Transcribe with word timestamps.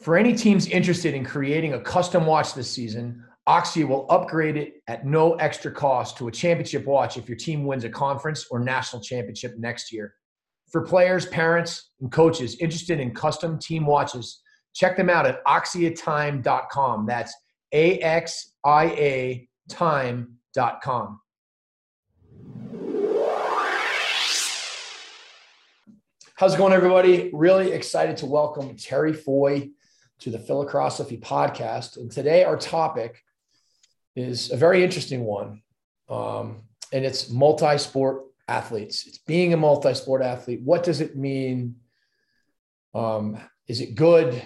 For 0.00 0.18
any 0.18 0.34
teams 0.34 0.66
interested 0.66 1.14
in 1.14 1.24
creating 1.24 1.74
a 1.74 1.80
custom 1.80 2.26
watch 2.26 2.54
this 2.54 2.70
season, 2.70 3.24
Axia 3.48 3.86
will 3.86 4.06
upgrade 4.10 4.56
it 4.56 4.82
at 4.88 5.06
no 5.06 5.34
extra 5.34 5.70
cost 5.70 6.18
to 6.18 6.28
a 6.28 6.32
championship 6.32 6.84
watch 6.84 7.16
if 7.16 7.28
your 7.28 7.38
team 7.38 7.64
wins 7.64 7.84
a 7.84 7.88
conference 7.88 8.46
or 8.50 8.58
national 8.58 9.00
championship 9.00 9.54
next 9.56 9.92
year. 9.92 10.14
For 10.72 10.82
players, 10.82 11.26
parents, 11.26 11.92
and 12.00 12.10
coaches 12.10 12.56
interested 12.58 12.98
in 12.98 13.14
custom 13.14 13.58
team 13.58 13.86
watches, 13.86 14.40
check 14.74 14.96
them 14.96 15.08
out 15.08 15.26
at 15.26 15.44
axiatime.com. 15.44 17.06
That's 17.06 17.34
A 17.72 17.98
X 18.00 18.54
I 18.64 18.84
A 18.86 19.48
time.com. 19.68 21.20
How's 26.36 26.54
it 26.54 26.58
going, 26.58 26.72
everybody? 26.72 27.30
Really 27.32 27.70
excited 27.70 28.16
to 28.18 28.26
welcome 28.26 28.76
Terry 28.76 29.12
Foy 29.12 29.70
to 30.24 30.30
the 30.30 30.38
Philacrosophy 30.38 31.20
podcast. 31.20 31.98
And 31.98 32.10
today, 32.10 32.44
our 32.44 32.56
topic 32.56 33.22
is 34.16 34.50
a 34.50 34.56
very 34.56 34.82
interesting 34.82 35.22
one, 35.24 35.60
um, 36.08 36.62
and 36.94 37.04
it's 37.04 37.28
multi 37.28 37.76
sport 37.76 38.22
athletes. 38.48 39.06
It's 39.06 39.18
being 39.18 39.52
a 39.52 39.58
multi 39.58 39.92
sport 39.92 40.22
athlete. 40.22 40.62
What 40.62 40.82
does 40.82 41.02
it 41.02 41.14
mean? 41.14 41.76
Um, 42.94 43.38
is 43.68 43.82
it 43.82 43.96
good? 43.96 44.42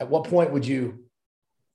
At 0.00 0.10
what 0.10 0.24
point 0.24 0.52
would 0.52 0.66
you 0.66 1.06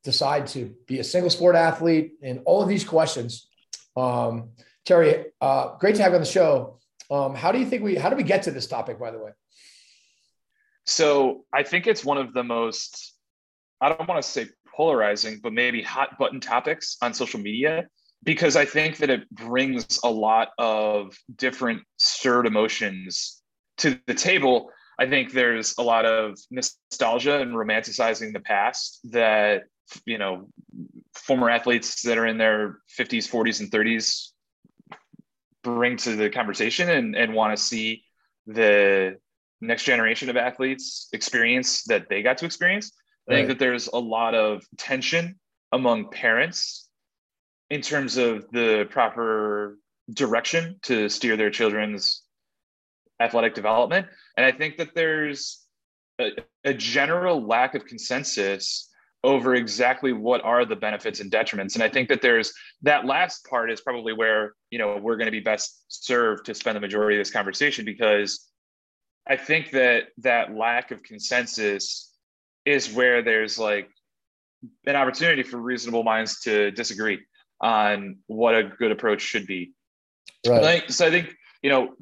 decide 0.03 0.45
to 0.47 0.75
be 0.85 0.99
a 0.99 1.03
single 1.03 1.31
sport 1.31 1.55
athlete? 1.55 2.13
And 2.21 2.41
all 2.45 2.61
of 2.61 2.69
these 2.69 2.83
questions. 2.83 3.47
Um, 3.97 4.51
Terry, 4.85 5.25
uh, 5.41 5.77
great 5.79 5.95
to 5.95 6.03
have 6.03 6.11
you 6.11 6.17
on 6.17 6.21
the 6.21 6.27
show. 6.27 6.77
Um, 7.09 7.33
how 7.33 7.51
do 7.51 7.57
you 7.57 7.65
think 7.65 7.81
we? 7.81 7.95
How 7.95 8.11
do 8.11 8.15
we 8.15 8.23
get 8.23 8.43
to 8.43 8.51
this 8.51 8.67
topic? 8.67 8.99
By 8.99 9.09
the 9.09 9.17
way. 9.17 9.31
So 10.85 11.45
I 11.53 11.63
think 11.63 11.87
it's 11.87 12.03
one 12.03 12.17
of 12.17 12.33
the 12.33 12.43
most, 12.43 13.13
I 13.79 13.89
don't 13.89 14.07
want 14.07 14.21
to 14.21 14.27
say 14.27 14.47
polarizing, 14.75 15.39
but 15.41 15.53
maybe 15.53 15.81
hot 15.81 16.17
button 16.17 16.39
topics 16.39 16.97
on 17.01 17.13
social 17.13 17.39
media 17.39 17.87
because 18.23 18.55
I 18.55 18.65
think 18.65 18.97
that 18.97 19.09
it 19.09 19.29
brings 19.29 19.99
a 20.03 20.09
lot 20.09 20.49
of 20.57 21.17
different 21.35 21.81
stirred 21.97 22.45
emotions 22.45 23.41
to 23.77 23.99
the 24.07 24.13
table. 24.13 24.69
I 24.99 25.07
think 25.07 25.31
there's 25.31 25.75
a 25.77 25.83
lot 25.83 26.05
of 26.05 26.37
nostalgia 26.51 27.39
and 27.41 27.53
romanticizing 27.53 28.33
the 28.33 28.39
past 28.39 28.99
that, 29.11 29.63
you 30.05 30.17
know, 30.17 30.49
former 31.15 31.49
athletes 31.49 32.03
that 32.03 32.17
are 32.17 32.27
in 32.27 32.37
their 32.37 32.77
50s, 32.97 33.29
40s, 33.29 33.59
and 33.59 33.71
30s 33.71 34.29
bring 35.63 35.97
to 35.97 36.15
the 36.15 36.29
conversation 36.29 36.89
and, 36.89 37.15
and 37.15 37.33
want 37.33 37.55
to 37.55 37.63
see 37.63 38.03
the 38.47 39.17
next 39.61 39.83
generation 39.83 40.29
of 40.29 40.37
athletes 40.37 41.07
experience 41.13 41.83
that 41.83 42.09
they 42.09 42.21
got 42.21 42.37
to 42.39 42.45
experience. 42.45 42.91
I 43.29 43.33
right. 43.33 43.37
think 43.37 43.49
that 43.49 43.59
there's 43.59 43.87
a 43.87 43.99
lot 43.99 44.33
of 44.33 44.63
tension 44.77 45.39
among 45.71 46.09
parents 46.09 46.89
in 47.69 47.81
terms 47.81 48.17
of 48.17 48.45
the 48.51 48.87
proper 48.89 49.77
direction 50.13 50.77
to 50.83 51.07
steer 51.07 51.37
their 51.37 51.49
children's 51.49 52.23
athletic 53.21 53.53
development. 53.53 54.07
And 54.35 54.45
I 54.45 54.51
think 54.51 54.77
that 54.77 54.89
there's 54.95 55.61
a, 56.19 56.31
a 56.65 56.73
general 56.73 57.45
lack 57.45 57.75
of 57.75 57.85
consensus 57.85 58.89
over 59.23 59.53
exactly 59.53 60.13
what 60.13 60.43
are 60.43 60.65
the 60.65 60.75
benefits 60.75 61.19
and 61.19 61.31
detriments. 61.31 61.75
And 61.75 61.83
I 61.83 61.89
think 61.89 62.09
that 62.09 62.21
there's 62.21 62.51
that 62.81 63.05
last 63.05 63.45
part 63.45 63.71
is 63.71 63.79
probably 63.79 64.13
where, 64.13 64.53
you 64.71 64.79
know, 64.79 64.97
we're 64.97 65.15
going 65.15 65.27
to 65.27 65.31
be 65.31 65.39
best 65.39 65.83
served 65.87 66.45
to 66.47 66.55
spend 66.55 66.75
the 66.75 66.81
majority 66.81 67.17
of 67.17 67.21
this 67.21 67.31
conversation 67.31 67.85
because 67.85 68.50
I 69.27 69.35
think 69.35 69.71
that 69.71 70.07
that 70.19 70.55
lack 70.55 70.91
of 70.91 71.03
consensus 71.03 72.11
is 72.65 72.91
where 72.91 73.21
there's 73.21 73.57
like 73.57 73.89
an 74.85 74.95
opportunity 74.95 75.43
for 75.43 75.57
reasonable 75.57 76.03
minds 76.03 76.41
to 76.41 76.71
disagree 76.71 77.19
on 77.61 78.17
what 78.27 78.55
a 78.55 78.63
good 78.63 78.91
approach 78.91 79.21
should 79.21 79.45
be. 79.45 79.73
Right. 80.47 80.89
so 80.91 81.05
I 81.05 81.11
think 81.11 81.35
you 81.61 81.69
know 81.69 81.93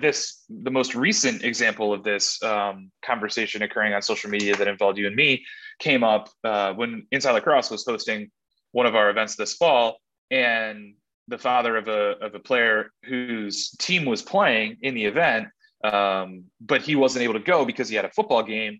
this 0.00 0.44
the 0.48 0.70
most 0.70 0.94
recent 0.94 1.42
example 1.42 1.92
of 1.92 2.04
this 2.04 2.40
um, 2.44 2.92
conversation 3.04 3.62
occurring 3.62 3.92
on 3.94 4.02
social 4.02 4.30
media 4.30 4.56
that 4.56 4.68
involved 4.68 4.98
you 4.98 5.08
and 5.08 5.16
me 5.16 5.44
came 5.80 6.04
up 6.04 6.28
uh, 6.44 6.72
when 6.74 7.06
Inside 7.10 7.32
Lacrosse 7.32 7.70
was 7.70 7.84
hosting 7.84 8.30
one 8.72 8.86
of 8.86 8.94
our 8.94 9.10
events 9.10 9.34
this 9.34 9.54
fall, 9.54 9.96
and 10.30 10.94
the 11.26 11.38
father 11.38 11.76
of 11.76 11.88
a 11.88 12.16
of 12.24 12.34
a 12.36 12.38
player 12.38 12.92
whose 13.04 13.70
team 13.78 14.04
was 14.04 14.22
playing 14.22 14.76
in 14.82 14.94
the 14.94 15.04
event 15.04 15.48
um, 15.84 16.44
but 16.60 16.82
he 16.82 16.94
wasn't 16.94 17.22
able 17.22 17.34
to 17.34 17.40
go 17.40 17.64
because 17.64 17.88
he 17.88 17.96
had 17.96 18.04
a 18.04 18.10
football 18.10 18.42
game 18.42 18.78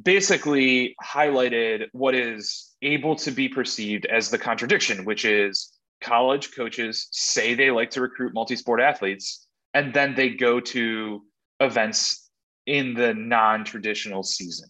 basically 0.00 0.94
highlighted 1.02 1.86
what 1.92 2.14
is 2.14 2.74
able 2.82 3.16
to 3.16 3.30
be 3.30 3.48
perceived 3.48 4.06
as 4.06 4.30
the 4.30 4.38
contradiction 4.38 5.04
which 5.04 5.24
is 5.24 5.72
college 6.00 6.54
coaches 6.54 7.08
say 7.10 7.54
they 7.54 7.70
like 7.70 7.90
to 7.90 8.00
recruit 8.00 8.32
multi-sport 8.32 8.80
athletes 8.80 9.46
and 9.74 9.92
then 9.92 10.14
they 10.14 10.30
go 10.30 10.60
to 10.60 11.22
events 11.58 12.30
in 12.66 12.94
the 12.94 13.14
non-traditional 13.14 14.22
season. 14.22 14.68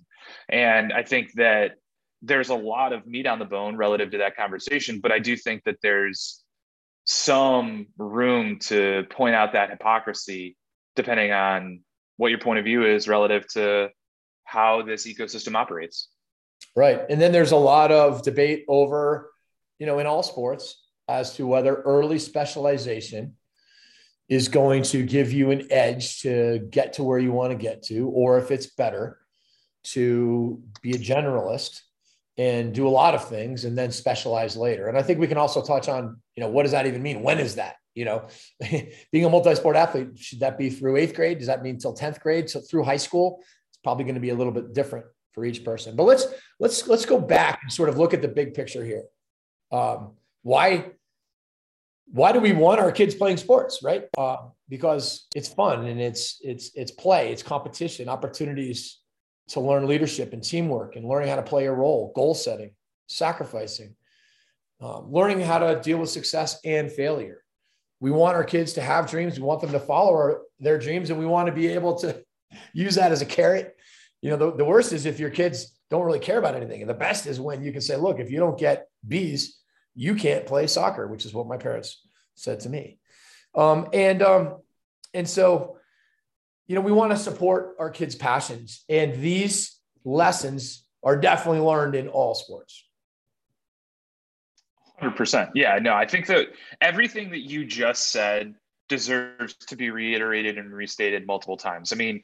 And 0.48 0.92
i 0.92 1.02
think 1.02 1.32
that 1.34 1.72
there's 2.22 2.48
a 2.48 2.54
lot 2.54 2.92
of 2.92 3.06
meat 3.06 3.26
on 3.26 3.38
the 3.38 3.44
bone 3.44 3.76
relative 3.76 4.10
to 4.12 4.18
that 4.18 4.36
conversation 4.36 5.00
but 5.00 5.12
i 5.12 5.18
do 5.18 5.36
think 5.36 5.64
that 5.64 5.76
there's 5.82 6.42
some 7.04 7.86
room 7.98 8.58
to 8.58 9.04
point 9.10 9.34
out 9.34 9.52
that 9.52 9.70
hypocrisy 9.70 10.56
depending 10.96 11.32
on 11.32 11.80
what 12.16 12.28
your 12.28 12.40
point 12.40 12.58
of 12.58 12.64
view 12.64 12.84
is 12.84 13.08
relative 13.08 13.46
to 13.52 13.90
how 14.44 14.82
this 14.82 15.06
ecosystem 15.06 15.54
operates. 15.54 16.08
Right. 16.76 17.00
And 17.08 17.20
then 17.20 17.32
there's 17.32 17.52
a 17.52 17.56
lot 17.56 17.90
of 17.92 18.22
debate 18.22 18.64
over, 18.68 19.30
you 19.78 19.86
know, 19.86 19.98
in 19.98 20.06
all 20.06 20.22
sports 20.22 20.82
as 21.08 21.34
to 21.36 21.46
whether 21.46 21.74
early 21.74 22.18
specialization 22.18 23.36
is 24.28 24.48
going 24.48 24.82
to 24.84 25.02
give 25.02 25.32
you 25.32 25.50
an 25.50 25.66
edge 25.70 26.20
to 26.22 26.60
get 26.70 26.92
to 26.94 27.02
where 27.02 27.18
you 27.18 27.32
want 27.32 27.50
to 27.50 27.56
get 27.56 27.82
to, 27.82 28.08
or 28.08 28.38
if 28.38 28.50
it's 28.50 28.66
better 28.66 29.18
to 29.82 30.62
be 30.82 30.92
a 30.92 30.98
generalist 30.98 31.80
and 32.38 32.72
do 32.72 32.86
a 32.86 32.90
lot 32.90 33.14
of 33.14 33.28
things 33.28 33.64
and 33.64 33.76
then 33.76 33.90
specialize 33.90 34.56
later. 34.56 34.86
And 34.86 34.96
I 34.96 35.02
think 35.02 35.18
we 35.18 35.26
can 35.26 35.38
also 35.38 35.62
touch 35.62 35.88
on, 35.88 36.20
you 36.36 36.42
know, 36.42 36.48
what 36.48 36.62
does 36.62 36.72
that 36.72 36.86
even 36.86 37.02
mean? 37.02 37.22
When 37.22 37.38
is 37.38 37.56
that? 37.56 37.76
You 38.00 38.06
know, 38.06 38.28
being 39.12 39.26
a 39.26 39.28
multi-sport 39.28 39.76
athlete, 39.76 40.18
should 40.18 40.40
that 40.40 40.56
be 40.56 40.70
through 40.70 40.96
eighth 40.96 41.14
grade? 41.14 41.36
Does 41.36 41.48
that 41.48 41.62
mean 41.62 41.78
till 41.78 41.94
10th 41.94 42.18
grade? 42.20 42.48
So 42.48 42.60
through 42.60 42.84
high 42.84 42.96
school, 42.96 43.40
it's 43.68 43.78
probably 43.84 44.04
going 44.04 44.14
to 44.14 44.20
be 44.22 44.30
a 44.30 44.34
little 44.34 44.54
bit 44.54 44.72
different 44.72 45.04
for 45.34 45.44
each 45.44 45.62
person. 45.62 45.96
But 45.96 46.04
let's 46.04 46.26
let's 46.58 46.88
let's 46.88 47.04
go 47.04 47.20
back 47.20 47.60
and 47.62 47.70
sort 47.70 47.90
of 47.90 47.98
look 47.98 48.14
at 48.14 48.22
the 48.22 48.28
big 48.28 48.54
picture 48.54 48.82
here. 48.82 49.04
Um, 49.70 50.14
why 50.42 50.92
why 52.06 52.32
do 52.32 52.40
we 52.40 52.52
want 52.52 52.80
our 52.80 52.90
kids 52.90 53.14
playing 53.14 53.36
sports, 53.36 53.80
right? 53.82 54.04
Uh, 54.16 54.38
because 54.70 55.26
it's 55.36 55.48
fun 55.48 55.86
and 55.86 56.00
it's 56.00 56.40
it's 56.42 56.70
it's 56.74 56.90
play, 56.90 57.32
it's 57.32 57.42
competition, 57.42 58.08
opportunities 58.08 58.98
to 59.48 59.60
learn 59.60 59.86
leadership 59.86 60.32
and 60.32 60.42
teamwork, 60.42 60.96
and 60.96 61.04
learning 61.04 61.28
how 61.28 61.36
to 61.36 61.42
play 61.42 61.66
a 61.66 61.72
role, 61.72 62.12
goal 62.14 62.34
setting, 62.34 62.70
sacrificing, 63.08 63.94
um, 64.80 65.12
learning 65.12 65.40
how 65.40 65.58
to 65.58 65.80
deal 65.82 65.98
with 65.98 66.08
success 66.08 66.58
and 66.64 66.90
failure. 66.90 67.42
We 68.00 68.10
want 68.10 68.36
our 68.36 68.44
kids 68.44 68.72
to 68.74 68.82
have 68.82 69.10
dreams. 69.10 69.38
We 69.38 69.44
want 69.44 69.60
them 69.60 69.72
to 69.72 69.80
follow 69.80 70.12
our, 70.12 70.42
their 70.58 70.78
dreams, 70.78 71.10
and 71.10 71.18
we 71.18 71.26
want 71.26 71.46
to 71.46 71.52
be 71.52 71.68
able 71.68 71.96
to 71.96 72.24
use 72.72 72.94
that 72.96 73.12
as 73.12 73.22
a 73.22 73.26
carrot. 73.26 73.76
You 74.22 74.30
know, 74.30 74.36
the, 74.36 74.56
the 74.56 74.64
worst 74.64 74.92
is 74.92 75.06
if 75.06 75.20
your 75.20 75.30
kids 75.30 75.78
don't 75.90 76.04
really 76.04 76.18
care 76.18 76.38
about 76.38 76.54
anything, 76.54 76.80
and 76.80 76.90
the 76.90 76.94
best 76.94 77.26
is 77.26 77.40
when 77.40 77.62
you 77.62 77.72
can 77.72 77.80
say, 77.80 77.96
"Look, 77.96 78.18
if 78.18 78.30
you 78.30 78.38
don't 78.38 78.58
get 78.58 78.88
B's, 79.06 79.58
you 79.94 80.14
can't 80.14 80.46
play 80.46 80.66
soccer," 80.66 81.06
which 81.06 81.24
is 81.24 81.34
what 81.34 81.46
my 81.46 81.56
parents 81.56 82.02
said 82.34 82.60
to 82.60 82.68
me. 82.68 82.98
Um, 83.54 83.88
and 83.92 84.22
um, 84.22 84.56
and 85.14 85.28
so, 85.28 85.76
you 86.68 86.74
know, 86.74 86.80
we 86.80 86.92
want 86.92 87.12
to 87.12 87.18
support 87.18 87.76
our 87.78 87.90
kids' 87.90 88.14
passions, 88.14 88.84
and 88.88 89.14
these 89.20 89.78
lessons 90.04 90.84
are 91.02 91.16
definitely 91.16 91.60
learned 91.60 91.94
in 91.94 92.08
all 92.08 92.34
sports. 92.34 92.84
100%. 95.00 95.50
Yeah, 95.54 95.78
no, 95.78 95.94
I 95.94 96.06
think 96.06 96.26
that 96.26 96.48
everything 96.80 97.30
that 97.30 97.40
you 97.40 97.64
just 97.64 98.10
said 98.10 98.54
deserves 98.88 99.54
to 99.54 99.76
be 99.76 99.90
reiterated 99.90 100.58
and 100.58 100.72
restated 100.72 101.26
multiple 101.26 101.56
times. 101.56 101.92
I 101.92 101.96
mean, 101.96 102.22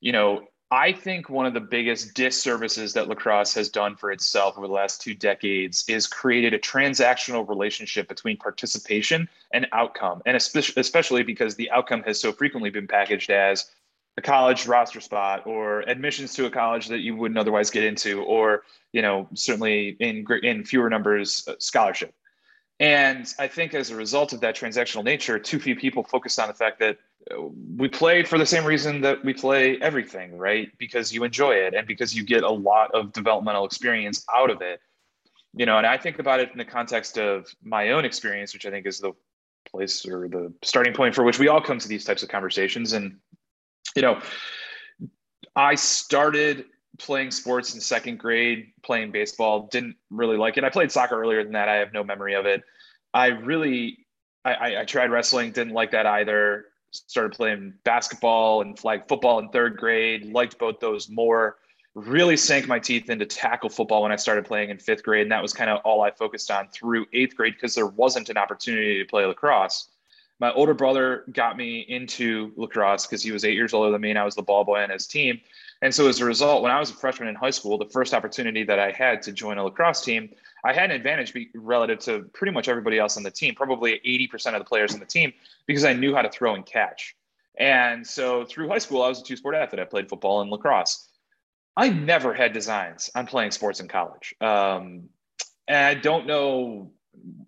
you 0.00 0.12
know, 0.12 0.42
I 0.70 0.92
think 0.92 1.30
one 1.30 1.46
of 1.46 1.54
the 1.54 1.60
biggest 1.60 2.12
disservices 2.12 2.92
that 2.92 3.08
lacrosse 3.08 3.54
has 3.54 3.70
done 3.70 3.96
for 3.96 4.10
itself 4.10 4.58
over 4.58 4.66
the 4.66 4.72
last 4.72 5.00
two 5.00 5.14
decades 5.14 5.84
is 5.88 6.06
created 6.06 6.52
a 6.52 6.58
transactional 6.58 7.48
relationship 7.48 8.06
between 8.06 8.36
participation 8.36 9.28
and 9.54 9.66
outcome. 9.72 10.20
And 10.26 10.36
especially 10.36 11.22
because 11.22 11.56
the 11.56 11.70
outcome 11.70 12.02
has 12.02 12.20
so 12.20 12.32
frequently 12.32 12.68
been 12.68 12.86
packaged 12.86 13.30
as 13.30 13.70
a 14.18 14.20
college 14.20 14.66
roster 14.66 15.00
spot 15.00 15.46
or 15.46 15.80
admissions 15.88 16.34
to 16.34 16.44
a 16.44 16.50
college 16.50 16.88
that 16.88 16.98
you 16.98 17.14
wouldn't 17.14 17.38
otherwise 17.38 17.70
get 17.70 17.84
into, 17.84 18.20
or, 18.24 18.64
you 18.92 19.00
know, 19.00 19.28
certainly 19.34 19.96
in, 20.00 20.26
in 20.42 20.64
fewer 20.64 20.90
numbers, 20.90 21.46
uh, 21.46 21.54
scholarship. 21.60 22.12
And 22.80 23.32
I 23.38 23.46
think 23.46 23.74
as 23.74 23.90
a 23.90 23.96
result 23.96 24.32
of 24.32 24.40
that 24.40 24.56
transactional 24.56 25.04
nature, 25.04 25.38
too 25.38 25.60
few 25.60 25.76
people 25.76 26.02
focus 26.02 26.38
on 26.38 26.48
the 26.48 26.54
fact 26.54 26.80
that 26.80 26.98
we 27.76 27.88
play 27.88 28.24
for 28.24 28.38
the 28.38 28.46
same 28.46 28.64
reason 28.64 29.00
that 29.02 29.24
we 29.24 29.34
play 29.34 29.78
everything, 29.80 30.36
right? 30.36 30.68
Because 30.78 31.12
you 31.14 31.22
enjoy 31.22 31.52
it 31.52 31.74
and 31.74 31.86
because 31.86 32.14
you 32.16 32.24
get 32.24 32.42
a 32.42 32.50
lot 32.50 32.90
of 32.94 33.12
developmental 33.12 33.64
experience 33.64 34.24
out 34.34 34.50
of 34.50 34.62
it. 34.62 34.80
You 35.54 35.66
know, 35.66 35.78
and 35.78 35.86
I 35.86 35.96
think 35.96 36.18
about 36.18 36.40
it 36.40 36.50
in 36.52 36.58
the 36.58 36.64
context 36.64 37.18
of 37.18 37.46
my 37.62 37.90
own 37.90 38.04
experience, 38.04 38.52
which 38.52 38.66
I 38.66 38.70
think 38.70 38.84
is 38.86 38.98
the 38.98 39.12
place 39.70 40.06
or 40.06 40.28
the 40.28 40.52
starting 40.62 40.94
point 40.94 41.14
for 41.14 41.24
which 41.24 41.38
we 41.38 41.48
all 41.48 41.60
come 41.60 41.78
to 41.78 41.88
these 41.88 42.04
types 42.04 42.22
of 42.22 42.28
conversations. 42.28 42.92
And, 42.94 43.18
you 43.98 44.02
know, 44.02 44.20
I 45.56 45.74
started 45.74 46.66
playing 46.98 47.32
sports 47.32 47.74
in 47.74 47.80
second 47.80 48.20
grade, 48.20 48.68
playing 48.84 49.10
baseball, 49.10 49.66
didn't 49.72 49.96
really 50.08 50.36
like 50.36 50.56
it. 50.56 50.62
I 50.62 50.70
played 50.70 50.92
soccer 50.92 51.20
earlier 51.20 51.42
than 51.42 51.54
that. 51.54 51.68
I 51.68 51.74
have 51.74 51.92
no 51.92 52.04
memory 52.04 52.36
of 52.36 52.46
it. 52.46 52.62
I 53.12 53.26
really, 53.26 54.06
I, 54.44 54.76
I 54.76 54.84
tried 54.84 55.10
wrestling, 55.10 55.50
didn't 55.50 55.74
like 55.74 55.90
that 55.90 56.06
either 56.06 56.66
started 56.92 57.32
playing 57.32 57.74
basketball 57.82 58.62
and 58.62 58.78
flag 58.78 59.08
football 59.08 59.40
in 59.40 59.48
third 59.48 59.76
grade, 59.76 60.26
liked 60.32 60.60
both 60.60 60.78
those 60.78 61.08
more. 61.08 61.56
Really 61.96 62.36
sank 62.36 62.68
my 62.68 62.78
teeth 62.78 63.10
into 63.10 63.26
tackle 63.26 63.68
football 63.68 64.04
when 64.04 64.12
I 64.12 64.16
started 64.16 64.44
playing 64.44 64.70
in 64.70 64.78
fifth 64.78 65.02
grade. 65.02 65.22
And 65.22 65.32
that 65.32 65.42
was 65.42 65.52
kind 65.52 65.70
of 65.70 65.80
all 65.84 66.02
I 66.02 66.12
focused 66.12 66.52
on 66.52 66.68
through 66.68 67.06
eighth 67.12 67.34
grade 67.36 67.54
because 67.54 67.74
there 67.74 67.86
wasn't 67.86 68.28
an 68.28 68.36
opportunity 68.36 68.98
to 69.00 69.04
play 69.04 69.24
lacrosse. 69.24 69.88
My 70.40 70.52
older 70.52 70.74
brother 70.74 71.24
got 71.32 71.56
me 71.56 71.80
into 71.80 72.52
lacrosse 72.56 73.06
because 73.06 73.22
he 73.22 73.32
was 73.32 73.44
eight 73.44 73.54
years 73.54 73.74
older 73.74 73.90
than 73.90 74.00
me 74.00 74.10
and 74.10 74.18
I 74.18 74.24
was 74.24 74.34
the 74.34 74.42
ball 74.42 74.64
boy 74.64 74.82
on 74.82 74.90
his 74.90 75.06
team. 75.06 75.40
And 75.82 75.94
so 75.94 76.08
as 76.08 76.20
a 76.20 76.24
result, 76.24 76.62
when 76.62 76.72
I 76.72 76.80
was 76.80 76.90
a 76.90 76.94
freshman 76.94 77.28
in 77.28 77.34
high 77.34 77.50
school, 77.50 77.78
the 77.78 77.86
first 77.86 78.14
opportunity 78.14 78.64
that 78.64 78.78
I 78.78 78.90
had 78.90 79.22
to 79.22 79.32
join 79.32 79.58
a 79.58 79.64
lacrosse 79.64 80.04
team, 80.04 80.30
I 80.64 80.72
had 80.72 80.90
an 80.90 80.96
advantage 80.96 81.34
relative 81.54 82.00
to 82.00 82.22
pretty 82.32 82.52
much 82.52 82.68
everybody 82.68 82.98
else 82.98 83.16
on 83.16 83.22
the 83.22 83.30
team, 83.30 83.54
probably 83.54 84.00
80% 84.04 84.54
of 84.54 84.58
the 84.58 84.64
players 84.64 84.92
on 84.92 85.00
the 85.00 85.06
team, 85.06 85.32
because 85.66 85.84
I 85.84 85.92
knew 85.92 86.14
how 86.14 86.22
to 86.22 86.30
throw 86.30 86.54
and 86.54 86.66
catch. 86.66 87.16
And 87.58 88.06
so 88.06 88.44
through 88.44 88.68
high 88.68 88.78
school, 88.78 89.02
I 89.02 89.08
was 89.08 89.20
a 89.20 89.24
two 89.24 89.36
sport 89.36 89.54
athlete. 89.54 89.80
I 89.80 89.84
played 89.84 90.08
football 90.08 90.40
and 90.40 90.50
lacrosse. 90.50 91.08
I 91.76 91.90
never 91.90 92.34
had 92.34 92.52
designs 92.52 93.10
on 93.14 93.26
playing 93.26 93.52
sports 93.52 93.78
in 93.78 93.86
college. 93.86 94.34
Um, 94.40 95.10
and 95.68 95.86
I 95.86 95.94
don't 95.94 96.26
know 96.26 96.92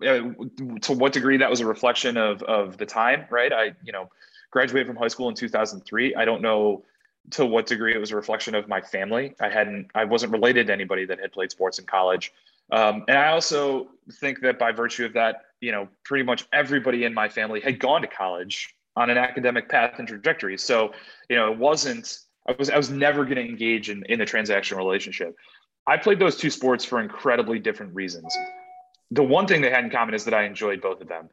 to 0.00 0.93
what 0.93 1.12
degree 1.12 1.37
that 1.37 1.50
was 1.50 1.61
a 1.61 1.67
reflection 1.67 2.17
of, 2.17 2.43
of 2.43 2.76
the 2.76 2.87
time, 2.87 3.26
right? 3.31 3.52
I, 3.52 3.75
you 3.84 3.93
know, 3.93 4.11
graduated 4.50 4.87
from 4.87 4.96
high 4.96 5.08
school 5.08 5.28
in 5.28 5.34
2003. 5.34 6.14
I 6.14 6.25
don't 6.25 6.43
know 6.43 6.84
to 7.31 7.46
what 7.46 7.67
degree 7.67 7.94
it 7.94 7.99
was 7.99 8.11
a 8.11 8.17
reflection 8.17 8.55
of 8.55 8.69
my 8.69 8.81
family. 8.81 9.34
I 9.40 9.49
hadn't, 9.49 9.88
I 9.94 10.05
wasn't 10.05 10.32
related 10.32 10.69
to 10.69 10.72
anybody 10.72 11.05
that 11.06 11.20
had 11.20 11.32
played 11.32 11.50
sports 11.50 11.78
in 11.78 11.87
college. 11.87 12.32
Um, 12.72 13.05
and 13.08 13.19
I 13.19 13.28
also 13.28 13.88
think 14.20 14.40
that 14.40 14.58
by 14.58 14.72
virtue 14.72 15.05
of 15.05 15.12
that, 15.14 15.43
you 15.61 15.72
know, 15.72 15.88
pretty 16.05 16.25
much 16.25 16.46
everybody 16.52 17.05
in 17.05 17.12
my 17.12 17.28
family 17.28 17.61
had 17.61 17.78
gone 17.78 18.02
to 18.02 18.08
college 18.08 18.75
on 18.96 19.11
an 19.11 19.19
academic 19.19 19.69
path 19.69 19.99
and 19.99 20.08
trajectory. 20.08 20.56
So, 20.58 20.93
you 21.28 21.37
know, 21.37 21.52
it 21.52 21.58
wasn't, 21.58 22.19
I 22.49 22.55
was, 22.58 22.70
I 22.70 22.76
was 22.76 22.90
never 22.90 23.25
going 23.25 23.37
to 23.37 23.44
engage 23.44 23.90
in, 23.90 24.05
in 24.08 24.20
a 24.20 24.25
transactional 24.25 24.78
relationship. 24.78 25.37
I 25.87 25.96
played 25.96 26.19
those 26.19 26.37
two 26.37 26.50
sports 26.50 26.84
for 26.84 27.00
incredibly 27.00 27.58
different 27.58 27.94
reasons. 27.94 28.37
The 29.11 29.23
one 29.23 29.47
thing 29.47 29.61
they 29.61 29.71
had 29.71 29.85
in 29.85 29.91
common 29.91 30.15
is 30.15 30.25
that 30.25 30.35
I 30.35 30.45
enjoyed 30.45 30.81
both 30.81 31.01
of 31.01 31.09
them 31.09 31.31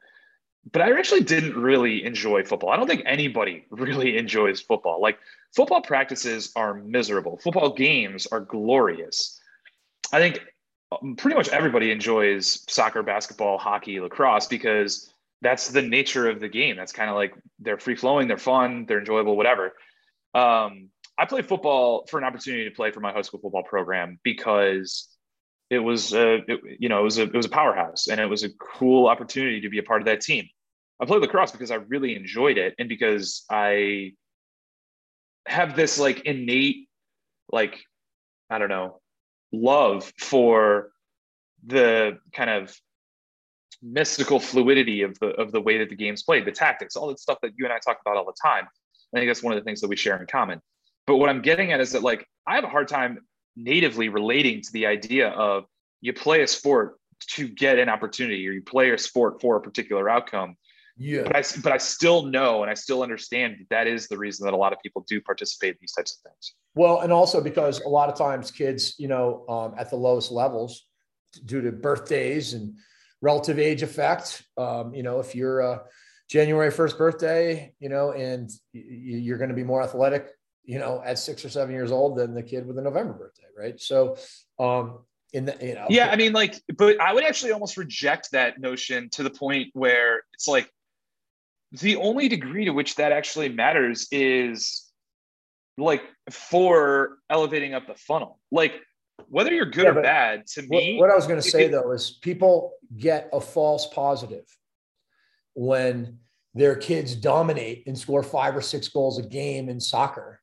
but 0.72 0.82
I 0.82 0.98
actually 0.98 1.22
didn't 1.22 1.56
really 1.56 2.04
enjoy 2.04 2.44
football. 2.44 2.70
I 2.70 2.78
don't 2.78 2.88
think 2.88 3.04
anybody 3.06 3.66
really 3.70 4.18
enjoys 4.18 4.60
football. 4.60 5.02
Like 5.02 5.20
football 5.56 5.82
practices 5.82 6.52
are 6.56 6.74
miserable. 6.74 7.38
Football 7.38 7.74
games 7.74 8.28
are 8.28 8.40
glorious. 8.40 9.40
I 10.12 10.20
think 10.20 10.40
um, 10.92 11.16
pretty 11.16 11.36
much 11.36 11.50
everybody 11.50 11.92
enjoys 11.92 12.64
soccer, 12.72 13.04
basketball, 13.04 13.58
hockey, 13.58 14.00
lacrosse 14.00 14.48
because 14.48 15.12
that's 15.42 15.70
the 15.70 15.82
nature 15.82 16.30
of 16.30 16.40
the 16.40 16.50
game. 16.50 16.76
That's 16.76 16.94
kind 16.94 17.10
of 17.10 17.16
like 17.16 17.34
they're 17.60 17.78
free 17.78 17.96
flowing, 17.96 18.28
they're 18.28 18.38
fun, 18.38 18.86
they're 18.88 19.00
enjoyable, 19.00 19.38
whatever. 19.38 19.74
Um, 20.34 20.90
I 21.18 21.26
played 21.26 21.48
football 21.48 22.06
for 22.10 22.18
an 22.18 22.24
opportunity 22.24 22.66
to 22.66 22.76
play 22.76 22.92
for 22.92 23.00
my 23.00 23.12
high 23.12 23.22
school 23.22 23.40
football 23.40 23.64
program 23.64 24.20
because 24.24 25.08
it 25.70 25.80
was 25.80 26.14
a, 26.14 26.36
it, 26.48 26.60
you 26.80 26.90
know, 26.90 27.00
it 27.00 27.04
was 27.04 27.18
a, 27.18 27.24
it 27.24 27.34
was 27.34 27.46
a 27.46 27.50
powerhouse 27.50 28.08
and 28.08 28.20
it 28.20 28.26
was 28.26 28.44
a 28.44 28.50
cool 28.50 29.08
opportunity 29.08 29.62
to 29.62 29.70
be 29.70 29.80
a 29.80 29.84
part 29.84 30.02
of 30.02 30.06
that 30.06 30.22
team. 30.22 30.48
I 31.02 31.06
played 31.06 31.22
lacrosse 31.22 31.52
because 31.52 31.72
I 31.72 31.76
really 31.76 32.16
enjoyed 32.16 32.58
it 32.58 32.74
and 32.80 32.90
because 32.90 33.46
I 33.50 34.14
have 35.46 35.76
this 35.76 36.00
like 36.00 36.22
innate, 36.22 36.88
like, 37.52 37.80
I 38.50 38.58
don't 38.58 38.70
know, 38.70 39.02
love 39.52 40.12
for 40.18 40.92
the 41.66 42.20
kind 42.34 42.50
of 42.50 42.76
mystical 43.82 44.40
fluidity 44.40 45.04
of 45.04 45.20
the 45.20 45.28
of 45.28 45.52
the 45.52 45.62
way 45.62 45.78
that 45.80 45.90
the 45.90 45.96
game's 45.96 46.24
played, 46.24 46.46
the 46.46 46.52
tactics, 46.52 46.96
all 46.96 47.08
that 47.10 47.20
stuff 47.20 47.38
that 47.42 47.52
you 47.58 47.66
and 47.66 47.74
I 47.74 47.80
talk 47.80 48.00
about 48.06 48.18
all 48.18 48.26
the 48.26 48.36
time. 48.42 48.68
I 49.14 49.20
think 49.20 49.30
that's 49.30 49.44
one 49.44 49.54
of 49.54 49.60
the 49.60 49.64
things 49.64 49.82
that 49.82 49.88
we 49.88 49.96
share 49.96 50.20
in 50.20 50.28
common. 50.28 50.62
But 51.06 51.18
what 51.18 51.30
I'm 51.30 51.42
getting 51.42 51.72
at 51.72 51.80
is 51.80 51.92
that 51.92 52.04
like 52.04 52.28
I 52.46 52.56
have 52.56 52.64
a 52.64 52.70
hard 52.70 52.88
time 52.88 53.20
natively 53.58 54.08
relating 54.10 54.62
to 54.62 54.72
the 54.72 54.86
idea 54.86 55.30
of 55.30 55.66
you 56.00 56.14
play 56.14 56.44
a 56.44 56.48
sport 56.48 57.00
to 57.32 57.48
get 57.48 57.80
an 57.80 57.90
opportunity 57.90 58.48
or 58.48 58.52
you 58.52 58.62
play 58.62 58.92
a 58.92 58.98
sport 58.98 59.42
for 59.42 59.58
a 59.58 59.62
particular 59.62 60.08
outcome 60.08 60.56
yeah. 60.98 61.24
But 61.24 61.36
I, 61.36 61.44
but 61.62 61.72
I 61.72 61.78
still 61.78 62.24
know 62.24 62.64
and 62.64 62.72
I 62.72 62.74
still 62.74 63.04
understand 63.04 63.58
that, 63.60 63.70
that 63.70 63.88
is 63.88 64.08
the 64.08 64.18
reason 64.18 64.46
that 64.46 64.54
a 64.54 64.58
lot 64.58 64.74
of 64.74 64.80
people 64.80 65.06
do 65.08 65.22
participate 65.22 65.72
in 65.72 65.78
these 65.80 65.92
types 65.92 66.18
of 66.18 66.32
things. 66.32 66.54
Well, 66.76 67.02
and 67.02 67.14
also 67.14 67.42
because 67.42 67.82
a 67.82 67.90
lot 67.90 68.10
of 68.10 68.18
times 68.18 68.52
kids, 68.52 68.96
you 68.98 69.08
know, 69.08 69.46
um, 69.48 69.76
at 69.78 69.90
the 69.90 69.96
lowest 69.96 70.32
levels, 70.32 70.86
due 71.46 71.62
to 71.62 71.72
birthdays 71.72 72.54
and 72.54 72.76
relative 73.22 73.60
age 73.60 73.84
effect, 73.84 74.44
um, 74.58 74.94
you 74.94 75.04
know, 75.04 75.20
if 75.20 75.36
you're 75.36 75.60
a 75.60 75.84
January 76.30 76.72
1st 76.72 76.98
birthday, 76.98 77.74
you 77.80 77.90
know, 77.90 78.12
and 78.12 78.50
you're 78.74 79.38
going 79.38 79.50
to 79.50 79.56
be 79.56 79.64
more 79.64 79.84
athletic, 79.84 80.30
you 80.68 80.78
know, 80.78 81.02
at 81.04 81.18
six 81.18 81.44
or 81.44 81.50
seven 81.50 81.74
years 81.74 81.92
old 81.92 82.18
than 82.18 82.36
the 82.36 82.44
kid 82.44 82.68
with 82.68 82.78
a 82.78 82.82
November 82.82 83.14
birthday, 83.14 83.48
right? 83.58 83.80
So, 83.80 84.18
um, 84.60 85.00
in 85.34 85.46
the, 85.46 85.58
you 85.62 85.74
know, 85.74 85.88
yeah, 85.90 86.10
I 86.10 86.16
mean, 86.16 86.34
like, 86.34 86.62
but 86.78 87.02
I 87.02 87.14
would 87.14 87.24
actually 87.24 87.54
almost 87.54 87.78
reject 87.78 88.32
that 88.34 88.60
notion 88.60 89.10
to 89.12 89.24
the 89.24 89.30
point 89.30 89.70
where 89.74 90.22
it's 90.34 90.48
like 90.48 90.70
the 91.72 91.96
only 91.96 92.28
degree 92.28 92.66
to 92.66 92.72
which 92.72 92.96
that 92.96 93.12
actually 93.12 93.50
matters 93.50 94.08
is 94.12 94.86
like 95.78 96.04
for 96.30 97.18
elevating 97.30 97.74
up 97.74 97.88
the 97.88 97.96
funnel. 97.96 98.40
Like 98.52 98.74
whether 99.30 99.54
you're 99.54 99.66
good 99.66 99.86
yeah, 99.86 99.92
or 99.92 100.02
bad, 100.02 100.48
to 100.48 100.62
me. 100.64 100.98
What 101.00 101.10
I 101.10 101.16
was 101.16 101.28
going 101.28 101.42
to 101.42 101.50
say 101.50 101.66
it, 101.66 101.72
though 101.72 101.92
is 101.92 102.20
people 102.22 102.74
get 102.98 103.30
a 103.34 103.42
false 103.42 103.88
positive 103.88 104.46
when 105.56 106.20
their 106.54 106.76
kids 106.76 107.16
dominate 107.16 107.84
and 107.88 107.98
score 107.98 108.24
five 108.24 108.56
or 108.56 108.62
six 108.62 108.88
goals 108.88 109.20
a 109.20 109.24
game 109.24 109.70
in 109.70 109.80
soccer. 109.80 110.37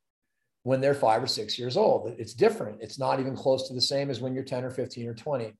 When 0.64 0.80
they're 0.80 0.94
five 0.94 1.23
or 1.23 1.26
six 1.26 1.59
years 1.59 1.76
old. 1.76 2.14
It's 2.18 2.35
different. 2.35 2.80
It's 2.80 2.99
not 2.99 3.21
even 3.21 3.37
close 3.37 3.68
to 3.68 3.75
the 3.75 3.80
same 3.80 4.11
as 4.11 4.21
when 4.21 4.35
you're 4.35 4.44
10 4.44 4.64
or 4.64 4.71
15 4.71 5.09
or 5.09 5.14
20. 5.14 5.54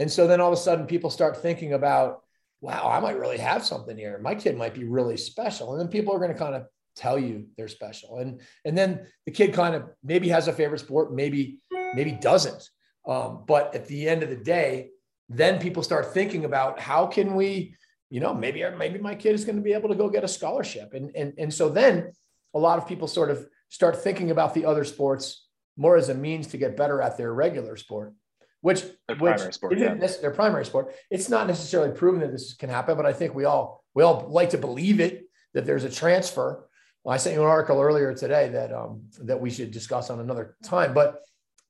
And 0.00 0.10
so 0.10 0.26
then 0.26 0.40
all 0.40 0.52
of 0.52 0.58
a 0.58 0.60
sudden 0.60 0.86
people 0.86 1.08
start 1.08 1.40
thinking 1.40 1.72
about, 1.72 2.22
wow, 2.60 2.90
I 2.90 2.98
might 3.00 3.18
really 3.18 3.38
have 3.38 3.64
something 3.64 3.96
here. 3.96 4.18
My 4.18 4.34
kid 4.34 4.56
might 4.56 4.74
be 4.74 4.84
really 4.84 5.16
special. 5.16 5.72
And 5.72 5.80
then 5.80 5.88
people 5.88 6.14
are 6.14 6.18
going 6.18 6.32
to 6.32 6.38
kind 6.38 6.56
of 6.56 6.66
tell 6.96 7.16
you 7.18 7.46
they're 7.56 7.68
special. 7.68 8.18
And, 8.18 8.40
and 8.64 8.76
then 8.76 9.06
the 9.24 9.30
kid 9.30 9.54
kind 9.54 9.76
of 9.76 9.84
maybe 10.02 10.28
has 10.28 10.48
a 10.48 10.52
favorite 10.52 10.80
sport, 10.80 11.14
maybe, 11.14 11.60
maybe 11.94 12.12
doesn't. 12.12 12.68
Um, 13.06 13.44
but 13.46 13.74
at 13.74 13.86
the 13.86 14.08
end 14.08 14.24
of 14.24 14.30
the 14.30 14.36
day, 14.36 14.90
then 15.28 15.60
people 15.60 15.84
start 15.84 16.12
thinking 16.12 16.44
about 16.44 16.80
how 16.80 17.06
can 17.06 17.36
we, 17.36 17.76
you 18.10 18.18
know, 18.18 18.34
maybe, 18.34 18.64
maybe 18.76 18.98
my 18.98 19.14
kid 19.14 19.34
is 19.36 19.44
going 19.44 19.56
to 19.56 19.62
be 19.62 19.74
able 19.74 19.90
to 19.90 19.94
go 19.94 20.10
get 20.10 20.24
a 20.24 20.28
scholarship. 20.28 20.92
And, 20.92 21.12
and, 21.14 21.34
and 21.38 21.54
so 21.54 21.68
then 21.68 22.10
a 22.52 22.58
lot 22.58 22.78
of 22.78 22.88
people 22.88 23.06
sort 23.06 23.30
of 23.30 23.46
start 23.70 24.02
thinking 24.02 24.30
about 24.30 24.52
the 24.52 24.66
other 24.66 24.84
sports 24.84 25.46
more 25.76 25.96
as 25.96 26.10
a 26.10 26.14
means 26.14 26.48
to 26.48 26.58
get 26.58 26.76
better 26.76 27.00
at 27.00 27.16
their 27.16 27.32
regular 27.32 27.76
sport, 27.76 28.12
which, 28.60 28.82
their 29.08 29.16
which 29.16 29.36
primary 29.36 29.52
sport, 29.52 29.78
yeah. 29.78 29.94
their 29.94 30.30
primary 30.30 30.66
sport. 30.66 30.94
It's 31.10 31.30
not 31.30 31.46
necessarily 31.46 31.96
proven 31.96 32.20
that 32.20 32.32
this 32.32 32.52
can 32.52 32.68
happen, 32.68 32.96
but 32.96 33.06
I 33.06 33.14
think 33.14 33.34
we 33.34 33.46
all 33.46 33.82
we 33.94 34.02
all 34.02 34.26
like 34.28 34.50
to 34.50 34.58
believe 34.58 35.00
it 35.00 35.24
that 35.54 35.64
there's 35.64 35.84
a 35.84 35.90
transfer. 35.90 36.68
I 37.08 37.16
sent 37.16 37.34
you 37.34 37.42
an 37.42 37.48
article 37.48 37.80
earlier 37.80 38.14
today 38.14 38.50
that 38.50 38.72
um, 38.74 39.04
that 39.22 39.40
we 39.40 39.50
should 39.50 39.70
discuss 39.70 40.10
on 40.10 40.20
another 40.20 40.56
time. 40.62 40.92
But 40.92 41.20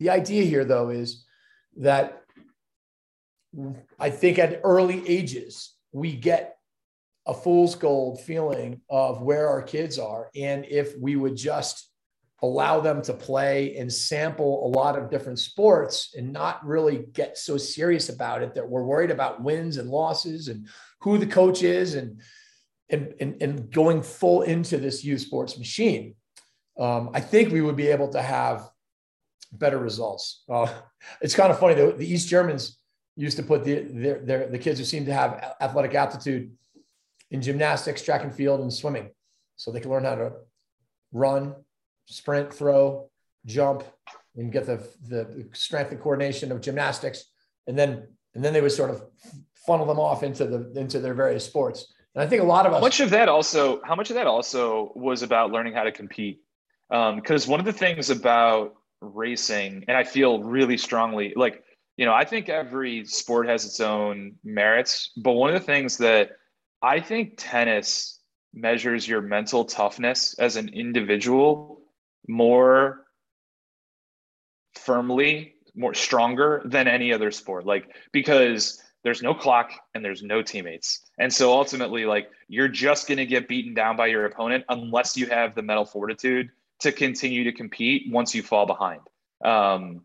the 0.00 0.10
idea 0.10 0.42
here, 0.42 0.64
though, 0.64 0.88
is 0.88 1.24
that 1.76 2.22
I 3.98 4.10
think 4.10 4.38
at 4.38 4.60
early 4.64 5.06
ages 5.08 5.74
we 5.92 6.14
get 6.16 6.56
a 7.26 7.34
fool's 7.34 7.76
gold 7.76 8.20
feeling 8.20 8.80
of 8.90 9.22
where 9.22 9.48
our 9.48 9.62
kids 9.62 9.98
are, 9.98 10.30
and 10.34 10.64
if 10.64 10.98
we 10.98 11.14
would 11.14 11.36
just 11.36 11.89
allow 12.42 12.80
them 12.80 13.02
to 13.02 13.12
play 13.12 13.76
and 13.76 13.92
sample 13.92 14.66
a 14.66 14.70
lot 14.76 14.98
of 14.98 15.10
different 15.10 15.38
sports 15.38 16.14
and 16.16 16.32
not 16.32 16.64
really 16.64 17.04
get 17.12 17.36
so 17.36 17.56
serious 17.56 18.08
about 18.08 18.42
it 18.42 18.54
that 18.54 18.68
we're 18.68 18.84
worried 18.84 19.10
about 19.10 19.42
wins 19.42 19.76
and 19.76 19.90
losses 19.90 20.48
and 20.48 20.66
who 21.00 21.18
the 21.18 21.26
coach 21.26 21.62
is 21.62 21.94
and 21.94 22.20
and, 22.90 23.14
and, 23.20 23.40
and 23.40 23.70
going 23.70 24.02
full 24.02 24.42
into 24.42 24.76
this 24.76 25.04
youth 25.04 25.20
sports 25.20 25.56
machine, 25.56 26.16
um, 26.78 27.10
I 27.14 27.20
think 27.20 27.52
we 27.52 27.60
would 27.60 27.76
be 27.76 27.86
able 27.86 28.08
to 28.08 28.20
have 28.20 28.68
better 29.52 29.78
results. 29.78 30.42
Uh, 30.48 30.66
it's 31.20 31.34
kind 31.34 31.52
of 31.52 31.58
funny 31.58 31.74
though. 31.74 31.92
The 31.92 32.12
East 32.12 32.28
Germans 32.28 32.78
used 33.16 33.36
to 33.36 33.42
put 33.42 33.64
the 33.64 33.80
their, 33.80 34.18
their, 34.18 34.48
the 34.48 34.58
kids 34.58 34.78
who 34.78 34.84
seem 34.84 35.04
to 35.06 35.12
have 35.12 35.54
athletic 35.60 35.94
aptitude 35.94 36.50
in 37.30 37.42
gymnastics, 37.42 38.02
track 38.02 38.24
and 38.24 38.34
field, 38.34 38.60
and 38.60 38.72
swimming, 38.72 39.10
so 39.56 39.70
they 39.70 39.80
can 39.80 39.90
learn 39.90 40.04
how 40.04 40.16
to 40.16 40.32
run, 41.12 41.54
sprint, 42.12 42.52
throw, 42.52 43.08
jump, 43.46 43.84
and 44.36 44.52
get 44.52 44.66
the, 44.66 44.86
the 45.08 45.48
strength 45.52 45.90
and 45.90 46.00
coordination 46.00 46.52
of 46.52 46.60
gymnastics. 46.60 47.24
And 47.66 47.78
then, 47.78 48.06
and 48.34 48.44
then 48.44 48.52
they 48.52 48.60
would 48.60 48.72
sort 48.72 48.90
of 48.90 49.02
funnel 49.66 49.86
them 49.86 49.98
off 49.98 50.22
into 50.22 50.44
the, 50.46 50.78
into 50.78 51.00
their 51.00 51.14
various 51.14 51.44
sports. 51.44 51.92
And 52.14 52.22
I 52.22 52.26
think 52.26 52.42
a 52.42 52.46
lot 52.46 52.66
of 52.66 52.72
us. 52.72 52.78
How 52.78 52.84
much 52.84 53.00
of 53.00 53.10
that 53.10 53.28
also, 53.28 53.80
how 53.84 53.94
much 53.94 54.10
of 54.10 54.14
that 54.16 54.26
also 54.26 54.92
was 54.94 55.22
about 55.22 55.52
learning 55.52 55.74
how 55.74 55.84
to 55.84 55.92
compete? 55.92 56.40
Because 56.88 57.46
um, 57.46 57.50
one 57.50 57.60
of 57.60 57.66
the 57.66 57.72
things 57.72 58.10
about 58.10 58.74
racing, 59.00 59.84
and 59.86 59.96
I 59.96 60.04
feel 60.04 60.42
really 60.42 60.76
strongly, 60.76 61.32
like, 61.36 61.62
you 61.96 62.06
know, 62.06 62.14
I 62.14 62.24
think 62.24 62.48
every 62.48 63.04
sport 63.04 63.48
has 63.48 63.64
its 63.64 63.78
own 63.80 64.34
merits, 64.42 65.12
but 65.16 65.32
one 65.32 65.54
of 65.54 65.60
the 65.60 65.66
things 65.66 65.98
that 65.98 66.30
I 66.82 67.00
think 67.00 67.34
tennis 67.36 68.18
measures 68.54 69.06
your 69.06 69.20
mental 69.20 69.64
toughness 69.64 70.34
as 70.38 70.56
an 70.56 70.70
individual 70.70 71.79
more 72.28 73.06
firmly, 74.74 75.54
more 75.74 75.94
stronger 75.94 76.62
than 76.64 76.88
any 76.88 77.12
other 77.12 77.30
sport. 77.30 77.66
Like, 77.66 77.94
because 78.12 78.82
there's 79.02 79.22
no 79.22 79.34
clock 79.34 79.72
and 79.94 80.04
there's 80.04 80.22
no 80.22 80.42
teammates. 80.42 81.00
And 81.18 81.32
so 81.32 81.52
ultimately, 81.52 82.04
like, 82.04 82.30
you're 82.48 82.68
just 82.68 83.08
going 83.08 83.18
to 83.18 83.26
get 83.26 83.48
beaten 83.48 83.74
down 83.74 83.96
by 83.96 84.06
your 84.06 84.26
opponent 84.26 84.64
unless 84.68 85.16
you 85.16 85.26
have 85.26 85.54
the 85.54 85.62
mental 85.62 85.84
fortitude 85.84 86.50
to 86.80 86.92
continue 86.92 87.44
to 87.44 87.52
compete 87.52 88.10
once 88.10 88.34
you 88.34 88.42
fall 88.42 88.66
behind. 88.66 89.00
Um, 89.44 90.04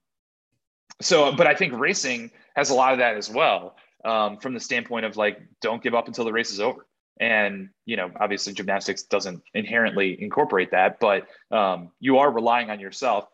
so, 1.02 1.34
but 1.34 1.48
I 1.48 1.56
think 1.56 1.74
racing 1.74 2.32
has 2.56 2.70
a 2.70 2.74
lot 2.74 2.94
of 2.94 3.00
that 3.00 3.18
as 3.18 3.30
well 3.30 3.76
um, 4.06 4.38
from 4.38 4.54
the 4.54 4.60
standpoint 4.60 5.06
of 5.06 5.18
like, 5.18 5.42
don't 5.62 5.84
give 5.84 5.94
up 5.94 6.08
until 6.08 6.24
the 6.24 6.32
race 6.32 6.52
is 6.52 6.60
over 6.60 6.86
and 7.20 7.70
you 7.86 7.96
know 7.96 8.12
obviously 8.20 8.54
gymnastics 8.54 9.04
doesn't 9.04 9.42
inherently 9.54 10.22
incorporate 10.22 10.72
that 10.72 11.00
but 11.00 11.28
um, 11.52 11.92
you 12.00 12.18
are 12.18 12.32
relying 12.32 12.70
on 12.70 12.80
yourself 12.80 13.28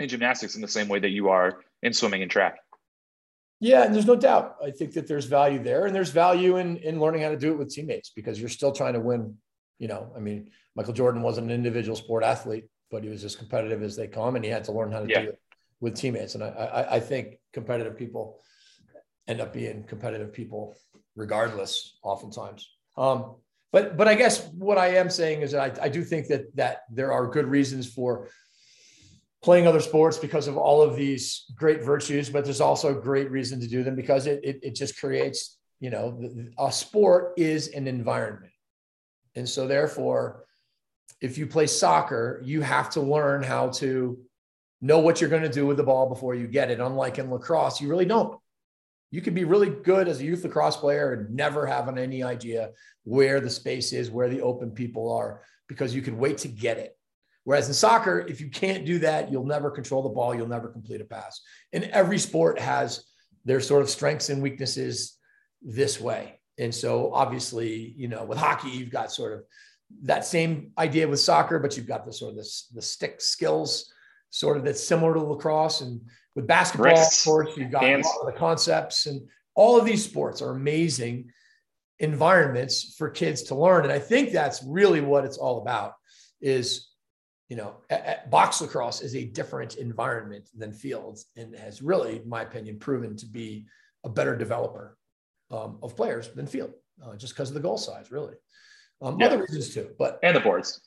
in 0.00 0.08
gymnastics 0.08 0.54
in 0.54 0.60
the 0.60 0.68
same 0.68 0.88
way 0.88 0.98
that 0.98 1.10
you 1.10 1.28
are 1.28 1.60
in 1.82 1.92
swimming 1.92 2.22
and 2.22 2.30
track. 2.30 2.58
Yeah 3.60 3.84
and 3.84 3.94
there's 3.94 4.06
no 4.06 4.16
doubt. 4.16 4.56
I 4.62 4.70
think 4.70 4.92
that 4.94 5.06
there's 5.06 5.26
value 5.26 5.62
there 5.62 5.86
and 5.86 5.94
there's 5.94 6.10
value 6.10 6.56
in 6.56 6.76
in 6.78 7.00
learning 7.00 7.22
how 7.22 7.30
to 7.30 7.36
do 7.36 7.52
it 7.52 7.58
with 7.58 7.70
teammates 7.70 8.10
because 8.14 8.38
you're 8.38 8.48
still 8.48 8.72
trying 8.72 8.94
to 8.94 9.00
win 9.00 9.36
you 9.78 9.88
know. 9.88 10.12
I 10.16 10.20
mean 10.20 10.50
michael 10.74 10.94
jordan 10.94 11.22
wasn't 11.22 11.46
an 11.48 11.52
individual 11.52 11.96
sport 11.96 12.24
athlete 12.24 12.64
but 12.90 13.02
he 13.02 13.08
was 13.08 13.24
as 13.24 13.36
competitive 13.36 13.82
as 13.82 13.96
they 13.96 14.06
come 14.06 14.36
and 14.36 14.44
he 14.44 14.50
had 14.50 14.64
to 14.64 14.72
learn 14.72 14.92
how 14.92 15.00
to 15.00 15.08
yeah. 15.08 15.22
do 15.22 15.28
it 15.30 15.38
with 15.80 15.94
teammates. 15.94 16.34
And 16.34 16.44
I, 16.44 16.48
I 16.48 16.94
i 16.96 17.00
think 17.00 17.38
competitive 17.52 17.96
people 17.96 18.40
end 19.28 19.40
up 19.40 19.52
being 19.52 19.84
competitive 19.84 20.32
people 20.32 20.76
regardless 21.16 21.98
oftentimes 22.02 22.68
um, 22.96 23.36
but 23.72 23.96
but 23.96 24.06
I 24.06 24.14
guess 24.14 24.46
what 24.52 24.78
I 24.78 24.96
am 24.96 25.08
saying 25.08 25.40
is 25.42 25.52
that 25.52 25.78
I, 25.80 25.84
I 25.84 25.88
do 25.88 26.04
think 26.04 26.28
that 26.28 26.54
that 26.56 26.82
there 26.90 27.12
are 27.12 27.26
good 27.26 27.46
reasons 27.46 27.90
for 27.90 28.28
playing 29.42 29.66
other 29.66 29.80
sports 29.80 30.18
because 30.18 30.46
of 30.46 30.56
all 30.56 30.82
of 30.82 30.94
these 30.94 31.46
great 31.56 31.82
virtues, 31.82 32.30
but 32.30 32.44
there's 32.44 32.60
also 32.60 32.96
a 32.96 33.00
great 33.00 33.30
reason 33.30 33.58
to 33.60 33.66
do 33.66 33.82
them 33.82 33.96
because 33.96 34.26
it 34.26 34.40
it, 34.44 34.60
it 34.62 34.74
just 34.74 34.98
creates 34.98 35.58
you 35.80 35.90
know 35.90 36.20
a 36.58 36.70
sport 36.70 37.32
is 37.36 37.68
an 37.68 37.88
environment, 37.88 38.52
and 39.34 39.48
so 39.48 39.66
therefore, 39.66 40.44
if 41.20 41.38
you 41.38 41.46
play 41.46 41.66
soccer, 41.66 42.40
you 42.44 42.60
have 42.60 42.90
to 42.90 43.00
learn 43.00 43.42
how 43.42 43.68
to 43.68 44.18
know 44.82 44.98
what 44.98 45.20
you're 45.20 45.30
going 45.30 45.42
to 45.42 45.48
do 45.48 45.64
with 45.64 45.78
the 45.78 45.82
ball 45.82 46.08
before 46.08 46.34
you 46.34 46.46
get 46.46 46.70
it. 46.70 46.80
Unlike 46.80 47.18
in 47.20 47.30
lacrosse, 47.30 47.80
you 47.80 47.88
really 47.88 48.04
don't 48.04 48.38
you 49.12 49.20
could 49.20 49.34
be 49.34 49.44
really 49.44 49.68
good 49.68 50.08
as 50.08 50.20
a 50.20 50.24
youth 50.24 50.42
lacrosse 50.42 50.78
player 50.78 51.12
and 51.12 51.36
never 51.36 51.66
having 51.66 51.98
any 51.98 52.22
idea 52.22 52.70
where 53.04 53.40
the 53.40 53.50
space 53.50 53.92
is, 53.92 54.10
where 54.10 54.30
the 54.30 54.40
open 54.40 54.70
people 54.70 55.12
are, 55.12 55.42
because 55.68 55.94
you 55.94 56.00
could 56.00 56.16
wait 56.16 56.38
to 56.38 56.48
get 56.48 56.78
it. 56.78 56.96
Whereas 57.44 57.68
in 57.68 57.74
soccer, 57.74 58.20
if 58.20 58.40
you 58.40 58.48
can't 58.48 58.86
do 58.86 59.00
that, 59.00 59.30
you'll 59.30 59.44
never 59.44 59.70
control 59.70 60.02
the 60.02 60.08
ball, 60.08 60.34
you'll 60.34 60.48
never 60.48 60.68
complete 60.68 61.02
a 61.02 61.04
pass. 61.04 61.42
And 61.74 61.84
every 61.84 62.18
sport 62.18 62.58
has 62.58 63.04
their 63.44 63.60
sort 63.60 63.82
of 63.82 63.90
strengths 63.90 64.30
and 64.30 64.42
weaknesses 64.42 65.18
this 65.60 66.00
way. 66.00 66.40
And 66.58 66.74
so 66.74 67.12
obviously, 67.12 67.94
you 67.96 68.08
know, 68.08 68.24
with 68.24 68.38
hockey, 68.38 68.70
you've 68.70 68.90
got 68.90 69.12
sort 69.12 69.34
of 69.34 69.44
that 70.04 70.24
same 70.24 70.72
idea 70.78 71.06
with 71.06 71.20
soccer, 71.20 71.58
but 71.58 71.76
you've 71.76 71.86
got 71.86 72.06
the 72.06 72.12
sort 72.12 72.30
of 72.30 72.36
this 72.36 72.68
the 72.72 72.80
stick 72.80 73.20
skills 73.20 73.92
sort 74.30 74.56
of 74.56 74.64
that's 74.64 74.82
similar 74.82 75.12
to 75.12 75.20
lacrosse 75.20 75.82
and 75.82 76.00
with 76.34 76.46
basketball, 76.46 76.92
Wrists, 76.92 77.26
of 77.26 77.30
course, 77.30 77.56
you've 77.56 77.70
got 77.70 77.82
hands. 77.82 78.06
a 78.06 78.08
lot 78.08 78.28
of 78.28 78.34
the 78.34 78.38
concepts, 78.38 79.06
and 79.06 79.20
all 79.54 79.78
of 79.78 79.84
these 79.84 80.04
sports 80.04 80.40
are 80.40 80.50
amazing 80.50 81.30
environments 81.98 82.94
for 82.96 83.10
kids 83.10 83.42
to 83.44 83.54
learn. 83.54 83.84
And 83.84 83.92
I 83.92 83.98
think 83.98 84.32
that's 84.32 84.62
really 84.66 85.00
what 85.00 85.24
it's 85.24 85.38
all 85.38 85.60
about. 85.60 85.94
Is 86.40 86.88
you 87.48 87.56
know, 87.56 87.76
box 88.30 88.62
lacrosse 88.62 89.02
is 89.02 89.14
a 89.14 89.24
different 89.24 89.74
environment 89.76 90.48
than 90.56 90.72
fields, 90.72 91.26
and 91.36 91.54
has 91.54 91.82
really, 91.82 92.16
in 92.16 92.28
my 92.28 92.42
opinion, 92.42 92.78
proven 92.78 93.14
to 93.16 93.26
be 93.26 93.66
a 94.04 94.08
better 94.08 94.34
developer 94.34 94.96
um, 95.50 95.78
of 95.82 95.94
players 95.94 96.30
than 96.30 96.46
field, 96.46 96.72
uh, 97.04 97.14
just 97.14 97.34
because 97.34 97.50
of 97.50 97.54
the 97.54 97.60
goal 97.60 97.76
size, 97.76 98.10
really. 98.10 98.34
Um, 99.02 99.20
yeah. 99.20 99.26
Other 99.26 99.40
reasons 99.40 99.74
too, 99.74 99.90
but 99.98 100.18
and 100.22 100.34
the 100.34 100.40
boards 100.40 100.80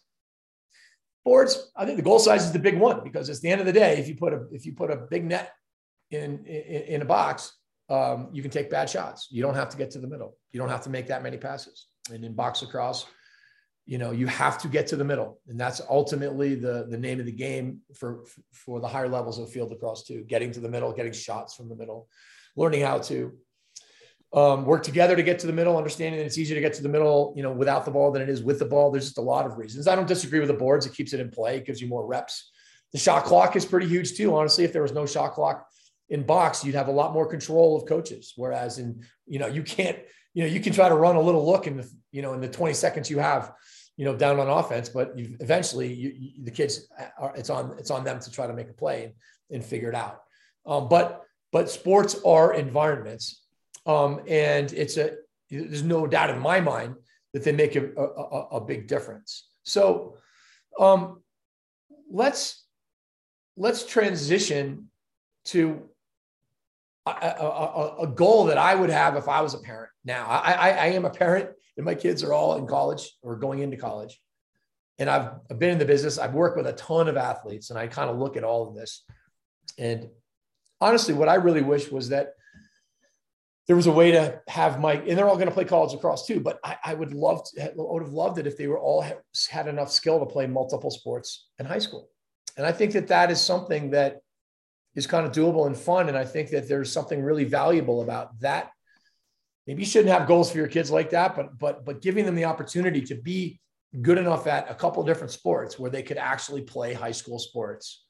boards, 1.25 1.71
I 1.75 1.85
think 1.85 1.97
the 1.97 2.03
goal 2.03 2.19
size 2.19 2.45
is 2.45 2.53
the 2.53 2.59
big 2.59 2.77
one 2.77 3.03
because 3.03 3.27
it's 3.27 3.41
the 3.41 3.49
end 3.49 3.59
of 3.59 3.67
the 3.67 3.73
day. 3.73 3.97
If 3.97 4.07
you 4.07 4.15
put 4.15 4.31
a 4.31 4.45
if 4.51 4.65
you 4.65 4.73
put 4.73 4.91
a 4.91 4.95
big 4.95 5.25
net 5.25 5.51
in 6.11 6.45
in, 6.45 6.81
in 6.83 7.01
a 7.01 7.05
box, 7.05 7.51
um, 7.89 8.29
you 8.31 8.41
can 8.41 8.51
take 8.51 8.69
bad 8.69 8.89
shots. 8.89 9.27
You 9.31 9.41
don't 9.41 9.55
have 9.55 9.69
to 9.69 9.77
get 9.77 9.91
to 9.91 9.99
the 9.99 10.07
middle. 10.07 10.37
You 10.53 10.59
don't 10.59 10.69
have 10.69 10.83
to 10.83 10.89
make 10.89 11.07
that 11.07 11.23
many 11.23 11.37
passes. 11.37 11.87
And 12.13 12.23
in 12.23 12.33
box 12.33 12.61
lacrosse, 12.61 13.07
you 13.85 13.97
know 13.97 14.11
you 14.11 14.27
have 14.27 14.57
to 14.59 14.67
get 14.67 14.87
to 14.87 14.95
the 14.95 15.03
middle, 15.03 15.41
and 15.47 15.59
that's 15.59 15.81
ultimately 15.89 16.55
the 16.55 16.87
the 16.89 16.97
name 16.97 17.19
of 17.19 17.25
the 17.25 17.31
game 17.31 17.81
for 17.95 18.23
for 18.53 18.79
the 18.79 18.87
higher 18.87 19.09
levels 19.09 19.39
of 19.39 19.49
field 19.49 19.71
lacrosse 19.71 20.03
too. 20.03 20.23
Getting 20.27 20.51
to 20.53 20.59
the 20.59 20.69
middle, 20.69 20.93
getting 20.93 21.13
shots 21.13 21.55
from 21.55 21.67
the 21.67 21.75
middle, 21.75 22.07
learning 22.55 22.81
how 22.81 22.99
to 22.99 23.33
um, 24.33 24.65
work 24.65 24.83
together 24.83 25.15
to 25.15 25.23
get 25.23 25.39
to 25.39 25.47
the 25.47 25.53
middle, 25.53 25.77
understanding 25.77 26.19
that 26.19 26.25
it's 26.25 26.37
easier 26.37 26.55
to 26.55 26.61
get 26.61 26.73
to 26.73 26.83
the 26.83 26.89
middle, 26.89 27.33
you 27.35 27.43
know, 27.43 27.51
without 27.51 27.85
the 27.85 27.91
ball 27.91 28.11
than 28.11 28.21
it 28.21 28.29
is 28.29 28.43
with 28.43 28.59
the 28.59 28.65
ball. 28.65 28.91
There's 28.91 29.05
just 29.05 29.17
a 29.17 29.21
lot 29.21 29.45
of 29.45 29.57
reasons. 29.57 29.87
I 29.87 29.95
don't 29.95 30.07
disagree 30.07 30.39
with 30.39 30.49
the 30.49 30.55
boards. 30.55 30.85
It 30.85 30.93
keeps 30.93 31.13
it 31.13 31.19
in 31.19 31.29
play. 31.29 31.57
It 31.57 31.65
gives 31.65 31.81
you 31.81 31.87
more 31.87 32.05
reps. 32.05 32.51
The 32.91 32.99
shot 32.99 33.23
clock 33.23 33.55
is 33.55 33.65
pretty 33.65 33.87
huge 33.87 34.15
too. 34.15 34.35
Honestly, 34.35 34.63
if 34.63 34.73
there 34.73 34.81
was 34.81 34.91
no 34.91 35.05
shot 35.05 35.33
clock 35.33 35.67
in 36.09 36.23
box, 36.23 36.63
you'd 36.63 36.75
have 36.75 36.87
a 36.87 36.91
lot 36.91 37.13
more 37.13 37.27
control 37.27 37.75
of 37.75 37.87
coaches. 37.87 38.33
Whereas 38.35 38.77
in, 38.77 39.03
you 39.25 39.39
know, 39.39 39.47
you 39.47 39.63
can't, 39.63 39.99
you 40.33 40.43
know, 40.43 40.49
you 40.49 40.59
can 40.59 40.73
try 40.73 40.89
to 40.89 40.95
run 40.95 41.15
a 41.15 41.21
little 41.21 41.45
look 41.45 41.67
in 41.67 41.77
the, 41.77 41.89
you 42.11 42.21
know, 42.21 42.33
in 42.33 42.41
the 42.41 42.47
20 42.47 42.73
seconds 42.73 43.09
you 43.09 43.19
have 43.19 43.53
you 43.97 44.03
know, 44.05 44.15
down 44.15 44.39
on 44.39 44.49
offense, 44.49 44.89
but 44.89 45.17
you 45.17 45.37
eventually 45.39 45.93
you, 45.93 46.13
you, 46.17 46.43
the 46.43 46.51
kids 46.51 46.87
are, 47.17 47.33
it's 47.35 47.49
on, 47.49 47.75
it's 47.79 47.91
on 47.91 48.03
them 48.03 48.19
to 48.19 48.31
try 48.31 48.45
to 48.45 48.53
make 48.53 48.69
a 48.69 48.73
play 48.73 49.05
and, 49.05 49.13
and 49.51 49.63
figure 49.63 49.89
it 49.89 49.95
out. 49.95 50.21
Um, 50.65 50.89
but, 50.89 51.23
but 51.51 51.69
sports 51.69 52.19
are 52.25 52.53
environments. 52.53 53.44
Um, 53.85 54.21
and 54.27 54.71
it's 54.73 54.97
a, 54.97 55.11
there's 55.49 55.83
no 55.83 56.07
doubt 56.07 56.31
in 56.31 56.39
my 56.39 56.59
mind 56.59 56.95
that 57.33 57.43
they 57.43 57.51
make 57.51 57.75
a, 57.75 57.85
a, 57.95 58.57
a 58.57 58.61
big 58.61 58.87
difference. 58.87 59.49
So 59.63 60.17
um, 60.79 61.21
let's, 62.11 62.63
let's 63.57 63.85
transition 63.85 64.89
to 65.45 65.83
a, 67.05 67.09
a, 67.11 67.95
a, 68.03 68.07
goal 68.07 68.45
that 68.45 68.57
I 68.57 68.73
would 68.73 68.89
have 68.89 69.15
if 69.15 69.27
I 69.27 69.41
was 69.41 69.53
a 69.53 69.59
parent. 69.59 69.91
Now, 70.03 70.25
I, 70.27 70.51
I, 70.51 70.69
I, 70.69 70.85
am 70.87 71.05
a 71.05 71.09
parent, 71.09 71.49
and 71.77 71.85
my 71.85 71.93
kids 71.93 72.23
are 72.23 72.33
all 72.33 72.57
in 72.57 72.65
college 72.65 73.11
or 73.21 73.35
going 73.35 73.59
into 73.59 73.77
college. 73.77 74.19
And 74.97 75.09
I've, 75.09 75.31
I've 75.51 75.59
been 75.59 75.71
in 75.71 75.77
the 75.77 75.85
business. 75.85 76.17
I've 76.17 76.33
worked 76.33 76.57
with 76.57 76.67
a 76.67 76.73
ton 76.73 77.07
of 77.07 77.17
athletes, 77.17 77.69
and 77.69 77.77
I 77.77 77.87
kind 77.87 78.09
of 78.09 78.17
look 78.17 78.37
at 78.37 78.43
all 78.43 78.67
of 78.67 78.75
this. 78.75 79.03
And 79.77 80.07
honestly, 80.81 81.13
what 81.13 81.29
I 81.29 81.35
really 81.35 81.61
wish 81.61 81.91
was 81.91 82.09
that 82.09 82.33
there 83.67 83.75
was 83.75 83.87
a 83.87 83.91
way 83.91 84.11
to 84.11 84.41
have 84.47 84.79
Mike, 84.79 85.05
and 85.07 85.17
they're 85.17 85.27
all 85.27 85.35
going 85.35 85.47
to 85.47 85.53
play 85.53 85.65
college 85.65 85.91
lacrosse 85.91 86.27
too. 86.27 86.39
But 86.39 86.59
I, 86.63 86.77
I 86.83 86.93
would 86.93 87.13
love 87.13 87.43
to, 87.49 87.63
I 87.63 87.71
would 87.75 88.03
have 88.03 88.13
loved 88.13 88.37
it 88.37 88.47
if 88.47 88.57
they 88.57 88.67
were 88.67 88.79
all 88.79 89.03
had 89.49 89.67
enough 89.67 89.91
skill 89.91 90.19
to 90.19 90.25
play 90.25 90.45
multiple 90.45 90.91
sports 90.91 91.47
in 91.57 91.65
high 91.65 91.79
school. 91.79 92.09
And 92.57 92.65
I 92.65 92.71
think 92.71 92.93
that 92.93 93.07
that 93.07 93.31
is 93.31 93.41
something 93.41 93.91
that 93.91 94.21
is 94.95 95.07
kind 95.07 95.25
of 95.25 95.31
doable 95.31 95.65
and 95.65 95.75
fun. 95.75 96.09
And 96.09 96.17
I 96.17 96.25
think 96.25 96.51
that 96.51 96.69
there's 96.69 96.91
something 96.91 97.21
really 97.21 97.43
valuable 97.43 98.01
about 98.01 98.39
that. 98.41 98.71
Maybe 99.67 99.81
you 99.81 99.87
shouldn't 99.87 100.13
have 100.13 100.27
goals 100.27 100.51
for 100.51 100.59
your 100.59 100.67
kids 100.67 100.91
like 100.91 101.09
that, 101.09 101.35
but 101.35 101.57
but 101.57 101.85
but 101.85 102.01
giving 102.01 102.25
them 102.25 102.35
the 102.35 102.45
opportunity 102.45 103.01
to 103.01 103.15
be 103.15 103.59
good 104.01 104.19
enough 104.19 104.45
at 104.45 104.69
a 104.69 104.75
couple 104.75 105.01
different 105.03 105.31
sports 105.31 105.79
where 105.79 105.89
they 105.89 106.03
could 106.03 106.17
actually 106.17 106.61
play 106.61 106.93
high 106.93 107.11
school 107.11 107.39
sports, 107.39 108.05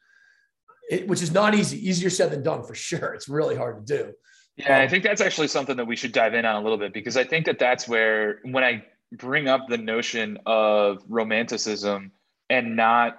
it, 0.89 1.07
which 1.07 1.21
is 1.21 1.31
not 1.31 1.55
easy. 1.55 1.87
Easier 1.87 2.09
said 2.09 2.29
than 2.29 2.43
done 2.43 2.63
for 2.63 2.75
sure. 2.75 3.13
It's 3.13 3.29
really 3.29 3.55
hard 3.55 3.87
to 3.87 3.97
do. 3.97 4.13
Yeah, 4.57 4.77
um, 4.77 4.81
I 4.81 4.87
think 4.87 5.03
that's 5.03 5.21
actually 5.21 5.47
something 5.47 5.77
that 5.77 5.85
we 5.85 5.95
should 5.95 6.11
dive 6.11 6.33
in 6.33 6.45
on 6.45 6.55
a 6.55 6.61
little 6.61 6.77
bit 6.77 6.93
because 6.93 7.17
I 7.17 7.23
think 7.23 7.45
that 7.45 7.59
that's 7.59 7.87
where 7.87 8.39
when 8.43 8.63
I 8.63 8.85
bring 9.11 9.47
up 9.47 9.67
the 9.67 9.77
notion 9.77 10.37
of 10.45 11.03
romanticism 11.07 12.11
and 12.49 12.75
not 12.75 13.17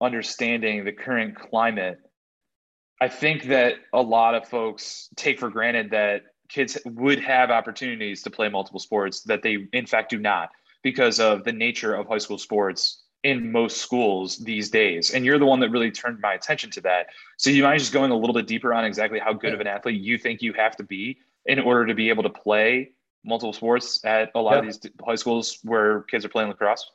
understanding 0.00 0.84
the 0.84 0.92
current 0.92 1.36
climate 1.36 1.98
I 3.00 3.08
think 3.08 3.44
that 3.44 3.74
a 3.92 4.00
lot 4.00 4.34
of 4.34 4.48
folks 4.48 5.10
take 5.16 5.38
for 5.38 5.50
granted 5.50 5.90
that 5.90 6.22
kids 6.48 6.78
would 6.86 7.20
have 7.20 7.50
opportunities 7.50 8.22
to 8.22 8.30
play 8.30 8.48
multiple 8.48 8.80
sports 8.80 9.22
that 9.24 9.42
they 9.42 9.66
in 9.74 9.86
fact 9.86 10.10
do 10.10 10.18
not 10.18 10.50
because 10.82 11.20
of 11.20 11.44
the 11.44 11.52
nature 11.52 11.94
of 11.94 12.06
high 12.06 12.18
school 12.18 12.38
sports 12.38 13.02
in 13.24 13.50
most 13.50 13.78
schools 13.78 14.36
these 14.36 14.70
days. 14.70 15.12
And 15.12 15.24
you're 15.24 15.38
the 15.38 15.46
one 15.46 15.58
that 15.60 15.70
really 15.70 15.90
turned 15.90 16.20
my 16.20 16.34
attention 16.34 16.70
to 16.72 16.80
that. 16.82 17.06
So 17.38 17.50
you 17.50 17.62
mind 17.62 17.80
just 17.80 17.92
going 17.92 18.10
a 18.10 18.16
little 18.16 18.34
bit 18.34 18.46
deeper 18.46 18.72
on 18.72 18.84
exactly 18.84 19.18
how 19.18 19.32
good 19.32 19.54
of 19.54 19.60
an 19.60 19.66
athlete 19.66 20.00
you 20.00 20.18
think 20.18 20.42
you 20.42 20.52
have 20.52 20.76
to 20.76 20.84
be 20.84 21.16
in 21.46 21.58
order 21.58 21.86
to 21.86 21.94
be 21.94 22.10
able 22.10 22.22
to 22.22 22.30
play 22.30 22.92
multiple 23.24 23.54
sports 23.54 24.04
at 24.04 24.30
a 24.34 24.40
lot 24.40 24.58
of 24.58 24.64
these 24.64 24.78
high 25.04 25.14
schools 25.14 25.58
where 25.62 26.02
kids 26.02 26.24
are 26.26 26.28
playing 26.28 26.50
lacrosse? 26.50 26.90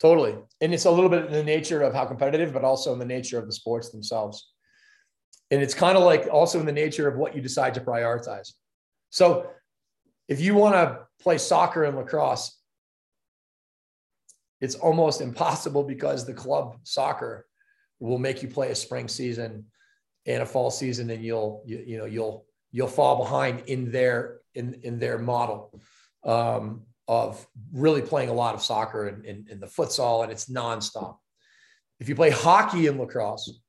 Totally. 0.00 0.36
And 0.60 0.74
it's 0.74 0.84
a 0.84 0.90
little 0.90 1.08
bit 1.08 1.26
in 1.26 1.32
the 1.32 1.44
nature 1.44 1.82
of 1.82 1.94
how 1.94 2.04
competitive, 2.04 2.52
but 2.52 2.64
also 2.64 2.92
in 2.92 2.98
the 2.98 3.04
nature 3.04 3.38
of 3.38 3.46
the 3.46 3.52
sports 3.52 3.90
themselves. 3.90 4.50
And 5.52 5.62
it's 5.62 5.74
kind 5.74 5.96
of 5.96 6.02
like 6.02 6.28
also 6.30 6.58
in 6.58 6.66
the 6.66 6.72
nature 6.72 7.08
of 7.08 7.16
what 7.16 7.36
you 7.36 7.40
decide 7.40 7.74
to 7.74 7.80
prioritize. 7.80 8.52
So 9.10 9.48
if 10.28 10.40
you 10.40 10.54
want 10.54 10.74
to 10.74 11.06
play 11.20 11.38
soccer 11.38 11.84
and 11.84 11.96
lacrosse, 11.96 12.57
it's 14.60 14.74
almost 14.74 15.20
impossible 15.28 15.82
because 15.82 16.26
the 16.26 16.34
club 16.34 16.76
soccer 16.82 17.46
will 18.00 18.18
make 18.18 18.42
you 18.42 18.48
play 18.48 18.70
a 18.70 18.74
spring 18.74 19.08
season 19.08 19.64
and 20.26 20.42
a 20.42 20.46
fall 20.46 20.70
season 20.70 21.10
and 21.10 21.24
you'll 21.24 21.62
you, 21.66 21.82
you 21.86 21.98
know 21.98 22.04
you'll 22.04 22.46
you'll 22.70 22.86
fall 22.86 23.16
behind 23.16 23.62
in 23.66 23.90
their 23.90 24.38
in 24.54 24.74
in 24.82 24.98
their 24.98 25.18
model 25.18 25.80
um, 26.24 26.82
of 27.06 27.46
really 27.72 28.02
playing 28.02 28.28
a 28.28 28.34
lot 28.34 28.54
of 28.54 28.62
soccer 28.62 29.08
and 29.08 29.24
in, 29.24 29.60
the 29.60 29.66
futsal 29.66 30.22
and 30.22 30.30
it's 30.30 30.46
nonstop. 30.50 31.16
If 32.00 32.08
you 32.08 32.14
play 32.14 32.30
hockey 32.30 32.86
and 32.86 32.98
lacrosse, 32.98 33.60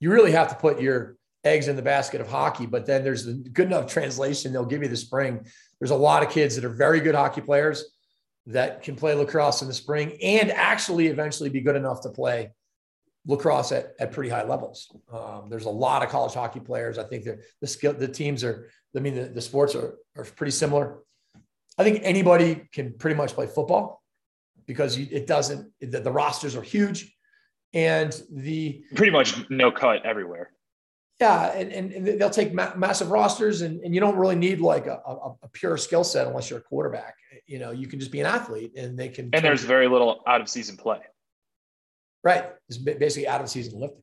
you 0.00 0.10
really 0.10 0.32
have 0.32 0.48
to 0.48 0.54
put 0.54 0.80
your 0.80 1.16
eggs 1.44 1.68
in 1.68 1.76
the 1.76 1.82
basket 1.82 2.20
of 2.20 2.28
hockey. 2.28 2.66
But 2.66 2.86
then 2.86 3.04
there's 3.04 3.24
the 3.24 3.34
good 3.34 3.68
enough 3.68 3.86
translation 3.86 4.52
they'll 4.52 4.64
give 4.64 4.82
you 4.82 4.88
the 4.88 4.96
spring. 4.96 5.46
There's 5.80 5.92
a 5.92 5.96
lot 5.96 6.22
of 6.22 6.30
kids 6.30 6.56
that 6.56 6.64
are 6.64 6.70
very 6.70 7.00
good 7.00 7.14
hockey 7.14 7.40
players 7.40 7.84
that 8.48 8.82
can 8.82 8.96
play 8.96 9.14
lacrosse 9.14 9.60
in 9.62 9.68
the 9.68 9.74
spring 9.74 10.16
and 10.22 10.50
actually 10.50 11.08
eventually 11.08 11.50
be 11.50 11.60
good 11.60 11.76
enough 11.76 12.00
to 12.00 12.08
play 12.08 12.50
lacrosse 13.26 13.72
at, 13.72 13.92
at 14.00 14.10
pretty 14.10 14.30
high 14.30 14.44
levels. 14.44 14.90
Um, 15.12 15.48
there's 15.50 15.66
a 15.66 15.70
lot 15.70 16.02
of 16.02 16.08
college 16.08 16.32
hockey 16.32 16.60
players. 16.60 16.96
I 16.96 17.04
think 17.04 17.26
the 17.60 17.66
skill, 17.66 17.92
the 17.92 18.08
teams 18.08 18.42
are, 18.42 18.70
I 18.96 19.00
mean, 19.00 19.14
the, 19.14 19.24
the 19.24 19.42
sports 19.42 19.74
are, 19.74 19.98
are 20.16 20.24
pretty 20.24 20.52
similar. 20.52 21.00
I 21.76 21.84
think 21.84 22.00
anybody 22.02 22.68
can 22.72 22.94
pretty 22.94 23.16
much 23.16 23.34
play 23.34 23.46
football 23.46 24.02
because 24.66 24.96
it 24.96 25.26
doesn't, 25.26 25.70
the, 25.80 26.00
the 26.00 26.10
rosters 26.10 26.56
are 26.56 26.62
huge 26.62 27.14
and 27.74 28.18
the 28.32 28.82
pretty 28.94 29.12
much 29.12 29.48
no 29.50 29.70
cut 29.70 30.06
everywhere. 30.06 30.52
Yeah, 31.20 31.46
and, 31.48 31.72
and, 31.72 32.20
they'll 32.20 32.30
take 32.30 32.54
ma- 32.54 32.74
massive 32.76 33.10
rosters, 33.10 33.62
and, 33.62 33.80
and 33.82 33.92
you 33.92 34.00
don't 34.00 34.16
really 34.16 34.36
need 34.36 34.60
like 34.60 34.86
a, 34.86 35.00
a, 35.04 35.34
a 35.42 35.48
pure 35.52 35.76
skill 35.76 36.04
set 36.04 36.28
unless 36.28 36.48
you're 36.48 36.60
a 36.60 36.62
quarterback. 36.62 37.16
You 37.46 37.58
know, 37.58 37.72
you 37.72 37.88
can 37.88 37.98
just 37.98 38.12
be 38.12 38.20
an 38.20 38.26
athlete, 38.26 38.74
and 38.76 38.96
they 38.96 39.08
can. 39.08 39.28
And 39.32 39.44
there's 39.44 39.64
very 39.64 39.88
little 39.88 40.22
out 40.28 40.40
of 40.40 40.48
season 40.48 40.76
play. 40.76 41.00
Right, 42.22 42.44
it's 42.68 42.78
basically 42.78 43.26
out 43.26 43.40
of 43.40 43.48
season 43.48 43.80
lifting. 43.80 44.02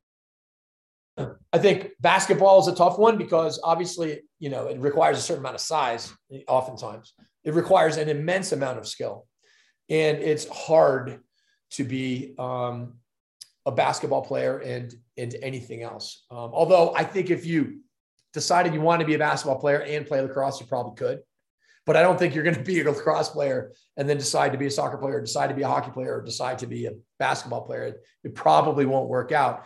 I 1.53 1.57
think 1.57 1.91
basketball 2.01 2.59
is 2.59 2.67
a 2.67 2.75
tough 2.75 2.97
one 2.97 3.17
because 3.17 3.61
obviously, 3.63 4.21
you 4.39 4.49
know, 4.49 4.67
it 4.67 4.79
requires 4.79 5.17
a 5.17 5.21
certain 5.21 5.41
amount 5.41 5.55
of 5.55 5.61
size. 5.61 6.13
Oftentimes, 6.49 7.13
it 7.45 7.53
requires 7.53 7.95
an 7.95 8.09
immense 8.09 8.51
amount 8.51 8.77
of 8.77 8.87
skill, 8.87 9.25
and 9.89 10.17
it's 10.17 10.47
hard 10.49 11.21
to 11.71 11.85
be 11.85 12.35
um, 12.37 12.95
a 13.65 13.71
basketball 13.71 14.21
player 14.21 14.57
and 14.59 14.93
into 15.17 15.41
anything 15.43 15.81
else. 15.81 16.25
Um, 16.29 16.51
although 16.53 16.93
I 16.95 17.03
think 17.03 17.29
if 17.29 17.45
you 17.45 17.79
decided 18.33 18.73
you 18.73 18.81
wanted 18.81 19.03
to 19.03 19.07
be 19.07 19.15
a 19.15 19.19
basketball 19.19 19.59
player 19.59 19.81
and 19.81 20.05
play 20.05 20.21
lacrosse, 20.21 20.59
you 20.59 20.67
probably 20.67 20.95
could. 20.95 21.21
But 21.85 21.95
I 21.95 22.01
don't 22.01 22.17
think 22.17 22.33
you're 22.33 22.43
going 22.43 22.55
to 22.55 22.63
be 22.63 22.81
a 22.81 22.83
lacrosse 22.91 23.29
player 23.29 23.71
and 23.97 24.09
then 24.09 24.17
decide 24.17 24.51
to 24.51 24.57
be 24.57 24.65
a 24.65 24.71
soccer 24.71 24.97
player, 24.97 25.21
decide 25.21 25.47
to 25.47 25.53
be 25.53 25.61
a 25.61 25.67
hockey 25.67 25.91
player, 25.91 26.17
or 26.17 26.21
decide 26.21 26.59
to 26.59 26.67
be 26.67 26.85
a 26.85 26.91
basketball 27.19 27.61
player. 27.61 27.95
It 28.23 28.35
probably 28.35 28.85
won't 28.85 29.09
work 29.09 29.31
out. 29.31 29.65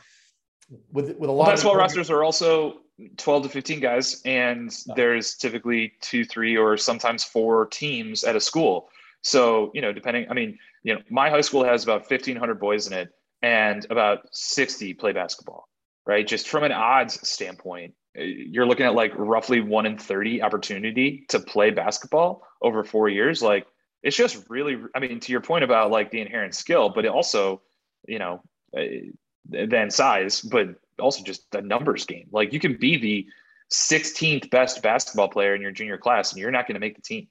With 0.92 1.18
with 1.18 1.30
a 1.30 1.34
lot 1.34 1.48
of 1.48 1.54
basketball 1.54 1.78
rosters 1.78 2.10
are 2.12 2.24
also 2.24 2.82
12 3.18 3.44
to 3.44 3.50
15 3.50 3.80
guys, 3.80 4.22
and 4.26 4.76
there's 4.96 5.36
typically 5.36 5.94
two, 6.02 6.26
three, 6.26 6.56
or 6.56 6.78
sometimes 6.78 7.24
four 7.24 7.66
teams 7.68 8.24
at 8.24 8.36
a 8.36 8.42
school. 8.42 8.90
So 9.22 9.72
you 9.74 9.82
know, 9.82 9.92
depending, 9.92 10.30
I 10.30 10.34
mean, 10.34 10.60
you 10.84 10.94
know, 10.94 11.02
my 11.10 11.30
high 11.30 11.42
school 11.42 11.64
has 11.64 11.84
about 11.84 12.02
1,500 12.10 12.60
boys 12.60 12.86
in 12.86 12.94
it 12.94 13.10
and 13.41 13.86
about 13.89 14.19
60 14.32 14.93
play 14.95 15.13
basketball, 15.13 15.67
right? 16.06 16.28
Just 16.28 16.47
from 16.47 16.63
an 16.63 16.71
odds 16.71 17.28
standpoint, 17.28 17.93
eh, 18.15 18.23
you're 18.23 18.65
looking 18.65 18.86
at 18.86 18.95
like 18.95 19.12
roughly 19.15 19.62
one 19.62 19.86
in 19.86 19.97
30 19.97 20.41
opportunity 20.41 21.25
to 21.30 21.39
play 21.39 21.71
basketball 21.71 22.43
over 22.62 22.84
four 22.84 23.10
years. 23.10 23.41
Like 23.41 23.65
it's 24.04 24.15
just 24.15 24.49
really, 24.49 24.78
I 24.95 24.99
mean, 24.99 25.19
to 25.19 25.32
your 25.32 25.41
point 25.41 25.63
about 25.63 25.91
like 25.91 26.12
the 26.12 26.21
inherent 26.21 26.56
skill, 26.56 26.89
but 26.89 27.06
it 27.06 27.10
also, 27.10 27.62
you 28.08 28.19
know, 28.19 28.41
eh, 28.75 29.10
then 29.45 29.89
size, 29.89 30.41
but 30.41 30.67
also 30.99 31.23
just 31.23 31.43
a 31.56 31.62
numbers 31.62 32.06
game. 32.06 32.28
Like 32.32 32.54
you 32.54 32.60
can 32.60 32.78
be 32.78 32.97
the 32.97 33.28
16th 33.71 34.49
best 34.49 34.82
basketball 34.82 35.30
player 35.30 35.56
in 35.56 35.62
your 35.62 35.71
junior 35.71 35.97
class 35.97 36.32
and 36.32 36.41
you're 36.41 36.52
not 36.52 36.67
going 36.67 36.75
to 36.75 36.80
make 36.80 36.95
the 36.95 37.02
team. 37.02 37.28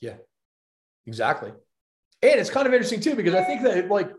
Yeah, 0.00 0.14
exactly. 1.06 1.50
And 2.22 2.40
it's 2.40 2.50
kind 2.50 2.66
of 2.66 2.72
interesting 2.72 3.00
too, 3.00 3.14
because 3.14 3.34
I 3.34 3.44
think 3.44 3.62
that 3.62 3.88
like 3.88 4.10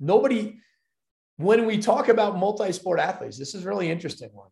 nobody, 0.00 0.58
when 1.36 1.66
we 1.66 1.78
talk 1.78 2.08
about 2.08 2.38
multi-sport 2.38 3.00
athletes, 3.00 3.38
this 3.38 3.54
is 3.54 3.64
really 3.64 3.90
interesting 3.90 4.30
one. 4.32 4.48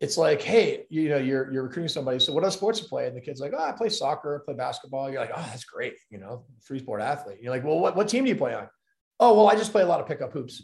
It's 0.00 0.16
like, 0.16 0.40
hey, 0.40 0.86
you 0.88 1.10
know, 1.10 1.18
you're 1.18 1.52
you're 1.52 1.64
recruiting 1.64 1.88
somebody. 1.88 2.18
So 2.20 2.32
what 2.32 2.42
other 2.42 2.50
sports 2.50 2.80
you 2.80 2.88
play? 2.88 3.06
And 3.06 3.14
the 3.14 3.20
kid's 3.20 3.38
like, 3.38 3.52
oh, 3.54 3.62
I 3.62 3.72
play 3.72 3.90
soccer, 3.90 4.40
I 4.40 4.44
play 4.44 4.54
basketball. 4.54 5.10
You're 5.10 5.20
like, 5.20 5.32
oh, 5.34 5.46
that's 5.50 5.64
great. 5.64 5.94
You 6.08 6.18
know, 6.18 6.44
three 6.66 6.78
sport 6.78 7.02
athlete. 7.02 7.38
You're 7.42 7.52
like, 7.52 7.64
well, 7.64 7.78
what, 7.78 7.96
what 7.96 8.08
team 8.08 8.24
do 8.24 8.30
you 8.30 8.36
play 8.36 8.54
on? 8.54 8.66
Oh, 9.18 9.34
well, 9.34 9.48
I 9.50 9.56
just 9.56 9.72
play 9.72 9.82
a 9.82 9.86
lot 9.86 10.00
of 10.00 10.06
pickup 10.06 10.32
hoops. 10.32 10.62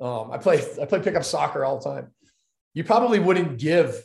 Um, 0.00 0.30
I 0.30 0.38
play 0.38 0.64
I 0.80 0.84
play 0.84 1.00
pickup 1.00 1.24
soccer 1.24 1.64
all 1.64 1.80
the 1.80 1.90
time. 1.90 2.12
You 2.72 2.84
probably 2.84 3.18
wouldn't 3.18 3.58
give 3.58 4.00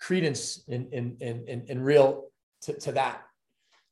credence 0.00 0.64
in 0.66 0.88
in 0.92 1.16
in 1.20 1.44
in, 1.46 1.66
in 1.68 1.82
real 1.82 2.30
to, 2.62 2.72
to 2.80 2.92
that. 2.92 3.22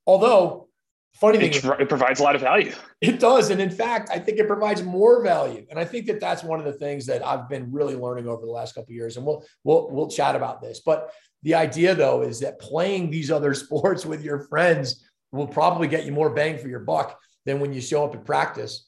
Although 0.07 0.68
funny 1.15 1.39
thing 1.39 1.51
it, 1.53 1.81
it 1.81 1.89
provides 1.89 2.21
a 2.21 2.23
lot 2.23 2.35
of 2.35 2.41
value 2.41 2.73
it 3.01 3.19
does 3.19 3.51
and 3.51 3.61
in 3.61 3.71
fact 3.71 4.09
i 4.11 4.19
think 4.19 4.39
it 4.39 4.47
provides 4.47 4.83
more 4.83 5.23
value 5.23 5.67
and 5.71 5.79
i 5.79 5.85
think 5.85 6.07
that 6.07 6.21
that's 6.21 6.45
one 6.45 6.59
of 6.59 6.65
the 6.65 6.73
things 6.73 7.07
that 7.07 7.27
i've 7.27 7.49
been 7.49 7.73
really 7.73 7.97
learning 7.97 8.29
over 8.29 8.45
the 8.45 8.53
last 8.53 8.75
couple 8.75 8.93
years 8.93 9.17
and 9.17 9.27
we'll 9.27 9.45
we'll 9.65 9.91
we'll 9.91 10.09
chat 10.09 10.37
about 10.37 10.61
this 10.61 10.81
but 10.81 11.11
the 11.43 11.55
idea 11.55 11.95
though 11.95 12.23
is 12.23 12.41
that 12.41 12.61
playing 12.61 13.11
these 13.11 13.31
other 13.31 13.55
sports 13.55 14.07
with 14.07 14.23
your 14.23 14.41
friends 14.41 15.05
will 15.33 15.47
probably 15.47 15.89
get 15.89 16.07
you 16.07 16.13
more 16.13 16.31
bang 16.31 16.59
for 16.59 16.69
your 16.69 16.81
buck 16.81 17.19
than 17.45 17.61
when 17.61 17.73
you 17.73 17.81
show 17.81 18.05
up 18.05 18.15
at 18.15 18.25
practice. 18.25 18.87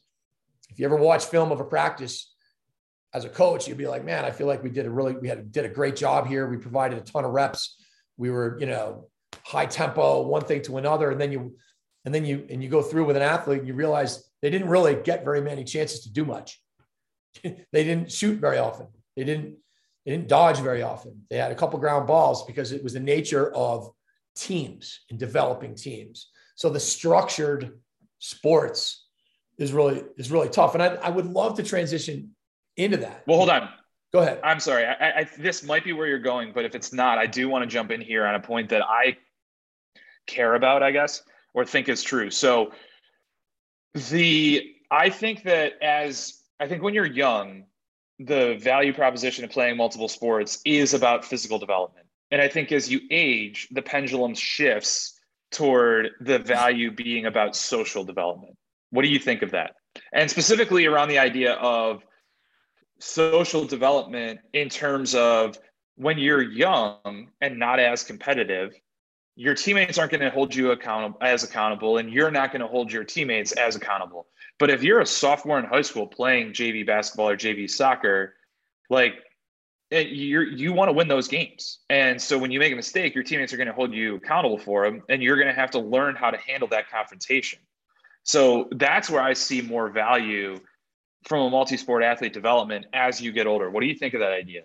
If 0.70 0.78
you 0.78 0.84
ever 0.86 0.96
watch 0.96 1.24
film 1.24 1.52
of 1.52 1.60
a 1.60 1.64
practice 1.64 2.32
as 3.12 3.24
a 3.24 3.28
coach, 3.28 3.66
you'd 3.66 3.78
be 3.78 3.88
like, 3.88 4.04
man, 4.04 4.24
I 4.24 4.30
feel 4.30 4.46
like 4.46 4.62
we 4.62 4.70
did 4.70 4.86
a 4.86 4.90
really, 4.90 5.14
we 5.14 5.28
had 5.28 5.50
did 5.52 5.64
a 5.64 5.68
great 5.68 5.96
job 5.96 6.26
here. 6.26 6.48
We 6.48 6.56
provided 6.56 6.98
a 6.98 7.02
ton 7.02 7.24
of 7.24 7.32
reps. 7.32 7.76
We 8.16 8.30
were, 8.30 8.56
you 8.60 8.66
know, 8.66 9.08
high 9.44 9.66
tempo, 9.66 10.22
one 10.22 10.44
thing 10.44 10.62
to 10.62 10.76
another. 10.76 11.10
And 11.10 11.20
then 11.20 11.32
you, 11.32 11.56
and 12.04 12.14
then 12.14 12.24
you, 12.24 12.46
and 12.50 12.62
you 12.62 12.68
go 12.68 12.82
through 12.82 13.04
with 13.04 13.16
an 13.16 13.22
athlete 13.22 13.58
and 13.58 13.68
you 13.68 13.74
realize 13.74 14.30
they 14.42 14.50
didn't 14.50 14.68
really 14.68 14.94
get 14.94 15.24
very 15.24 15.40
many 15.40 15.64
chances 15.64 16.00
to 16.00 16.12
do 16.12 16.24
much. 16.24 16.60
they 17.42 17.84
didn't 17.84 18.10
shoot 18.10 18.40
very 18.40 18.58
often. 18.58 18.86
They 19.16 19.24
didn't, 19.24 19.56
they 20.04 20.12
didn't 20.12 20.28
dodge 20.28 20.60
very 20.60 20.82
often. 20.82 21.22
They 21.28 21.36
had 21.36 21.52
a 21.52 21.54
couple 21.54 21.78
ground 21.78 22.06
balls 22.06 22.44
because 22.46 22.72
it 22.72 22.82
was 22.82 22.94
the 22.94 23.00
nature 23.00 23.52
of 23.54 23.90
teams 24.34 25.00
and 25.10 25.18
developing 25.18 25.74
teams. 25.74 26.30
So 26.54 26.70
the 26.70 26.80
structured 26.80 27.78
sports 28.18 29.06
is 29.58 29.72
really 29.72 30.02
is 30.16 30.30
really 30.30 30.48
tough. 30.48 30.74
And 30.74 30.82
I, 30.82 30.94
I 30.96 31.10
would 31.10 31.26
love 31.26 31.56
to 31.56 31.62
transition 31.62 32.34
into 32.76 32.96
that. 32.98 33.24
Well, 33.26 33.36
hold 33.36 33.50
on. 33.50 33.68
Go 34.12 34.20
ahead. 34.20 34.40
I'm 34.42 34.58
sorry. 34.58 34.86
I, 34.86 35.20
I, 35.20 35.28
this 35.38 35.62
might 35.62 35.84
be 35.84 35.92
where 35.92 36.06
you're 36.08 36.18
going, 36.18 36.52
but 36.52 36.64
if 36.64 36.74
it's 36.74 36.92
not, 36.92 37.18
I 37.18 37.26
do 37.26 37.48
want 37.48 37.62
to 37.62 37.66
jump 37.68 37.92
in 37.92 38.00
here 38.00 38.26
on 38.26 38.34
a 38.34 38.40
point 38.40 38.70
that 38.70 38.82
I 38.82 39.16
care 40.26 40.54
about, 40.54 40.82
I 40.82 40.90
guess, 40.90 41.22
or 41.54 41.64
think 41.64 41.88
is 41.88 42.02
true. 42.02 42.30
So 42.30 42.72
the 44.10 44.74
I 44.90 45.10
think 45.10 45.44
that 45.44 45.74
as 45.82 46.42
I 46.58 46.68
think 46.68 46.82
when 46.82 46.94
you're 46.94 47.06
young, 47.06 47.64
the 48.18 48.56
value 48.60 48.92
proposition 48.92 49.44
of 49.44 49.50
playing 49.50 49.76
multiple 49.76 50.08
sports 50.08 50.60
is 50.64 50.94
about 50.94 51.24
physical 51.24 51.58
development. 51.58 52.06
And 52.30 52.40
I 52.40 52.48
think 52.48 52.70
as 52.70 52.90
you 52.90 53.00
age, 53.10 53.68
the 53.70 53.82
pendulum 53.82 54.34
shifts 54.34 55.18
toward 55.50 56.10
the 56.20 56.38
value 56.38 56.92
being 56.92 57.26
about 57.26 57.56
social 57.56 58.04
development. 58.04 58.56
What 58.90 59.02
do 59.02 59.08
you 59.08 59.18
think 59.18 59.42
of 59.42 59.50
that? 59.52 59.74
And 60.12 60.30
specifically 60.30 60.86
around 60.86 61.08
the 61.08 61.18
idea 61.18 61.54
of 61.54 62.04
social 62.98 63.64
development 63.64 64.40
in 64.52 64.68
terms 64.68 65.14
of 65.14 65.58
when 65.96 66.18
you're 66.18 66.42
young 66.42 67.30
and 67.40 67.58
not 67.58 67.80
as 67.80 68.02
competitive, 68.02 68.74
your 69.40 69.54
teammates 69.54 69.96
aren't 69.96 70.12
going 70.12 70.20
to 70.20 70.28
hold 70.28 70.54
you 70.54 70.72
accountable 70.72 71.16
as 71.22 71.44
accountable, 71.44 71.96
and 71.96 72.12
you're 72.12 72.30
not 72.30 72.52
going 72.52 72.60
to 72.60 72.66
hold 72.66 72.92
your 72.92 73.04
teammates 73.04 73.52
as 73.52 73.74
accountable. 73.74 74.26
But 74.58 74.68
if 74.68 74.82
you're 74.82 75.00
a 75.00 75.06
sophomore 75.06 75.58
in 75.58 75.64
high 75.64 75.80
school 75.80 76.06
playing 76.06 76.52
JV 76.52 76.86
basketball 76.86 77.30
or 77.30 77.38
JV 77.38 77.68
soccer, 77.70 78.34
like 78.90 79.14
eh, 79.92 80.00
you 80.00 80.42
you 80.42 80.74
want 80.74 80.90
to 80.90 80.92
win 80.92 81.08
those 81.08 81.26
games. 81.26 81.78
And 81.88 82.20
so 82.20 82.36
when 82.36 82.50
you 82.50 82.58
make 82.58 82.70
a 82.70 82.76
mistake, 82.76 83.14
your 83.14 83.24
teammates 83.24 83.50
are 83.54 83.56
going 83.56 83.66
to 83.66 83.72
hold 83.72 83.94
you 83.94 84.16
accountable 84.16 84.58
for 84.58 84.84
them, 84.84 85.02
and 85.08 85.22
you're 85.22 85.36
going 85.36 85.48
to 85.48 85.58
have 85.58 85.70
to 85.70 85.78
learn 85.78 86.16
how 86.16 86.30
to 86.30 86.36
handle 86.36 86.68
that 86.68 86.90
confrontation. 86.90 87.60
So 88.24 88.68
that's 88.72 89.08
where 89.08 89.22
I 89.22 89.32
see 89.32 89.62
more 89.62 89.88
value 89.88 90.60
from 91.24 91.46
a 91.46 91.50
multi-sport 91.50 92.02
athlete 92.02 92.34
development 92.34 92.84
as 92.92 93.22
you 93.22 93.32
get 93.32 93.46
older. 93.46 93.70
What 93.70 93.80
do 93.80 93.86
you 93.86 93.94
think 93.94 94.12
of 94.12 94.20
that 94.20 94.32
idea? 94.32 94.64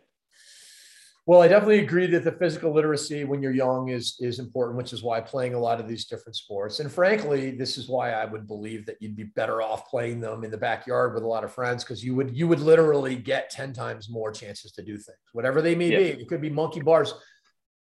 Well, 1.27 1.41
I 1.41 1.47
definitely 1.47 1.79
agree 1.79 2.05
that 2.07 2.23
the 2.23 2.31
physical 2.31 2.71
literacy 2.71 3.23
when 3.23 3.41
you're 3.41 3.51
young 3.51 3.89
is 3.89 4.15
is 4.19 4.37
important, 4.37 4.77
which 4.77 4.93
is 4.93 5.01
why 5.01 5.21
playing 5.21 5.55
a 5.55 5.59
lot 5.59 5.79
of 5.79 5.87
these 5.87 6.05
different 6.05 6.35
sports. 6.35 6.79
And 6.79 6.91
frankly, 6.91 7.49
this 7.49 7.79
is 7.79 7.87
why 7.87 8.11
I 8.11 8.25
would 8.25 8.47
believe 8.47 8.85
that 8.85 8.97
you'd 9.01 9.15
be 9.15 9.23
better 9.23 9.59
off 9.59 9.89
playing 9.89 10.21
them 10.21 10.43
in 10.43 10.51
the 10.51 10.57
backyard 10.57 11.15
with 11.15 11.23
a 11.23 11.27
lot 11.27 11.43
of 11.43 11.51
friends 11.51 11.83
because 11.83 12.03
you 12.03 12.13
would 12.13 12.37
you 12.37 12.47
would 12.47 12.59
literally 12.59 13.15
get 13.15 13.49
10 13.49 13.73
times 13.73 14.07
more 14.07 14.31
chances 14.31 14.71
to 14.73 14.83
do 14.83 14.97
things, 14.97 15.17
whatever 15.33 15.63
they 15.63 15.73
may 15.73 15.89
yeah. 15.89 15.97
be. 15.97 16.21
It 16.21 16.27
could 16.27 16.41
be 16.41 16.51
monkey 16.51 16.81
bars, 16.81 17.15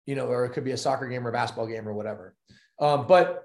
you 0.05 0.15
know, 0.15 0.27
or 0.27 0.45
it 0.45 0.51
could 0.51 0.63
be 0.63 0.71
a 0.71 0.77
soccer 0.77 1.07
game 1.07 1.27
or 1.27 1.29
a 1.29 1.33
basketball 1.33 1.67
game 1.67 1.87
or 1.87 1.93
whatever. 1.93 2.35
Um, 2.79 3.07
but 3.07 3.43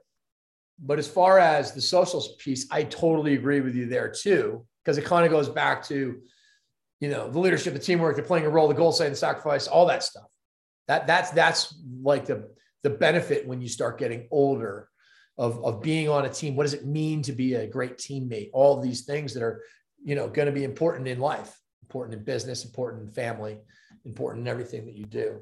but 0.79 1.01
as 1.01 1.09
far 1.09 1.41
as 1.41 1.73
the 1.73 1.81
social 1.81 2.25
piece, 2.39 2.69
I 2.71 2.85
totally 2.85 3.35
agree 3.35 3.63
with 3.63 3.75
you 3.75 3.87
there 3.87 4.09
too, 4.09 4.65
because 4.85 4.97
it 4.97 5.05
kind 5.05 5.27
of 5.27 5.33
goes 5.33 5.49
back 5.49 5.83
to 5.89 6.21
you 7.01 7.09
know, 7.09 7.31
the 7.31 7.39
leadership, 7.39 7.75
the 7.75 7.79
teamwork, 7.79 8.17
they're 8.17 8.25
playing 8.25 8.47
a 8.47 8.51
role, 8.51 8.69
the 8.69 8.75
goal 8.75 8.93
setting, 8.93 9.13
the 9.13 9.19
sacrifice, 9.19 9.67
all 9.67 9.87
that 9.87 10.03
stuff. 10.03 10.27
That 10.89 11.07
that's 11.07 11.31
that's 11.31 11.75
like 12.03 12.27
the 12.27 12.51
the 12.83 12.91
benefit 12.91 13.47
when 13.47 13.61
you 13.61 13.69
start 13.69 13.99
getting 13.99 14.29
older 14.31 14.89
of, 15.37 15.65
of 15.65 15.83
being 15.83 16.09
on 16.09 16.25
a 16.25 16.29
team. 16.29 16.57
What 16.57 16.65
does 16.65 16.75
it 16.75 16.87
mean 16.87 17.23
to 17.23 17.33
be 17.33 17.55
a 17.55 17.67
great 17.67 17.99
teammate? 17.99 18.51
All 18.53 18.81
these 18.81 19.05
things 19.05 19.35
that 19.35 19.43
are, 19.43 19.63
you 20.03 20.15
know, 20.15 20.29
going 20.29 20.47
to 20.47 20.53
be 20.53 20.65
important 20.65 21.07
in 21.07 21.21
life, 21.21 21.59
important 21.83 22.19
in 22.19 22.25
business, 22.25 22.65
important 22.65 23.03
in 23.03 23.11
family, 23.11 23.59
important 24.05 24.43
in 24.43 24.49
everything 24.49 24.87
that 24.87 24.97
you 24.97 25.07
do. 25.07 25.41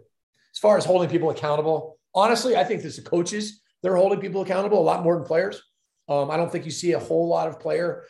As 0.52 0.58
far 0.58 0.76
as 0.76 0.84
holding 0.84 1.08
people 1.08 1.30
accountable, 1.30 1.98
honestly, 2.14 2.56
I 2.56 2.64
think 2.64 2.82
there's 2.82 2.96
the 2.96 3.02
coaches, 3.02 3.60
they're 3.82 3.96
holding 3.96 4.20
people 4.20 4.42
accountable 4.42 4.80
a 4.80 4.82
lot 4.82 5.02
more 5.02 5.14
than 5.14 5.24
players. 5.24 5.62
Um, 6.08 6.30
I 6.30 6.36
don't 6.36 6.50
think 6.50 6.64
you 6.64 6.70
see 6.70 6.92
a 6.92 6.98
whole 6.98 7.28
lot 7.28 7.48
of 7.48 7.60
player 7.60 8.04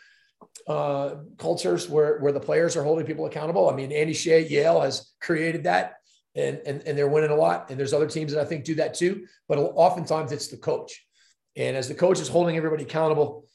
uh, 0.68 1.16
cultures 1.38 1.88
where, 1.88 2.18
where 2.18 2.32
the 2.32 2.40
players 2.40 2.76
are 2.76 2.82
holding 2.82 3.06
people 3.06 3.26
accountable. 3.26 3.70
I 3.70 3.74
mean, 3.74 3.92
Andy 3.92 4.12
Shay, 4.12 4.46
Yale 4.46 4.80
has 4.80 5.12
created 5.20 5.64
that 5.64 5.94
and, 6.34 6.60
and, 6.66 6.82
and 6.86 6.98
they're 6.98 7.08
winning 7.08 7.30
a 7.30 7.36
lot. 7.36 7.70
And 7.70 7.78
there's 7.78 7.92
other 7.92 8.08
teams 8.08 8.32
that 8.32 8.40
I 8.40 8.44
think 8.44 8.64
do 8.64 8.74
that 8.76 8.94
too. 8.94 9.26
But 9.48 9.58
oftentimes 9.58 10.32
it's 10.32 10.48
the 10.48 10.56
coach. 10.56 11.04
And 11.56 11.76
as 11.76 11.88
the 11.88 11.94
coach 11.94 12.20
is 12.20 12.28
holding 12.28 12.56
everybody 12.56 12.84
accountable, 12.84 13.46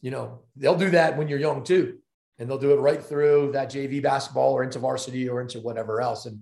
you 0.00 0.10
know, 0.10 0.42
they'll 0.56 0.76
do 0.76 0.90
that 0.90 1.16
when 1.16 1.28
you're 1.28 1.40
young 1.40 1.64
too. 1.64 1.98
And 2.38 2.48
they'll 2.48 2.58
do 2.58 2.72
it 2.72 2.80
right 2.80 3.02
through 3.02 3.52
that 3.52 3.70
JV 3.70 4.02
basketball 4.02 4.52
or 4.52 4.62
into 4.62 4.78
varsity 4.78 5.28
or 5.28 5.40
into 5.40 5.60
whatever 5.60 6.00
else. 6.00 6.26
And 6.26 6.40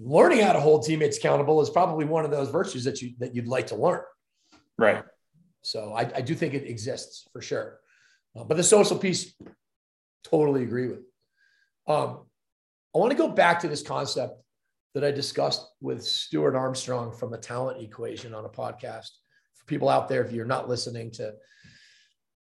learning 0.00 0.40
how 0.40 0.52
to 0.52 0.60
hold 0.60 0.84
teammates 0.84 1.18
accountable 1.18 1.60
is 1.60 1.70
probably 1.70 2.04
one 2.04 2.24
of 2.24 2.30
those 2.30 2.50
virtues 2.50 2.84
that 2.84 3.02
you 3.02 3.12
that 3.18 3.34
you'd 3.34 3.46
like 3.46 3.68
to 3.68 3.76
learn. 3.76 4.00
Right. 4.78 5.04
So 5.64 5.94
I, 5.94 6.02
I 6.14 6.20
do 6.20 6.34
think 6.34 6.54
it 6.54 6.68
exists 6.68 7.26
for 7.32 7.40
sure. 7.40 7.80
Uh, 8.36 8.44
but 8.44 8.56
the 8.56 8.62
social 8.62 8.98
piece, 8.98 9.34
totally 10.22 10.62
agree 10.62 10.88
with. 10.88 11.00
Um, 11.86 12.20
I 12.94 12.98
want 12.98 13.10
to 13.12 13.18
go 13.18 13.28
back 13.28 13.60
to 13.60 13.68
this 13.68 13.82
concept 13.82 14.40
that 14.94 15.04
I 15.04 15.10
discussed 15.10 15.66
with 15.80 16.04
Stuart 16.04 16.54
Armstrong 16.54 17.12
from 17.12 17.30
the 17.30 17.38
talent 17.38 17.82
equation 17.82 18.34
on 18.34 18.44
a 18.44 18.48
podcast. 18.48 19.10
For 19.54 19.64
people 19.66 19.88
out 19.88 20.08
there, 20.08 20.24
if 20.24 20.32
you're 20.32 20.44
not 20.44 20.68
listening 20.68 21.10
to 21.12 21.34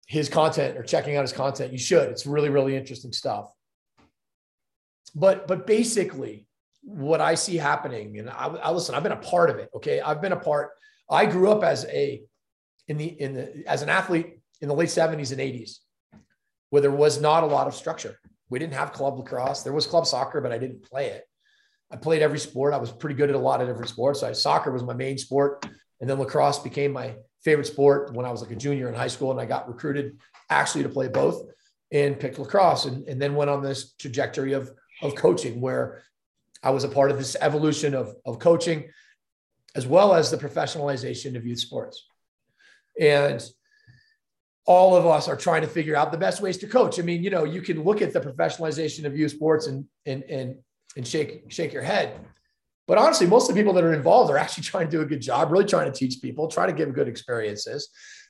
his 0.06 0.28
content 0.28 0.76
or 0.76 0.82
checking 0.82 1.16
out 1.16 1.22
his 1.22 1.32
content, 1.32 1.72
you 1.72 1.78
should. 1.78 2.08
It's 2.10 2.26
really, 2.26 2.50
really 2.50 2.76
interesting 2.76 3.12
stuff. 3.12 3.50
But 5.14 5.48
but 5.48 5.66
basically, 5.66 6.46
what 6.82 7.20
I 7.20 7.34
see 7.34 7.56
happening, 7.56 8.18
and 8.18 8.30
I, 8.30 8.46
I 8.46 8.70
listen, 8.70 8.94
I've 8.94 9.02
been 9.02 9.12
a 9.12 9.16
part 9.16 9.50
of 9.50 9.56
it. 9.56 9.70
Okay, 9.74 10.00
I've 10.00 10.20
been 10.20 10.32
a 10.32 10.40
part. 10.40 10.70
I 11.10 11.26
grew 11.26 11.50
up 11.50 11.64
as 11.64 11.84
a 11.86 12.22
in 12.88 12.98
the 12.98 13.06
in 13.06 13.34
the 13.34 13.64
as 13.66 13.82
an 13.82 13.88
athlete 13.88 14.38
in 14.60 14.68
the 14.68 14.74
late 14.74 14.88
70s 14.88 15.32
and 15.32 15.40
80s 15.40 15.78
where 16.70 16.82
there 16.82 16.90
was 16.90 17.20
not 17.20 17.42
a 17.42 17.46
lot 17.46 17.66
of 17.66 17.74
structure. 17.74 18.18
We 18.48 18.58
didn't 18.58 18.74
have 18.74 18.92
club 18.92 19.18
lacrosse. 19.18 19.62
There 19.62 19.72
was 19.72 19.86
club 19.86 20.06
soccer, 20.06 20.40
but 20.40 20.52
I 20.52 20.58
didn't 20.58 20.82
play 20.82 21.08
it. 21.08 21.24
I 21.90 21.96
played 21.96 22.22
every 22.22 22.38
sport. 22.38 22.74
I 22.74 22.78
was 22.78 22.90
pretty 22.90 23.14
good 23.14 23.30
at 23.30 23.36
a 23.36 23.40
lot 23.40 23.60
of 23.60 23.68
different 23.68 23.88
sports. 23.88 24.20
So 24.20 24.28
I, 24.28 24.32
soccer 24.32 24.72
was 24.72 24.82
my 24.82 24.94
main 24.94 25.18
sport. 25.18 25.66
And 26.00 26.10
then 26.10 26.18
lacrosse 26.18 26.58
became 26.58 26.92
my 26.92 27.14
favorite 27.44 27.66
sport 27.66 28.12
when 28.12 28.26
I 28.26 28.30
was 28.30 28.42
like 28.42 28.50
a 28.50 28.56
junior 28.56 28.88
in 28.88 28.94
high 28.94 29.06
school. 29.08 29.30
And 29.30 29.40
I 29.40 29.46
got 29.46 29.68
recruited 29.68 30.18
actually 30.50 30.82
to 30.82 30.88
play 30.88 31.08
both 31.08 31.42
and 31.92 32.18
picked 32.18 32.38
lacrosse 32.38 32.86
and, 32.86 33.06
and 33.08 33.22
then 33.22 33.34
went 33.34 33.50
on 33.50 33.62
this 33.62 33.94
trajectory 33.94 34.52
of, 34.52 34.70
of 35.02 35.14
coaching 35.14 35.60
where 35.60 36.02
I 36.62 36.70
was 36.70 36.84
a 36.84 36.88
part 36.88 37.10
of 37.10 37.18
this 37.18 37.36
evolution 37.40 37.94
of, 37.94 38.14
of 38.24 38.38
coaching 38.38 38.88
as 39.76 39.86
well 39.86 40.14
as 40.14 40.30
the 40.30 40.36
professionalization 40.38 41.36
of 41.36 41.46
youth 41.46 41.60
sports. 41.60 42.05
And 43.00 43.42
all 44.66 44.96
of 44.96 45.06
us 45.06 45.28
are 45.28 45.36
trying 45.36 45.62
to 45.62 45.68
figure 45.68 45.96
out 45.96 46.10
the 46.10 46.18
best 46.18 46.42
ways 46.42 46.58
to 46.58 46.66
coach. 46.66 46.98
I 46.98 47.02
mean, 47.02 47.22
you 47.22 47.30
know, 47.30 47.44
you 47.44 47.62
can 47.62 47.84
look 47.84 48.02
at 48.02 48.12
the 48.12 48.20
professionalization 48.20 49.04
of 49.04 49.16
youth 49.16 49.32
sports 49.32 49.66
and 49.66 49.84
and 50.04 50.24
and 50.24 50.56
and 50.96 51.06
shake 51.06 51.50
shake 51.50 51.72
your 51.72 51.82
head. 51.82 52.18
But 52.88 52.98
honestly, 52.98 53.26
most 53.26 53.48
of 53.48 53.54
the 53.54 53.60
people 53.60 53.72
that 53.74 53.84
are 53.84 53.94
involved 53.94 54.30
are 54.30 54.38
actually 54.38 54.64
trying 54.72 54.86
to 54.86 54.90
do 54.90 55.02
a 55.02 55.06
good 55.06 55.20
job, 55.20 55.50
really 55.50 55.64
trying 55.64 55.90
to 55.90 55.96
teach 55.96 56.20
people, 56.20 56.48
try 56.48 56.66
to 56.66 56.72
give 56.72 56.92
good 56.92 57.08
experiences. 57.08 57.88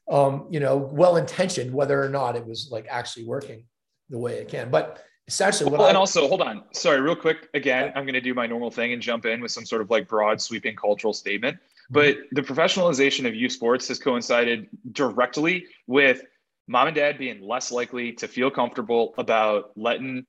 Um, 0.09 0.46
you 0.50 0.61
know, 0.61 0.76
well 0.76 1.16
intentioned, 1.16 1.72
whether 1.72 2.00
or 2.00 2.09
not 2.09 2.37
it 2.37 2.46
was 2.46 2.68
like 2.70 2.87
actually 2.88 3.24
working 3.24 3.64
the 4.09 4.18
way 4.18 4.35
it 4.35 4.48
can. 4.48 4.70
But 4.70 5.02
essentially, 5.26 5.68
what 5.68 5.79
well, 5.79 5.87
I, 5.87 5.90
and 5.90 5.98
also 5.98 6.29
hold 6.29 6.42
on, 6.42 6.62
sorry, 6.72 7.00
real 7.00 7.16
quick. 7.16 7.48
Again, 7.55 7.92
I'm 7.96 8.05
going 8.05 8.14
to 8.14 8.20
do 8.20 8.35
my 8.35 8.46
normal 8.46 8.70
thing 8.70 8.92
and 8.92 9.02
jump 9.02 9.26
in 9.26 9.40
with 9.40 9.50
some 9.50 9.64
sort 9.64 9.83
of 9.83 9.90
like 9.90 10.07
broad, 10.07 10.40
sweeping 10.40 10.76
cultural 10.76 11.12
statement. 11.12 11.59
But 11.90 12.16
the 12.33 12.42
professionalization 12.42 13.27
of 13.27 13.35
youth 13.35 13.53
sports 13.53 13.88
has 13.88 13.99
coincided 13.99 14.68
directly 14.92 15.66
with 15.87 16.22
mom 16.68 16.88
and 16.88 16.96
dad 16.96 17.18
being 17.18 17.40
less 17.40 17.70
likely 17.70 18.12
to 18.14 18.29
feel 18.29 18.51
comfortable 18.51 19.14
about 19.18 19.70
letting, 19.77 20.27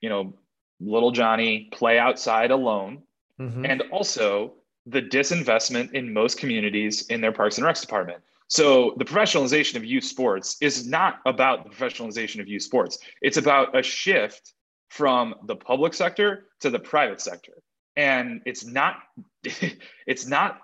you 0.00 0.08
know, 0.08 0.34
little 0.80 1.12
Johnny 1.12 1.68
play 1.72 1.98
outside 1.98 2.50
alone. 2.50 3.02
Mm-hmm. 3.38 3.64
And 3.64 3.82
also 3.92 4.54
the 4.86 5.02
disinvestment 5.02 5.92
in 5.92 6.12
most 6.12 6.38
communities 6.38 7.06
in 7.08 7.20
their 7.20 7.32
parks 7.32 7.58
and 7.58 7.66
recs 7.66 7.80
department. 7.80 8.22
So 8.48 8.94
the 8.96 9.04
professionalization 9.04 9.76
of 9.76 9.84
youth 9.84 10.04
sports 10.04 10.56
is 10.60 10.86
not 10.86 11.20
about 11.24 11.64
the 11.64 11.70
professionalization 11.70 12.40
of 12.40 12.48
youth 12.48 12.62
sports. 12.62 12.98
It's 13.22 13.36
about 13.36 13.78
a 13.78 13.82
shift 13.82 14.54
from 14.88 15.36
the 15.46 15.54
public 15.54 15.94
sector 15.94 16.48
to 16.60 16.70
the 16.70 16.80
private 16.80 17.20
sector. 17.20 17.52
And 17.96 18.42
it's 18.46 18.64
not 18.64 18.96
it's 20.06 20.26
not 20.26 20.60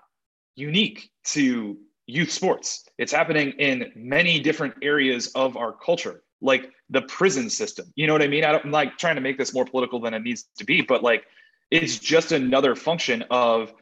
unique 0.57 1.09
to 1.23 1.77
youth 2.07 2.31
sports. 2.31 2.85
It's 2.97 3.11
happening 3.11 3.51
in 3.51 3.91
many 3.95 4.39
different 4.39 4.73
areas 4.81 5.27
of 5.35 5.55
our 5.55 5.71
culture, 5.71 6.23
like 6.41 6.71
the 6.89 7.03
prison 7.03 7.49
system. 7.49 7.91
You 7.95 8.07
know 8.07 8.13
what 8.13 8.21
I 8.21 8.27
mean? 8.27 8.43
I 8.43 8.51
don't, 8.51 8.65
I'm 8.65 8.71
like 8.71 8.97
trying 8.97 9.15
to 9.15 9.21
make 9.21 9.37
this 9.37 9.53
more 9.53 9.65
political 9.65 9.99
than 9.99 10.13
it 10.13 10.23
needs 10.23 10.45
to 10.57 10.65
be, 10.65 10.81
but 10.81 11.03
like 11.03 11.25
it's 11.69 11.99
just 11.99 12.31
another 12.31 12.75
function 12.75 13.23
of 13.29 13.73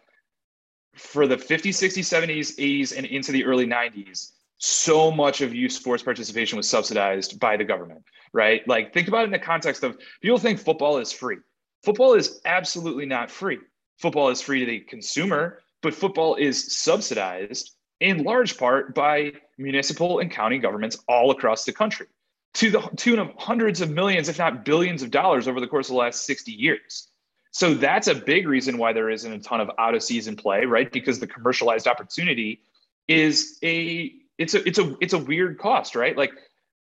for 0.95 1.27
the 1.27 1.37
50s, 1.37 1.69
60s, 1.69 2.27
70s, 2.27 2.57
80s, 2.57 2.97
and 2.97 3.05
into 3.05 3.31
the 3.31 3.45
early 3.45 3.67
90s, 3.67 4.31
so 4.57 5.11
much 5.11 5.41
of 5.41 5.53
youth 5.53 5.73
sports 5.73 6.01
participation 6.01 6.57
was 6.57 6.69
subsidized 6.69 7.39
by 7.39 7.57
the 7.57 7.65
government, 7.65 8.01
right? 8.33 8.65
Like, 8.67 8.93
think 8.93 9.09
about 9.09 9.23
it 9.23 9.25
in 9.25 9.31
the 9.31 9.39
context 9.39 9.83
of 9.83 9.97
people 10.21 10.37
think 10.37 10.59
football 10.59 10.97
is 10.97 11.11
free. 11.11 11.37
Football 11.83 12.13
is 12.13 12.39
absolutely 12.45 13.05
not 13.05 13.29
free. 13.29 13.59
Football 13.97 14.29
is 14.29 14.41
free 14.41 14.61
to 14.61 14.65
the 14.65 14.79
consumer, 14.79 15.59
but 15.85 15.93
football 15.93 16.33
is 16.33 16.75
subsidized 16.75 17.75
in 17.99 18.23
large 18.23 18.57
part 18.57 18.95
by 18.95 19.31
municipal 19.59 20.17
and 20.17 20.31
county 20.31 20.57
governments 20.57 20.97
all 21.07 21.29
across 21.29 21.63
the 21.63 21.71
country 21.71 22.07
to 22.55 22.71
the 22.71 22.81
tune 22.95 23.19
of 23.19 23.29
hundreds 23.37 23.81
of 23.81 23.91
millions, 23.91 24.27
if 24.27 24.39
not 24.39 24.65
billions 24.65 25.03
of 25.03 25.11
dollars 25.11 25.47
over 25.47 25.59
the 25.59 25.67
course 25.67 25.87
of 25.87 25.93
the 25.93 25.99
last 25.99 26.25
60 26.25 26.51
years. 26.51 27.09
So 27.51 27.75
that's 27.75 28.07
a 28.07 28.15
big 28.15 28.47
reason 28.47 28.79
why 28.79 28.93
there 28.93 29.11
isn't 29.11 29.31
a 29.31 29.37
ton 29.37 29.61
of 29.61 29.69
out 29.77 29.93
of 29.93 30.01
season 30.01 30.35
play, 30.35 30.65
right? 30.65 30.91
Because 30.91 31.19
the 31.19 31.27
commercialized 31.27 31.87
opportunity 31.87 32.61
is 33.07 33.59
a 33.63 34.11
it's 34.39 34.55
a 34.55 34.67
it's 34.67 34.79
a 34.79 34.95
it's 35.01 35.13
a 35.13 35.19
weird 35.19 35.59
cost, 35.59 35.95
right? 35.95 36.17
Like 36.17 36.31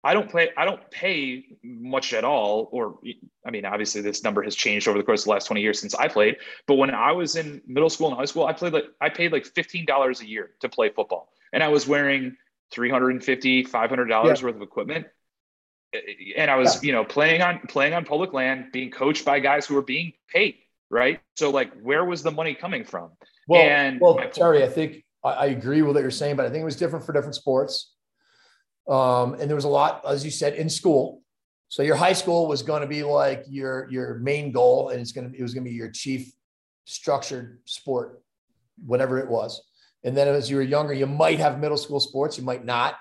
I 0.05 0.15
don't 0.15 0.31
play 0.31 0.51
I 0.57 0.65
don't 0.65 0.91
pay 0.91 1.47
much 1.63 2.13
at 2.13 2.25
all 2.25 2.69
or 2.73 2.99
I 3.47 3.51
mean 3.51 3.65
obviously 3.65 4.03
this 4.03 4.23
number 4.23 4.43
has 4.43 4.55
changed 4.55 4.87
over 4.87 4.99
the 4.99 5.05
course 5.05 5.23
of 5.23 5.25
the 5.25 5.31
last 5.31 5.47
20 5.47 5.63
years 5.63 5.81
since 5.81 5.95
I 5.95 6.09
played, 6.09 6.37
but 6.67 6.75
when 6.75 6.91
I 6.91 7.13
was 7.13 7.37
in 7.37 7.63
middle 7.67 7.91
school 7.91 8.09
and 8.09 8.17
high 8.17 8.27
school, 8.27 8.47
I 8.47 8.53
played 8.53 8.73
like 8.73 8.87
I 9.01 9.09
paid 9.09 9.33
like 9.33 9.45
$15 9.45 10.21
a 10.21 10.27
year 10.27 10.51
to 10.61 10.69
play 10.69 10.91
football. 10.91 11.31
And 11.53 11.63
I 11.63 11.69
was 11.69 11.87
wearing 11.87 12.37
350 12.73 13.65
$500 13.65 14.09
yeah. 14.09 14.25
worth 14.27 14.45
of 14.45 14.63
equipment 14.63 15.07
and 16.37 16.51
I 16.51 16.57
was, 16.57 16.83
yeah. 16.83 16.87
you 16.89 16.93
know, 16.93 17.05
playing 17.05 17.43
on 17.43 17.61
playing 17.69 17.95
on 17.95 18.05
public 18.05 18.33
land, 18.33 18.67
being 18.73 18.91
coached 18.91 19.25
by 19.25 19.41
guys 19.41 19.67
who 19.67 19.75
were 19.75 19.83
being 19.83 20.13
paid, 20.29 20.57
right? 20.91 21.21
So 21.37 21.51
like, 21.51 21.73
where 21.81 22.05
was 22.05 22.23
the 22.23 22.31
money 22.31 22.55
coming 22.55 22.85
from? 22.85 23.11
Well, 23.49 23.63
and 23.63 24.01
well, 24.01 24.19
Terry, 24.33 24.63
I 24.63 24.69
think 24.69 25.05
I, 25.23 25.31
I, 25.31 25.47
agree 25.47 25.83
with 25.83 25.95
what 25.95 26.03
you're 26.03 26.11
saying, 26.11 26.37
but 26.37 26.47
I 26.47 26.51
think 26.51 26.63
it 26.63 26.65
was 26.65 26.77
different 26.77 27.05
for 27.05 27.13
different 27.13 27.35
sports. 27.35 27.94
Um, 28.89 29.35
and 29.35 29.49
there 29.49 29.57
was 29.57 29.65
a 29.65 29.69
lot, 29.69 30.03
as 30.07 30.25
you 30.25 30.31
said, 30.31 30.55
in 30.55 30.69
school. 30.69 31.23
So 31.69 31.83
your 31.83 31.97
high 31.97 32.13
school 32.13 32.47
was 32.47 32.63
going 32.63 32.83
to 32.83 32.89
be 32.89 33.03
like 33.03 33.45
your 33.49 33.89
your 33.91 34.19
main 34.19 34.53
goal, 34.53 34.91
and 34.91 35.01
it's 35.01 35.13
going 35.13 35.31
to 35.31 35.37
it 35.37 35.43
was 35.43 35.55
going 35.55 35.65
to 35.65 35.71
be 35.71 35.77
your 35.77 35.91
chief 35.91 36.31
structured 36.85 37.61
sport, 37.65 38.23
whatever 38.85 39.19
it 39.19 39.29
was. 39.29 39.63
And 40.05 40.17
then 40.17 40.29
as 40.29 40.51
you 40.51 40.57
were 40.57 40.63
younger, 40.63 40.93
you 40.93 41.07
might 41.07 41.41
have 41.41 41.59
middle 41.59 41.79
school 41.79 41.99
sports, 41.99 42.37
you 42.37 42.45
might 42.45 42.65
not. 42.65 42.97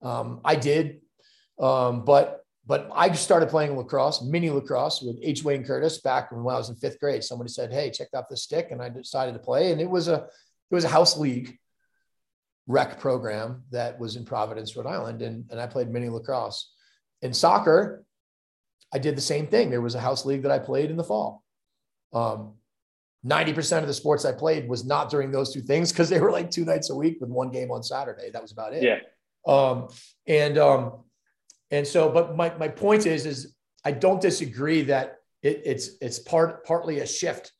Um, 0.00 0.40
I 0.44 0.56
did 0.56 1.02
um, 1.62 2.04
but 2.04 2.40
but 2.64 2.88
I 2.94 3.10
started 3.12 3.48
playing 3.48 3.76
lacrosse, 3.76 4.22
mini 4.22 4.48
lacrosse 4.48 5.02
with 5.02 5.18
H. 5.20 5.42
Wayne 5.42 5.64
Curtis 5.64 6.00
back 6.00 6.30
when 6.30 6.40
I 6.40 6.58
was 6.58 6.68
in 6.68 6.76
fifth 6.76 7.00
grade. 7.00 7.24
Somebody 7.24 7.50
said, 7.50 7.72
"Hey, 7.72 7.90
check 7.90 8.08
out 8.14 8.28
this 8.28 8.42
stick," 8.42 8.68
and 8.70 8.82
I 8.82 8.88
decided 8.88 9.32
to 9.32 9.38
play. 9.38 9.72
And 9.72 9.80
it 9.80 9.88
was 9.88 10.08
a 10.08 10.26
it 10.70 10.74
was 10.74 10.84
a 10.84 10.88
house 10.88 11.16
league 11.16 11.58
rec 12.66 12.98
program 13.00 13.62
that 13.70 13.98
was 13.98 14.16
in 14.16 14.24
Providence, 14.24 14.76
Rhode 14.76 14.86
Island, 14.86 15.22
and 15.22 15.44
and 15.50 15.60
I 15.60 15.66
played 15.66 15.90
mini 15.90 16.08
lacrosse. 16.08 16.72
In 17.22 17.32
soccer, 17.32 18.04
I 18.92 18.98
did 18.98 19.16
the 19.16 19.22
same 19.22 19.46
thing. 19.46 19.70
There 19.70 19.80
was 19.80 19.94
a 19.94 20.00
house 20.00 20.24
league 20.24 20.42
that 20.42 20.52
I 20.52 20.58
played 20.58 20.90
in 20.90 20.96
the 20.96 21.04
fall. 21.04 21.42
Um, 22.12 22.54
90% 23.24 23.78
of 23.78 23.86
the 23.86 23.94
sports 23.94 24.24
I 24.24 24.32
played 24.32 24.68
was 24.68 24.84
not 24.84 25.08
during 25.08 25.30
those 25.30 25.52
two 25.52 25.60
things 25.60 25.92
because 25.92 26.08
they 26.08 26.18
were 26.18 26.32
like 26.32 26.50
two 26.50 26.64
nights 26.64 26.90
a 26.90 26.94
week 26.94 27.18
with 27.20 27.30
one 27.30 27.50
game 27.50 27.70
on 27.70 27.82
Saturday. 27.82 28.30
That 28.30 28.42
was 28.42 28.50
about 28.50 28.74
it. 28.74 28.82
Yeah. 28.82 28.98
Um, 29.46 29.88
and 30.26 30.58
um, 30.58 31.04
and 31.72 31.86
so, 31.86 32.10
but 32.10 32.36
my, 32.36 32.54
my 32.58 32.68
point 32.68 33.06
is, 33.06 33.24
is 33.24 33.54
I 33.84 33.92
don't 33.92 34.20
disagree 34.20 34.82
that 34.82 35.16
it, 35.42 35.62
it's, 35.64 35.90
it's 36.00 36.18
part, 36.18 36.64
partly 36.64 37.00
a 37.00 37.06
shift 37.06 37.52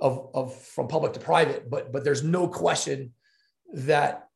of, 0.00 0.30
of 0.32 0.54
from 0.54 0.86
public 0.86 1.12
to 1.14 1.20
private, 1.20 1.68
but, 1.68 1.92
but 1.92 2.04
there's 2.04 2.22
no 2.22 2.46
question 2.46 3.12
that 3.74 4.28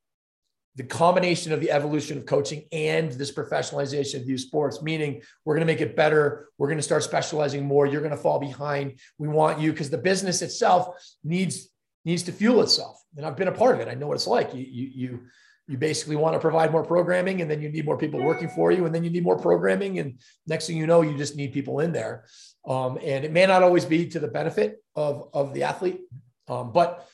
the 0.77 0.85
combination 0.85 1.53
of 1.53 1.61
the 1.61 1.72
evolution 1.72 2.16
of 2.16 2.24
coaching 2.24 2.62
and 2.70 3.11
this 3.11 3.33
professionalization 3.33 4.20
of 4.20 4.29
youth 4.29 4.42
sports, 4.42 4.81
meaning 4.81 5.20
we're 5.44 5.55
going 5.55 5.66
to 5.66 5.72
make 5.72 5.81
it 5.81 5.96
better. 5.96 6.48
We're 6.57 6.68
going 6.68 6.79
to 6.79 6.85
start 6.85 7.03
specializing 7.03 7.66
more. 7.66 7.87
You're 7.87 8.01
going 8.01 8.12
to 8.12 8.16
fall 8.16 8.38
behind. 8.38 9.01
We 9.18 9.27
want 9.27 9.59
you 9.59 9.72
because 9.72 9.90
the 9.90 9.98
business 9.98 10.40
itself 10.40 10.94
needs 11.24 11.68
needs 12.05 12.22
to 12.24 12.33
fuel 12.33 12.62
itself. 12.62 13.03
And 13.16 13.27
I've 13.27 13.37
been 13.37 13.48
a 13.48 13.53
part 13.53 13.74
of 13.74 13.81
it. 13.81 13.88
I 13.88 13.94
know 13.94 14.07
what 14.07 14.14
it's 14.14 14.29
like. 14.29 14.55
You 14.55 14.62
you 14.62 14.90
you 14.94 15.20
you 15.66 15.77
basically 15.77 16.16
want 16.16 16.35
to 16.35 16.40
provide 16.40 16.72
more 16.72 16.85
programming 16.85 17.42
and 17.42 17.51
then 17.51 17.61
you 17.61 17.68
need 17.68 17.85
more 17.85 17.98
people 17.98 18.22
working 18.22 18.48
for 18.48 18.72
you 18.72 18.87
and 18.87 18.94
then 18.94 19.05
you 19.05 19.11
need 19.11 19.22
more 19.22 19.38
programming 19.38 19.98
and 19.98 20.18
next 20.46 20.66
thing 20.66 20.77
you 20.77 20.87
know 20.87 21.03
you 21.03 21.16
just 21.16 21.37
need 21.37 21.53
people 21.53 21.81
in 21.81 21.92
there 21.92 22.24
um, 22.66 22.98
and 23.05 23.24
it 23.24 23.33
may 23.33 23.44
not 23.44 23.62
always 23.62 23.85
be 23.85 24.07
to 24.07 24.18
the 24.18 24.29
benefit 24.29 24.83
of, 24.96 25.29
of 25.35 25.53
the 25.53 25.62
athlete 25.62 26.01
um, 26.48 26.72
but 26.72 27.07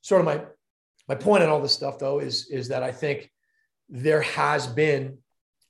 sort 0.00 0.22
of 0.22 0.24
my 0.24 0.40
my 1.08 1.14
point 1.14 1.42
on 1.42 1.48
all 1.48 1.60
this 1.60 1.72
stuff 1.72 1.98
though 1.98 2.18
is 2.18 2.48
is 2.48 2.68
that 2.68 2.82
i 2.82 2.92
think 2.92 3.30
there 3.88 4.22
has 4.22 4.66
been 4.66 5.18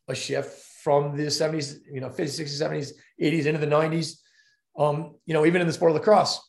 a 0.09 0.15
shift 0.15 0.65
from 0.83 1.17
the 1.17 1.25
70s 1.25 1.79
you 1.91 2.01
know 2.01 2.09
50s 2.09 2.41
60s 2.41 2.63
70s 2.63 2.93
80s 3.21 3.47
into 3.47 3.61
the 3.61 3.67
90s 3.67 4.19
um, 4.79 5.17
you 5.27 5.35
know 5.35 5.45
even 5.45 5.61
in 5.61 5.67
the 5.67 5.73
sport 5.73 5.91
of 5.91 5.97
lacrosse 5.97 6.41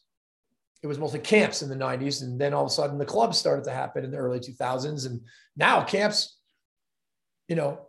it 0.82 0.88
was 0.88 0.97
mostly 0.97 1.19
camps 1.19 1.62
in 1.62 1.69
the 1.69 1.75
90s 1.75 2.21
and 2.23 2.39
then 2.39 2.54
all 2.54 2.63
of 2.63 2.71
a 2.71 2.73
sudden 2.73 2.97
the 2.97 3.06
clubs 3.06 3.38
started 3.38 3.65
to 3.65 3.71
happen 3.71 4.04
in 4.04 4.12
the 4.12 4.17
early 4.17 4.39
2000s 4.39 5.06
and 5.06 5.21
now 5.56 5.84
camps 5.84 6.38
you 7.47 7.56
know 7.56 7.88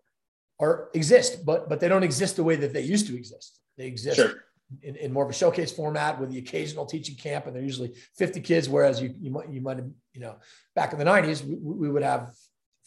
are 0.58 0.88
exist 0.94 1.44
but 1.44 1.68
but 1.68 1.80
they 1.80 1.88
don't 1.88 2.02
exist 2.02 2.36
the 2.36 2.44
way 2.44 2.56
that 2.56 2.72
they 2.72 2.82
used 2.82 3.06
to 3.06 3.16
exist 3.16 3.60
they 3.76 3.86
exist 3.86 4.16
sure. 4.16 4.44
In, 4.82 4.96
in 4.96 5.12
more 5.12 5.24
of 5.24 5.30
a 5.30 5.34
showcase 5.34 5.72
format 5.72 6.20
with 6.20 6.30
the 6.30 6.38
occasional 6.38 6.86
teaching 6.86 7.16
camp 7.16 7.46
and 7.46 7.54
they're 7.54 7.62
usually 7.62 7.94
50 8.16 8.40
kids 8.40 8.68
whereas 8.68 9.00
you 9.00 9.14
you 9.20 9.30
might 9.30 9.50
you 9.50 9.60
might 9.60 9.76
have 9.78 9.88
you 10.12 10.20
know 10.20 10.36
back 10.74 10.92
in 10.92 10.98
the 10.98 11.04
90s 11.04 11.44
we, 11.44 11.56
we 11.56 11.90
would 11.90 12.02
have 12.02 12.32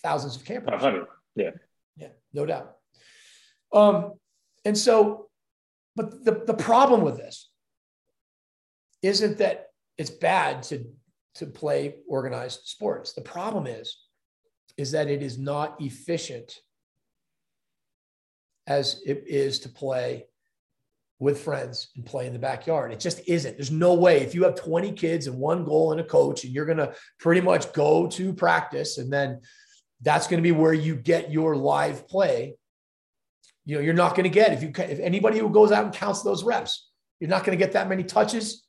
thousands 0.01 0.35
of 0.35 0.45
campers. 0.45 0.81
100 0.81 1.07
yeah. 1.35 1.49
Yeah 1.97 2.09
no 2.33 2.45
doubt. 2.45 2.75
Um 3.73 4.13
and 4.65 4.77
so 4.77 5.27
but 5.95 6.23
the, 6.23 6.43
the 6.45 6.53
problem 6.53 7.01
with 7.01 7.17
this 7.17 7.49
isn't 9.01 9.37
that 9.37 9.67
it's 9.97 10.09
bad 10.09 10.63
to 10.63 10.85
to 11.35 11.45
play 11.47 11.95
organized 12.07 12.61
sports. 12.65 13.13
The 13.13 13.21
problem 13.21 13.67
is 13.67 13.97
is 14.77 14.91
that 14.91 15.07
it 15.07 15.21
is 15.21 15.37
not 15.37 15.79
efficient 15.79 16.59
as 18.65 19.01
it 19.05 19.25
is 19.27 19.59
to 19.59 19.69
play 19.69 20.25
with 21.23 21.41
friends 21.41 21.89
and 21.95 22.05
play 22.05 22.27
in 22.27 22.33
the 22.33 22.39
backyard. 22.39 22.91
It 22.91 22.99
just 22.99 23.21
isn't. 23.27 23.57
There's 23.57 23.71
no 23.71 23.95
way. 23.95 24.21
If 24.21 24.35
you 24.35 24.43
have 24.43 24.55
20 24.55 24.91
kids 24.91 25.27
and 25.27 25.37
one 25.37 25.63
goal 25.63 25.91
and 25.91 26.01
a 26.01 26.03
coach, 26.03 26.43
and 26.43 26.53
you're 26.53 26.65
going 26.65 26.77
to 26.77 26.93
pretty 27.19 27.41
much 27.41 27.73
go 27.73 28.07
to 28.07 28.33
practice, 28.33 28.97
and 28.97 29.11
then 29.11 29.41
that's 30.01 30.27
going 30.27 30.37
to 30.37 30.43
be 30.43 30.51
where 30.51 30.73
you 30.73 30.95
get 30.95 31.31
your 31.31 31.55
live 31.55 32.07
play. 32.07 32.55
You 33.65 33.75
know, 33.75 33.81
you're 33.81 33.93
not 33.93 34.15
going 34.15 34.25
to 34.25 34.29
get 34.29 34.53
if 34.53 34.61
you 34.61 34.71
if 34.77 34.99
anybody 34.99 35.39
who 35.39 35.49
goes 35.49 35.71
out 35.71 35.85
and 35.85 35.93
counts 35.93 36.21
those 36.21 36.43
reps, 36.43 36.89
you're 37.19 37.29
not 37.29 37.45
going 37.45 37.57
to 37.57 37.63
get 37.63 37.73
that 37.73 37.87
many 37.87 38.03
touches 38.03 38.63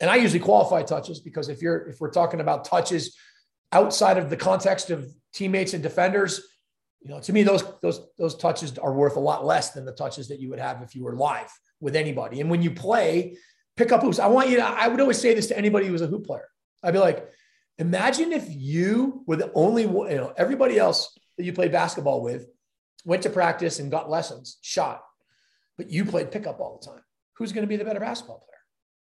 and 0.00 0.10
I 0.10 0.16
usually 0.16 0.40
qualify 0.40 0.82
touches 0.82 1.20
because 1.20 1.48
if 1.48 1.60
you're 1.60 1.88
if 1.88 2.00
we're 2.00 2.10
talking 2.10 2.40
about 2.40 2.64
touches 2.64 3.16
outside 3.72 4.16
of 4.16 4.30
the 4.30 4.36
context 4.36 4.90
of 4.90 5.10
teammates 5.32 5.74
and 5.74 5.82
defenders, 5.82 6.40
you 7.00 7.10
know, 7.10 7.20
to 7.20 7.32
me 7.32 7.42
those 7.42 7.64
those 7.80 8.00
those 8.18 8.34
touches 8.36 8.76
are 8.78 8.92
worth 8.92 9.16
a 9.16 9.20
lot 9.20 9.44
less 9.44 9.70
than 9.70 9.84
the 9.84 9.92
touches 9.92 10.28
that 10.28 10.40
you 10.40 10.50
would 10.50 10.58
have 10.58 10.82
if 10.82 10.94
you 10.94 11.04
were 11.04 11.14
live 11.14 11.50
with 11.80 11.96
anybody. 11.96 12.40
And 12.40 12.50
when 12.50 12.62
you 12.62 12.70
play, 12.70 13.36
pick 13.76 13.92
up 13.92 14.02
hoops. 14.02 14.18
I 14.18 14.26
want 14.26 14.50
you 14.50 14.56
to. 14.56 14.64
I 14.64 14.88
would 14.88 15.00
always 15.00 15.20
say 15.20 15.34
this 15.34 15.46
to 15.48 15.58
anybody 15.58 15.86
who 15.86 15.92
was 15.92 16.02
a 16.02 16.06
hoop 16.06 16.26
player. 16.26 16.48
I'd 16.82 16.92
be 16.92 16.98
like, 16.98 17.28
imagine 17.78 18.32
if 18.32 18.46
you 18.48 19.22
were 19.26 19.36
the 19.36 19.52
only 19.54 19.86
one. 19.86 20.10
you 20.10 20.16
know 20.16 20.32
everybody 20.36 20.78
else 20.78 21.16
that 21.36 21.44
you 21.44 21.52
played 21.52 21.72
basketball 21.72 22.22
with 22.22 22.46
went 23.04 23.22
to 23.22 23.30
practice 23.30 23.78
and 23.78 23.90
got 23.90 24.10
lessons, 24.10 24.58
shot, 24.60 25.02
but 25.76 25.88
you 25.88 26.04
played 26.04 26.30
pickup 26.30 26.60
all 26.60 26.80
the 26.80 26.90
time. 26.90 27.02
Who's 27.34 27.52
going 27.52 27.62
to 27.62 27.68
be 27.68 27.76
the 27.76 27.84
better 27.84 28.00
basketball 28.00 28.38
player? 28.38 28.48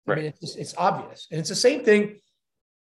Right. 0.05 0.17
I 0.17 0.21
mean, 0.21 0.33
it's, 0.41 0.55
it's 0.55 0.75
obvious. 0.77 1.27
And 1.31 1.39
it's 1.39 1.49
the 1.49 1.55
same 1.55 1.83
thing 1.83 2.17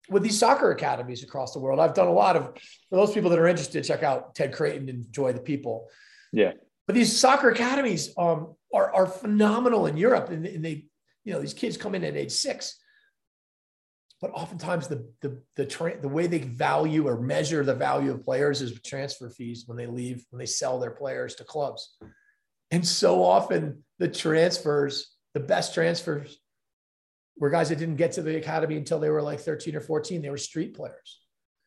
with 0.10 0.24
these 0.24 0.40
soccer 0.40 0.72
academies 0.72 1.24
across 1.24 1.54
the 1.54 1.60
world. 1.60 1.80
I've 1.80 1.94
done 1.94 2.08
a 2.08 2.14
lot 2.14 2.36
of, 2.36 2.56
for 2.90 2.96
those 2.96 3.14
people 3.14 3.30
that 3.30 3.40
are 3.40 3.48
interested, 3.48 3.84
check 3.84 4.04
out 4.04 4.36
Ted 4.36 4.54
Creighton 4.54 4.90
and 4.90 5.06
enjoy 5.06 5.34
the 5.34 5.42
people. 5.42 5.90
Yeah. 6.32 6.54
But 6.86 6.96
these 6.96 7.20
soccer 7.20 7.50
academies 7.50 8.14
um, 8.18 8.56
are, 8.74 8.94
are 8.94 9.08
phenomenal 9.08 9.88
in 9.88 9.98
Europe. 9.98 10.30
And, 10.30 10.46
and 10.46 10.64
they, 10.64 10.86
you 11.26 11.34
know, 11.34 11.42
these 11.42 11.54
kids 11.54 11.76
come 11.76 11.96
in 11.96 12.04
at 12.04 12.16
age 12.16 12.32
six. 12.32 12.78
But 14.20 14.32
oftentimes 14.32 14.88
the 14.88 15.08
the 15.22 15.44
the 15.56 15.66
tra- 15.68 16.02
the 16.02 16.08
way 16.08 16.26
they 16.26 16.40
value 16.40 17.08
or 17.08 17.22
measure 17.22 17.64
the 17.64 17.76
value 17.76 18.12
of 18.12 18.24
players 18.24 18.64
is 18.64 18.82
transfer 18.82 19.30
fees 19.30 19.66
when 19.68 19.78
they 19.78 19.86
leave 19.86 20.26
when 20.32 20.40
they 20.40 20.48
sell 20.48 20.80
their 20.80 20.90
players 20.90 21.36
to 21.36 21.44
clubs, 21.44 21.98
and 22.72 22.84
so 22.84 23.24
often 23.24 23.84
the 24.00 24.08
transfers, 24.08 25.16
the 25.36 25.40
best 25.40 25.76
transfers 25.76 26.40
were 27.40 27.50
guys 27.50 27.70
that 27.70 27.78
didn't 27.78 27.96
get 27.96 28.14
to 28.14 28.22
the 28.22 28.38
academy 28.38 28.78
until 28.78 29.00
they 29.00 29.10
were 29.10 29.22
like 29.22 29.40
13 29.40 29.76
or 29.76 29.82
14. 29.82 30.22
They 30.22 30.30
were 30.30 30.38
street 30.38 30.76
players. 30.76 31.22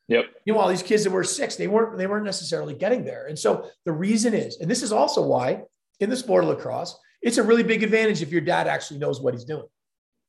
Yep. 0.08 0.24
Meanwhile, 0.44 0.68
these 0.68 0.82
kids 0.82 1.04
that 1.04 1.10
were 1.10 1.22
six, 1.22 1.54
they 1.54 1.68
weren't 1.68 1.96
they 1.96 2.08
weren't 2.08 2.24
necessarily 2.24 2.74
getting 2.74 3.04
there. 3.04 3.26
And 3.26 3.38
so 3.38 3.70
the 3.84 3.92
reason 3.92 4.34
is, 4.34 4.58
and 4.60 4.68
this 4.68 4.82
is 4.82 4.92
also 4.92 5.22
why 5.22 5.62
in 6.00 6.10
the 6.10 6.16
sport 6.16 6.42
of 6.42 6.50
lacrosse, 6.50 6.98
it's 7.22 7.38
a 7.38 7.42
really 7.42 7.62
big 7.62 7.82
advantage 7.84 8.20
if 8.20 8.32
your 8.32 8.40
dad 8.40 8.66
actually 8.66 8.98
knows 8.98 9.20
what 9.20 9.34
he's 9.34 9.44
doing. 9.44 9.66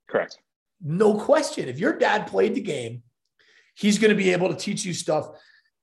Correct. 0.07 0.37
No 0.83 1.15
question. 1.15 1.67
If 1.67 1.79
your 1.79 1.97
dad 1.97 2.27
played 2.27 2.53
the 2.53 2.61
game, 2.61 3.01
he's 3.75 3.97
going 3.97 4.09
to 4.09 4.15
be 4.15 4.31
able 4.31 4.49
to 4.49 4.55
teach 4.55 4.85
you 4.85 4.93
stuff 4.93 5.29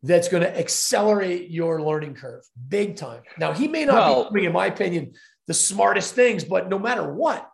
that's 0.03 0.29
going 0.29 0.43
to 0.43 0.59
accelerate 0.59 1.51
your 1.51 1.83
learning 1.83 2.15
curve 2.15 2.45
big 2.69 2.97
time. 2.97 3.23
Now, 3.37 3.53
he 3.53 3.67
may 3.67 3.85
not 3.85 3.95
well, 3.95 4.31
be, 4.31 4.45
in 4.45 4.53
my 4.53 4.67
opinion, 4.67 5.15
the 5.49 5.55
smartest 5.55 6.15
things, 6.15 6.45
but 6.45 6.69
no 6.69 6.79
matter 6.79 7.13
what, 7.13 7.51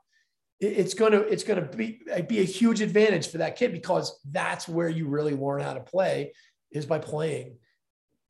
it's 0.60 0.94
going 0.94 1.12
to 1.12 1.20
it's 1.22 1.44
going 1.44 1.60
to 1.60 1.76
be 1.76 2.00
uh, 2.12 2.22
be 2.22 2.40
a 2.40 2.44
huge 2.44 2.80
advantage 2.80 3.28
for 3.28 3.38
that 3.38 3.56
kid 3.56 3.72
because 3.72 4.20
that's 4.30 4.68
where 4.68 4.88
you 4.88 5.08
really 5.08 5.34
learn 5.34 5.60
how 5.60 5.74
to 5.74 5.80
play 5.80 6.32
is 6.70 6.86
by 6.86 6.98
playing 6.98 7.56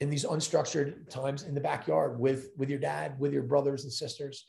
in 0.00 0.10
these 0.10 0.24
unstructured 0.24 1.08
times 1.08 1.42
in 1.44 1.54
the 1.54 1.60
backyard 1.60 2.18
with 2.18 2.50
with 2.56 2.70
your 2.70 2.78
dad, 2.78 3.18
with 3.18 3.32
your 3.32 3.42
brothers 3.42 3.84
and 3.84 3.92
sisters. 3.92 4.46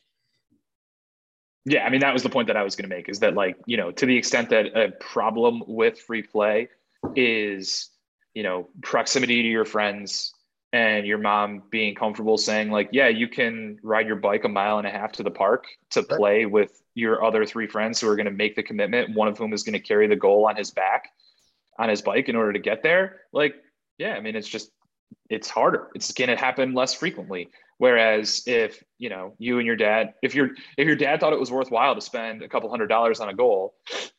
Yeah, 1.66 1.84
I 1.84 1.90
mean 1.90 2.02
that 2.02 2.14
was 2.14 2.24
the 2.24 2.30
point 2.30 2.48
that 2.48 2.58
I 2.58 2.64
was 2.64 2.76
going 2.76 2.88
to 2.90 2.96
make 2.96 3.10
is 3.10 3.20
that 3.20 3.34
like, 3.34 3.58
you 3.66 3.78
know, 3.78 3.92
to 3.92 4.06
the 4.06 4.16
extent 4.16 4.50
that 4.50 4.68
a 4.78 4.92
problem 5.00 5.64
with 5.68 6.00
free 6.00 6.22
play 6.22 6.70
is, 7.16 7.90
you 8.34 8.44
know, 8.44 8.70
proximity 8.84 9.42
to 9.42 9.48
your 9.48 9.66
friends 9.66 10.35
and 10.76 11.08
your 11.08 11.18
mom 11.18 11.64
being 11.70 11.96
comfortable 11.96 12.38
saying 12.38 12.70
like, 12.70 12.90
yeah, 12.92 13.08
you 13.08 13.30
can 13.30 13.80
ride 13.82 14.08
your 14.08 14.18
bike 14.18 14.44
a 14.44 14.50
mile 14.50 14.78
and 14.78 14.86
a 14.86 14.90
half 14.90 15.14
to 15.14 15.24
the 15.24 15.32
park 15.32 15.68
to 15.92 16.04
play 16.04 16.46
with 16.46 16.84
your 16.96 17.24
other 17.24 17.46
three 17.46 17.66
friends 17.66 18.02
who 18.02 18.10
are 18.10 18.18
going 18.18 18.26
to 18.26 18.32
make 18.32 18.58
the 18.58 18.64
commitment, 18.64 19.16
one 19.16 19.30
of 19.30 19.38
whom 19.38 19.54
is 19.54 19.64
going 19.64 19.72
to 19.72 19.80
carry 19.80 20.06
the 20.08 20.18
goal 20.18 20.46
on 20.50 20.58
his 20.58 20.72
back 20.72 21.08
on 21.80 21.88
his 21.88 22.02
bike 22.02 22.28
in 22.28 22.36
order 22.36 22.52
to 22.52 22.60
get 22.60 22.84
there. 22.84 23.22
Like, 23.32 23.56
yeah, 23.98 24.16
I 24.16 24.20
mean, 24.20 24.36
it's 24.36 24.50
just 24.50 24.70
it's 25.30 25.50
harder. 25.50 25.88
It's 25.96 26.12
going 26.12 26.30
to 26.30 26.36
happen 26.36 26.74
less 26.74 26.94
frequently. 26.94 27.48
Whereas 27.78 28.44
if 28.46 28.84
you 28.98 29.08
know 29.08 29.34
you 29.40 29.60
and 29.60 29.66
your 29.66 29.78
dad, 29.78 30.16
if 30.22 30.36
your 30.36 30.50
if 30.78 30.86
your 30.86 30.98
dad 30.98 31.22
thought 31.22 31.32
it 31.32 31.40
was 31.40 31.52
worthwhile 31.52 31.96
to 31.96 32.02
spend 32.02 32.42
a 32.42 32.50
couple 32.50 32.70
hundred 32.70 32.88
dollars 32.88 33.22
on 33.22 33.30
a 33.30 33.34
goal, 33.34 33.76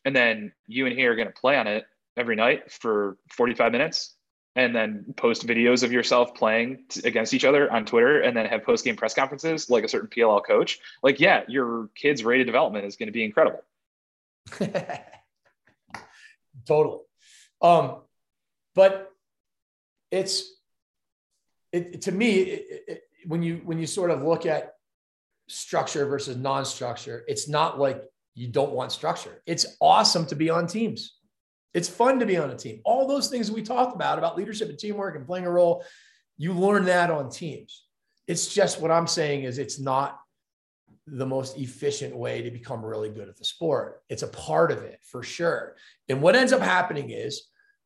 and 0.06 0.16
then 0.16 0.52
you 0.66 0.86
and 0.86 0.98
he 0.98 1.04
are 1.04 1.16
going 1.16 1.28
to 1.28 1.34
play 1.34 1.58
on 1.58 1.66
it 1.66 1.84
every 2.16 2.34
night 2.34 2.72
for 2.72 3.18
45 3.32 3.72
minutes, 3.72 4.15
and 4.56 4.74
then 4.74 5.14
post 5.16 5.46
videos 5.46 5.84
of 5.84 5.92
yourself 5.92 6.34
playing 6.34 6.84
t- 6.88 7.06
against 7.06 7.34
each 7.34 7.44
other 7.44 7.70
on 7.70 7.84
Twitter, 7.84 8.22
and 8.22 8.36
then 8.36 8.46
have 8.46 8.64
post 8.64 8.84
game 8.84 8.96
press 8.96 9.14
conferences 9.14 9.70
like 9.70 9.84
a 9.84 9.88
certain 9.88 10.08
PLL 10.08 10.44
coach, 10.44 10.80
like 11.02 11.20
yeah, 11.20 11.42
your 11.46 11.90
kid's 11.94 12.24
rate 12.24 12.40
of 12.40 12.46
development 12.46 12.86
is 12.86 12.96
going 12.96 13.06
to 13.06 13.12
be 13.12 13.22
incredible. 13.22 13.62
totally. 16.66 17.00
Um, 17.60 17.98
but 18.74 19.12
it's 20.10 20.52
it, 21.72 22.02
to 22.02 22.12
me 22.12 22.32
it, 22.32 22.84
it, 22.88 23.02
when 23.26 23.42
you 23.42 23.60
when 23.64 23.78
you 23.78 23.86
sort 23.86 24.10
of 24.10 24.22
look 24.22 24.46
at 24.46 24.74
structure 25.48 26.06
versus 26.06 26.36
non-structure, 26.36 27.24
it's 27.28 27.48
not 27.48 27.78
like 27.78 28.02
you 28.34 28.48
don't 28.48 28.72
want 28.72 28.92
structure. 28.92 29.42
It's 29.46 29.76
awesome 29.80 30.26
to 30.26 30.34
be 30.34 30.50
on 30.50 30.66
teams. 30.66 31.15
It's 31.76 31.90
fun 31.90 32.20
to 32.20 32.26
be 32.26 32.38
on 32.38 32.50
a 32.50 32.56
team. 32.56 32.80
All 32.86 33.06
those 33.06 33.28
things 33.28 33.50
we 33.50 33.60
talked 33.60 33.94
about 33.94 34.16
about 34.16 34.34
leadership 34.34 34.70
and 34.70 34.78
teamwork 34.78 35.14
and 35.14 35.26
playing 35.26 35.44
a 35.44 35.50
role, 35.50 35.84
you 36.38 36.54
learn 36.54 36.86
that 36.86 37.10
on 37.10 37.28
teams. 37.28 37.84
It's 38.26 38.52
just 38.52 38.80
what 38.80 38.90
I'm 38.90 39.06
saying 39.06 39.44
is 39.44 39.58
it's 39.58 39.78
not 39.78 40.18
the 41.06 41.26
most 41.26 41.58
efficient 41.58 42.16
way 42.16 42.40
to 42.40 42.50
become 42.50 42.82
really 42.82 43.10
good 43.10 43.28
at 43.28 43.36
the 43.36 43.44
sport. 43.44 44.00
It's 44.08 44.22
a 44.22 44.28
part 44.28 44.72
of 44.72 44.84
it 44.84 45.00
for 45.02 45.22
sure. 45.22 45.76
And 46.08 46.22
what 46.22 46.34
ends 46.34 46.54
up 46.54 46.62
happening 46.62 47.10
is 47.10 47.42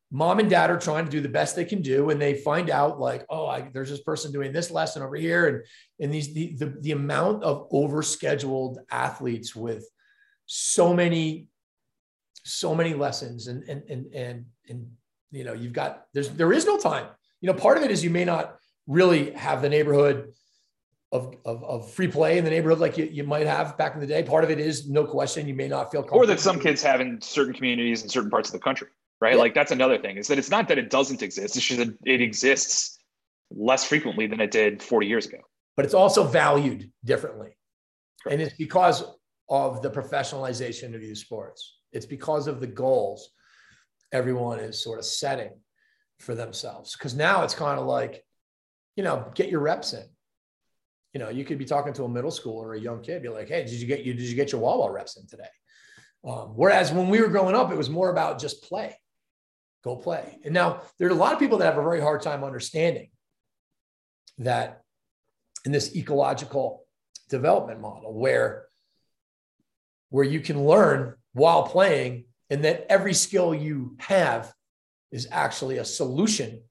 mom 0.09 0.39
and 0.39 0.49
dad 0.49 0.71
are 0.71 0.79
trying 0.79 1.03
to 1.03 1.11
do 1.11 1.19
the 1.19 1.27
best 1.27 1.57
they 1.57 1.65
can 1.65 1.81
do 1.81 2.11
and 2.11 2.21
they 2.21 2.33
find 2.33 2.69
out 2.69 2.99
like 2.99 3.25
oh 3.29 3.45
I, 3.45 3.69
there's 3.73 3.89
this 3.89 4.01
person 4.01 4.31
doing 4.31 4.51
this 4.51 4.71
lesson 4.71 5.03
over 5.03 5.15
here 5.15 5.47
and 5.47 5.63
and 6.01 6.13
these 6.13 6.33
the, 6.33 6.55
the, 6.57 6.75
the 6.81 6.91
amount 6.91 7.43
of 7.43 7.69
overscheduled 7.71 8.77
athletes 8.89 9.55
with 9.55 9.85
so 10.47 10.93
many 10.93 11.47
so 12.43 12.73
many 12.73 12.93
lessons 12.93 13.47
and 13.47 13.63
and 13.69 13.83
and 13.89 14.05
and, 14.13 14.45
and 14.69 14.87
you 15.31 15.43
know 15.43 15.53
you've 15.53 15.73
got 15.73 16.05
there's 16.13 16.29
there 16.29 16.53
is 16.53 16.65
no 16.65 16.77
time 16.77 17.07
you 17.39 17.47
know 17.47 17.53
part 17.53 17.77
of 17.77 17.83
it 17.83 17.91
is 17.91 18.03
you 18.03 18.09
may 18.09 18.25
not 18.25 18.57
really 18.87 19.31
have 19.31 19.61
the 19.61 19.69
neighborhood 19.69 20.31
of, 21.11 21.35
of, 21.45 21.63
of 21.65 21.91
free 21.91 22.07
play 22.07 22.37
in 22.37 22.45
the 22.45 22.49
neighborhood 22.49 22.79
like 22.79 22.97
you, 22.97 23.05
you 23.05 23.23
might 23.23 23.45
have 23.45 23.77
back 23.77 23.95
in 23.95 23.99
the 23.99 24.07
day. 24.07 24.23
Part 24.23 24.45
of 24.45 24.49
it 24.49 24.61
is 24.61 24.89
no 24.89 25.03
question 25.03 25.45
you 25.45 25.53
may 25.53 25.67
not 25.67 25.91
feel 25.91 26.07
or 26.09 26.25
that 26.25 26.39
some 26.39 26.57
kids 26.57 26.81
have 26.83 27.01
in 27.01 27.19
certain 27.21 27.53
communities 27.53 28.01
in 28.01 28.07
certain 28.07 28.29
parts 28.29 28.47
of 28.47 28.53
the 28.53 28.59
country 28.59 28.87
right? 29.21 29.35
Yeah. 29.35 29.39
Like 29.39 29.53
that's 29.53 29.71
another 29.71 29.97
thing 29.97 30.17
is 30.17 30.27
that 30.27 30.37
it's 30.37 30.49
not 30.49 30.67
that 30.67 30.77
it 30.77 30.89
doesn't 30.89 31.21
exist. 31.21 31.55
It's 31.55 31.65
just 31.65 31.79
that 31.79 31.95
it 32.05 32.21
exists 32.21 32.97
less 33.51 33.85
frequently 33.85 34.27
than 34.27 34.41
it 34.41 34.51
did 34.51 34.83
40 34.83 35.07
years 35.07 35.27
ago. 35.27 35.37
But 35.77 35.85
it's 35.85 35.93
also 35.93 36.23
valued 36.23 36.91
differently. 37.05 37.55
Correct. 38.23 38.33
And 38.33 38.41
it's 38.41 38.55
because 38.55 39.03
of 39.49 39.81
the 39.81 39.89
professionalization 39.89 40.95
of 40.95 41.01
youth 41.01 41.19
sports. 41.19 41.77
It's 41.91 42.05
because 42.05 42.47
of 42.47 42.59
the 42.59 42.67
goals 42.67 43.29
everyone 44.11 44.59
is 44.59 44.83
sort 44.83 44.99
of 44.99 45.05
setting 45.05 45.51
for 46.19 46.35
themselves. 46.35 46.95
Because 46.95 47.15
now 47.15 47.43
it's 47.43 47.55
kind 47.55 47.79
of 47.79 47.85
like, 47.85 48.23
you 48.95 49.03
know, 49.03 49.31
get 49.35 49.49
your 49.49 49.61
reps 49.61 49.93
in. 49.93 50.05
You 51.13 51.19
know, 51.19 51.29
you 51.29 51.43
could 51.43 51.57
be 51.57 51.65
talking 51.65 51.93
to 51.93 52.03
a 52.03 52.09
middle 52.09 52.31
schooler 52.31 52.63
or 52.63 52.73
a 52.73 52.79
young 52.79 53.01
kid, 53.01 53.21
be 53.21 53.29
like, 53.29 53.49
"Hey, 53.49 53.63
did 53.63 53.73
you 53.73 53.87
get 53.87 54.03
you 54.03 54.13
did 54.13 54.23
you 54.23 54.35
get 54.35 54.51
your 54.51 54.61
wall 54.61 54.77
ball 54.77 54.91
reps 54.91 55.17
in 55.17 55.27
today?" 55.27 55.49
Um, 56.23 56.53
whereas 56.55 56.93
when 56.93 57.09
we 57.09 57.19
were 57.19 57.27
growing 57.27 57.55
up, 57.55 57.71
it 57.71 57.77
was 57.77 57.89
more 57.89 58.11
about 58.11 58.39
just 58.39 58.63
play 58.63 58.95
go 59.83 59.95
play. 59.95 60.37
And 60.43 60.53
now 60.53 60.81
there 60.97 61.07
are 61.07 61.11
a 61.11 61.15
lot 61.15 61.33
of 61.33 61.39
people 61.39 61.57
that 61.59 61.65
have 61.65 61.77
a 61.77 61.83
very 61.83 62.01
hard 62.01 62.21
time 62.21 62.43
understanding 62.43 63.09
that 64.37 64.81
in 65.65 65.71
this 65.71 65.95
ecological 65.95 66.85
development 67.29 67.81
model 67.81 68.13
where 68.13 68.65
where 70.09 70.25
you 70.25 70.41
can 70.41 70.65
learn 70.65 71.15
while 71.33 71.63
playing 71.63 72.25
and 72.49 72.63
that 72.65 72.85
every 72.89 73.13
skill 73.13 73.53
you 73.55 73.95
have 73.99 74.53
is 75.11 75.27
actually 75.31 75.77
a 75.77 75.85
solution 75.85 76.61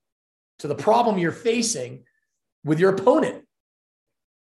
to 0.59 0.69
the 0.69 0.75
problem 0.75 1.19
you're 1.19 1.33
facing 1.33 2.05
with 2.65 2.79
your 2.79 2.95
opponent. 2.95 3.37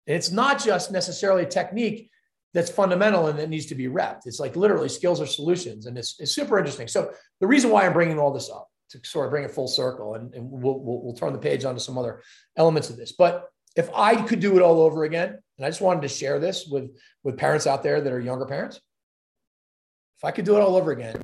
And 0.08 0.16
it's 0.18 0.32
not 0.32 0.62
just 0.64 0.92
necessarily 0.92 1.44
a 1.44 1.48
technique 1.48 2.10
that's 2.54 2.70
fundamental 2.70 3.28
and 3.28 3.38
that 3.40 3.50
needs 3.50 3.68
to 3.68 3.76
be 3.76 3.88
repped. 3.88 4.22
It's 4.26 4.40
like 4.40 4.56
literally 4.56 4.90
skills 4.90 5.22
are 5.22 5.28
solutions, 5.28 5.86
and 5.86 5.98
it's, 5.98 6.20
it's 6.20 6.34
super 6.34 6.58
interesting. 6.58 6.88
So 6.88 7.12
the 7.40 7.48
reason 7.48 7.70
why 7.70 7.86
I'm 7.86 7.94
bringing 7.94 8.20
all 8.20 8.34
this 8.34 8.50
up 8.50 8.68
to 8.90 9.00
sort 9.04 9.28
of 9.28 9.32
bring 9.32 9.44
it 9.44 9.52
full 9.52 9.68
circle, 9.68 10.16
and, 10.16 10.34
and 10.34 10.50
we'll, 10.50 10.80
we'll, 10.80 11.02
we'll 11.04 11.14
turn 11.14 11.32
the 11.32 11.40
page 11.40 11.64
onto 11.64 11.80
some 11.80 11.98
other 11.98 12.24
elements 12.58 12.90
of 12.90 12.98
this. 12.98 13.12
But 13.12 13.46
if 13.76 13.90
I 13.94 14.16
could 14.16 14.40
do 14.40 14.58
it 14.58 14.64
all 14.64 14.82
over 14.82 15.04
again, 15.04 15.38
and 15.58 15.66
I 15.66 15.70
just 15.70 15.82
wanted 15.82 16.02
to 16.02 16.08
share 16.08 16.40
this 16.40 16.68
with 16.68 16.90
with 17.24 17.38
parents 17.38 17.68
out 17.68 17.84
there 17.84 18.02
that 18.02 18.12
are 18.12 18.20
younger 18.20 18.46
parents, 18.46 18.82
if 20.20 20.26
I 20.26 20.32
could 20.32 20.46
do 20.46 20.58
it 20.58 20.62
all 20.62 20.76
over 20.76 20.92
again, 20.92 21.22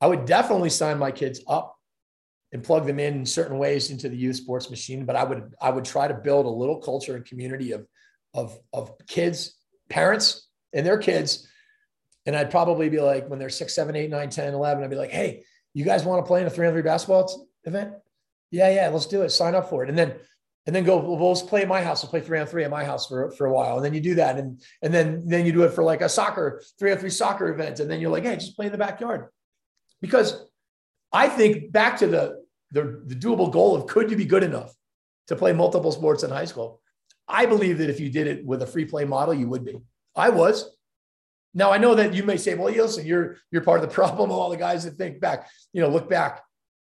I 0.00 0.06
would 0.06 0.24
definitely 0.24 0.70
sign 0.70 0.98
my 0.98 1.10
kids 1.10 1.40
up 1.46 1.76
and 2.52 2.64
plug 2.64 2.86
them 2.86 2.98
in 2.98 3.26
certain 3.26 3.58
ways 3.58 3.90
into 3.90 4.08
the 4.08 4.16
youth 4.16 4.36
sports 4.36 4.70
machine. 4.70 5.04
But 5.04 5.16
I 5.16 5.24
would 5.24 5.52
I 5.60 5.70
would 5.70 5.84
try 5.84 6.08
to 6.08 6.14
build 6.14 6.46
a 6.46 6.50
little 6.50 6.76
culture 6.76 7.16
and 7.16 7.24
community 7.24 7.72
of 7.72 7.86
of 8.34 8.58
of 8.72 8.92
kids 9.06 9.56
parents 9.88 10.48
and 10.72 10.86
their 10.86 10.98
kids. 10.98 11.46
And 12.26 12.36
I'd 12.36 12.50
probably 12.50 12.88
be 12.88 13.00
like, 13.00 13.28
when 13.28 13.38
they're 13.38 13.48
six, 13.48 13.74
seven, 13.74 13.96
eight, 13.96 14.10
nine, 14.10 14.28
10, 14.30 14.52
11, 14.52 14.84
I'd 14.84 14.90
be 14.90 14.96
like, 14.96 15.10
hey, 15.10 15.44
you 15.72 15.84
guys 15.84 16.04
want 16.04 16.22
to 16.22 16.28
play 16.28 16.40
in 16.40 16.46
a 16.46 16.50
three 16.50 16.66
on 16.66 16.72
three 16.72 16.82
basketball 16.82 17.48
event? 17.64 17.94
Yeah, 18.50 18.70
yeah, 18.70 18.88
let's 18.88 19.06
do 19.06 19.22
it. 19.22 19.30
Sign 19.30 19.54
up 19.54 19.70
for 19.70 19.82
it. 19.82 19.88
And 19.88 19.98
then, 19.98 20.14
and 20.68 20.76
then 20.76 20.84
go, 20.84 20.98
we'll, 20.98 21.28
let's 21.28 21.40
play 21.40 21.62
at 21.62 21.68
my 21.68 21.80
house. 21.82 22.02
We'll 22.02 22.10
play 22.10 22.20
three 22.20 22.38
on 22.38 22.46
three 22.46 22.62
at 22.62 22.70
my 22.70 22.84
house 22.84 23.06
for, 23.06 23.30
for 23.30 23.46
a 23.46 23.52
while. 23.52 23.76
And 23.76 23.84
then 23.86 23.94
you 23.94 24.02
do 24.02 24.16
that. 24.16 24.36
And, 24.36 24.60
and 24.82 24.92
then, 24.92 25.22
then 25.26 25.46
you 25.46 25.52
do 25.52 25.62
it 25.62 25.72
for 25.72 25.82
like 25.82 26.02
a 26.02 26.10
soccer, 26.10 26.62
three 26.78 26.92
on 26.92 26.98
three 26.98 27.08
soccer 27.08 27.48
event. 27.48 27.80
And 27.80 27.90
then 27.90 28.02
you're 28.02 28.10
like, 28.10 28.24
hey, 28.24 28.34
just 28.34 28.54
play 28.54 28.66
in 28.66 28.72
the 28.72 28.76
backyard. 28.76 29.28
Because 30.02 30.44
I 31.10 31.30
think 31.30 31.72
back 31.72 31.96
to 32.00 32.06
the, 32.06 32.44
the, 32.72 33.02
the 33.06 33.14
doable 33.14 33.50
goal 33.50 33.76
of 33.76 33.86
could 33.86 34.10
you 34.10 34.16
be 34.18 34.26
good 34.26 34.42
enough 34.42 34.74
to 35.28 35.36
play 35.36 35.54
multiple 35.54 35.90
sports 35.90 36.22
in 36.22 36.28
high 36.28 36.44
school? 36.44 36.82
I 37.26 37.46
believe 37.46 37.78
that 37.78 37.88
if 37.88 37.98
you 37.98 38.10
did 38.10 38.26
it 38.26 38.44
with 38.44 38.60
a 38.60 38.66
free 38.66 38.84
play 38.84 39.06
model, 39.06 39.32
you 39.32 39.48
would 39.48 39.64
be. 39.64 39.80
I 40.14 40.28
was. 40.28 40.76
Now 41.54 41.72
I 41.72 41.78
know 41.78 41.94
that 41.94 42.12
you 42.12 42.24
may 42.24 42.36
say, 42.36 42.54
"Well, 42.54 42.72
listen, 42.72 43.06
you're 43.06 43.36
you're 43.50 43.62
part 43.62 43.82
of 43.82 43.88
the 43.88 43.94
problem." 44.02 44.30
All 44.30 44.50
the 44.50 44.56
guys 44.56 44.84
that 44.84 44.96
think 44.96 45.20
back, 45.20 45.48
you 45.72 45.80
know, 45.80 45.88
look 45.88 46.08
back. 46.08 46.42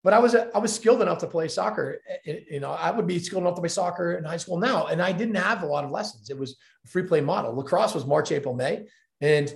But 0.03 0.13
I 0.13 0.19
was 0.19 0.35
I 0.35 0.57
was 0.57 0.73
skilled 0.73 1.01
enough 1.01 1.19
to 1.19 1.27
play 1.27 1.47
soccer. 1.47 2.01
Eh, 2.09 2.31
eh, 2.31 2.39
you 2.51 2.59
know, 2.59 2.71
I 2.71 2.89
would 2.89 3.05
be 3.05 3.19
skilled 3.19 3.43
enough 3.43 3.55
to 3.55 3.61
play 3.61 3.69
soccer 3.69 4.13
in 4.13 4.23
high 4.23 4.37
school 4.37 4.57
now, 4.57 4.87
and 4.87 5.01
I 5.01 5.11
didn't 5.11 5.35
have 5.35 5.61
a 5.61 5.67
lot 5.67 5.83
of 5.83 5.91
lessons. 5.91 6.29
It 6.29 6.37
was 6.39 6.57
a 6.85 6.87
free 6.87 7.03
play 7.03 7.21
model. 7.21 7.55
Lacrosse 7.55 7.93
was 7.93 8.05
March, 8.05 8.31
April, 8.31 8.55
May, 8.55 8.87
and 9.19 9.53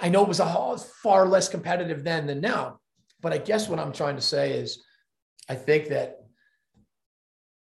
I 0.00 0.08
know 0.08 0.22
it 0.22 0.28
was 0.28 0.40
a 0.40 0.78
far 1.02 1.26
less 1.26 1.48
competitive 1.48 2.02
then 2.02 2.26
than 2.26 2.40
now. 2.40 2.80
But 3.20 3.32
I 3.32 3.38
guess 3.38 3.68
what 3.68 3.78
I'm 3.78 3.92
trying 3.92 4.16
to 4.16 4.22
say 4.22 4.52
is, 4.52 4.82
I 5.48 5.54
think 5.54 5.88
that 5.88 6.26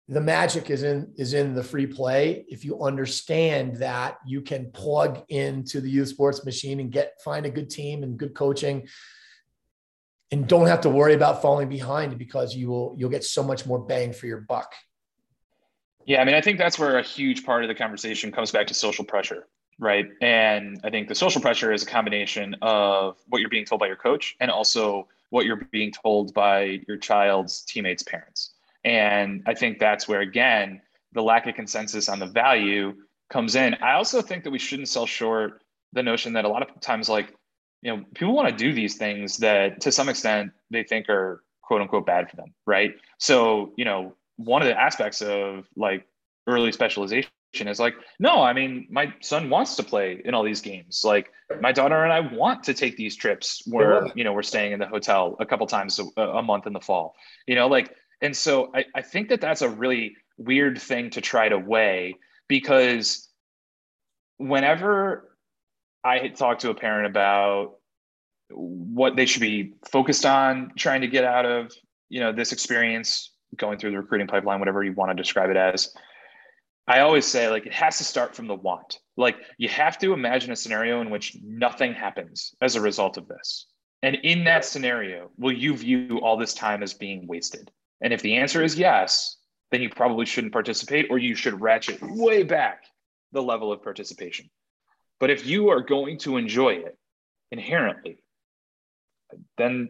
the 0.10 0.20
magic 0.20 0.70
is 0.72 0.84
in 0.84 1.14
is 1.18 1.34
in 1.34 1.54
the 1.54 1.64
free 1.64 1.86
play 1.86 2.44
if 2.50 2.66
you 2.66 2.82
understand 2.82 3.76
that 3.78 4.18
you 4.26 4.42
can 4.42 4.72
plug 4.72 5.24
into 5.30 5.80
the 5.80 5.90
youth 5.90 6.10
sports 6.10 6.44
machine 6.44 6.80
and 6.80 6.92
get 6.92 7.14
find 7.24 7.46
a 7.46 7.50
good 7.50 7.70
team 7.70 8.02
and 8.02 8.18
good 8.18 8.34
coaching 8.34 8.88
and 10.32 10.48
don't 10.48 10.68
have 10.68 10.82
to 10.82 10.90
worry 10.90 11.14
about 11.14 11.42
falling 11.42 11.70
behind 11.70 12.18
because 12.18 12.56
you 12.56 12.68
will 12.70 12.96
you'll 12.98 13.10
get 13.10 13.24
so 13.24 13.44
much 13.44 13.66
more 13.66 13.80
bang 13.80 14.14
for 14.14 14.28
your 14.28 14.42
buck. 14.42 14.74
Yeah, 16.06 16.22
I 16.22 16.26
mean, 16.26 16.36
I 16.36 16.42
think 16.42 16.58
that's 16.58 16.80
where 16.80 16.98
a 16.98 17.04
huge 17.04 17.46
part 17.46 17.64
of 17.64 17.68
the 17.68 17.76
conversation 17.76 18.32
comes 18.32 18.52
back 18.52 18.68
to 18.68 18.74
social 18.74 19.06
pressure, 19.06 19.48
right? 19.78 20.08
And 20.22 20.80
I 20.84 20.90
think 20.90 21.08
the 21.08 21.16
social 21.16 21.42
pressure 21.42 21.72
is 21.72 21.84
a 21.84 21.86
combination 21.86 22.56
of 22.62 23.18
what 23.28 23.42
you're 23.42 23.50
being 23.50 23.66
told 23.66 23.80
by 23.80 23.88
your 23.88 23.96
coach 23.96 24.36
and 24.40 24.50
also 24.50 25.08
what 25.30 25.46
you're 25.46 25.68
being 25.72 25.92
told 25.92 26.34
by 26.34 26.80
your 26.88 26.98
child's 26.98 27.62
teammates' 27.62 28.04
parents. 28.04 28.54
And 28.84 29.44
I 29.46 29.54
think 29.54 29.78
that's 29.78 30.08
where, 30.08 30.22
again, 30.22 30.82
the 31.12 31.22
lack 31.22 31.48
of 31.48 31.56
consensus 31.56 32.10
on 32.10 32.20
the 32.20 32.26
value 32.26 32.94
comes 33.30 33.56
in. 33.56 33.76
I 33.76 33.94
also 33.94 34.22
think 34.22 34.44
that 34.46 34.52
we 34.52 34.60
shouldn't 34.60 34.88
sell 34.88 35.06
short 35.06 35.62
the 35.94 36.02
notion 36.02 36.34
that 36.34 36.46
a 36.46 36.50
lot 36.50 36.64
of 36.64 36.80
times, 36.82 37.10
like, 37.10 37.36
you 37.82 37.96
know, 37.96 38.04
people 38.14 38.34
want 38.34 38.50
to 38.50 38.56
do 38.56 38.74
these 38.74 38.98
things 38.98 39.38
that 39.38 39.82
to 39.82 39.92
some 39.92 40.10
extent 40.10 40.52
they 40.70 40.84
think 40.84 41.10
are 41.10 41.44
quote 41.62 41.82
unquote 41.82 42.06
bad 42.06 42.30
for 42.30 42.36
them, 42.36 42.54
right? 42.66 42.96
So, 43.20 43.74
you 43.78 43.86
know, 43.86 44.16
one 44.38 44.62
of 44.62 44.68
the 44.68 44.80
aspects 44.80 45.22
of 45.22 45.68
like 45.76 46.06
early 46.48 46.72
specialization 46.72 47.30
is 47.56 47.80
like, 47.80 47.96
no, 48.20 48.42
I 48.42 48.54
mean, 48.54 48.88
my 48.90 49.14
son 49.22 49.50
wants 49.50 49.76
to 49.78 49.84
play 49.84 50.22
in 50.24 50.34
all 50.34 50.44
these 50.44 50.62
games. 50.62 51.02
Like, 51.04 51.32
my 51.62 51.72
daughter 51.72 52.04
and 52.04 52.14
I 52.14 52.20
want 52.20 52.64
to 52.66 52.74
take 52.74 52.96
these 52.96 53.16
trips 53.16 53.64
where, 53.66 54.08
you 54.16 54.24
know, 54.24 54.34
we're 54.34 54.44
staying 54.44 54.72
in 54.72 54.80
the 54.80 54.86
hotel 54.86 55.36
a 55.40 55.46
couple 55.46 55.66
times 55.66 56.00
a, 56.18 56.22
a 56.22 56.44
month 56.44 56.68
in 56.68 56.74
the 56.74 56.80
fall, 56.80 57.16
you 57.48 57.56
know, 57.56 57.68
like, 57.68 57.96
and 58.22 58.36
so 58.36 58.72
I, 58.76 58.86
I 58.94 59.02
think 59.02 59.30
that 59.30 59.42
that's 59.42 59.62
a 59.62 59.70
really 59.70 60.16
weird 60.38 60.80
thing 60.80 61.10
to 61.12 61.22
try 61.22 61.50
to 61.50 61.58
weigh 61.58 62.16
because 62.48 63.30
whenever 64.38 65.29
I 66.04 66.30
talk 66.30 66.60
to 66.60 66.70
a 66.70 66.76
parent 66.76 67.08
about 67.08 67.76
what 68.50 69.16
they 69.16 69.26
should 69.26 69.42
be 69.42 69.74
focused 69.92 70.26
on 70.26 70.72
trying 70.78 71.02
to 71.02 71.08
get 71.08 71.24
out 71.24 71.46
of, 71.46 71.72
you 72.10 72.20
know, 72.20 72.32
this 72.32 72.52
experience 72.52 73.34
going 73.56 73.78
through 73.78 73.92
the 73.92 73.98
recruiting 73.98 74.28
pipeline, 74.28 74.60
whatever 74.60 74.84
you 74.84 74.94
want 74.94 75.10
to 75.12 75.16
describe 75.16 75.50
it 75.50 75.58
as. 75.58 75.94
I 76.88 77.02
always 77.02 77.26
say 77.26 77.50
like 77.50 77.68
it 77.68 77.74
has 77.74 77.98
to 78.00 78.04
start 78.04 78.36
from 78.36 78.48
the 78.48 78.56
want. 78.56 79.00
Like 79.16 79.38
you 79.58 79.70
have 79.70 79.98
to 80.00 80.14
imagine 80.14 80.52
a 80.52 80.56
scenario 80.56 81.02
in 81.02 81.10
which 81.10 81.38
nothing 81.44 81.94
happens 81.94 82.56
as 82.62 82.76
a 82.76 82.82
result 82.82 83.18
of 83.18 83.28
this. 83.28 83.68
And 84.02 84.16
in 84.24 84.46
that 84.46 84.66
scenario, 84.66 85.30
will 85.38 85.52
you 85.52 85.76
view 85.76 86.20
all 86.24 86.38
this 86.38 86.54
time 86.54 86.82
as 86.82 86.94
being 86.94 87.28
wasted? 87.28 87.70
And 88.02 88.14
if 88.14 88.22
the 88.22 88.38
answer 88.38 88.64
is 88.64 88.80
yes, 88.80 89.38
then 89.72 89.82
you 89.82 89.90
probably 89.90 90.26
shouldn't 90.26 90.54
participate 90.54 91.08
or 91.12 91.18
you 91.18 91.36
should 91.36 91.62
ratchet 91.62 92.00
way 92.02 92.44
back 92.44 92.86
the 93.34 93.44
level 93.44 93.72
of 93.72 93.84
participation. 93.84 94.50
But 95.20 95.30
if 95.30 95.46
you 95.46 95.70
are 95.70 95.82
going 95.82 96.18
to 96.20 96.38
enjoy 96.38 96.76
it 96.76 96.98
inherently, 97.52 98.24
then 99.58 99.90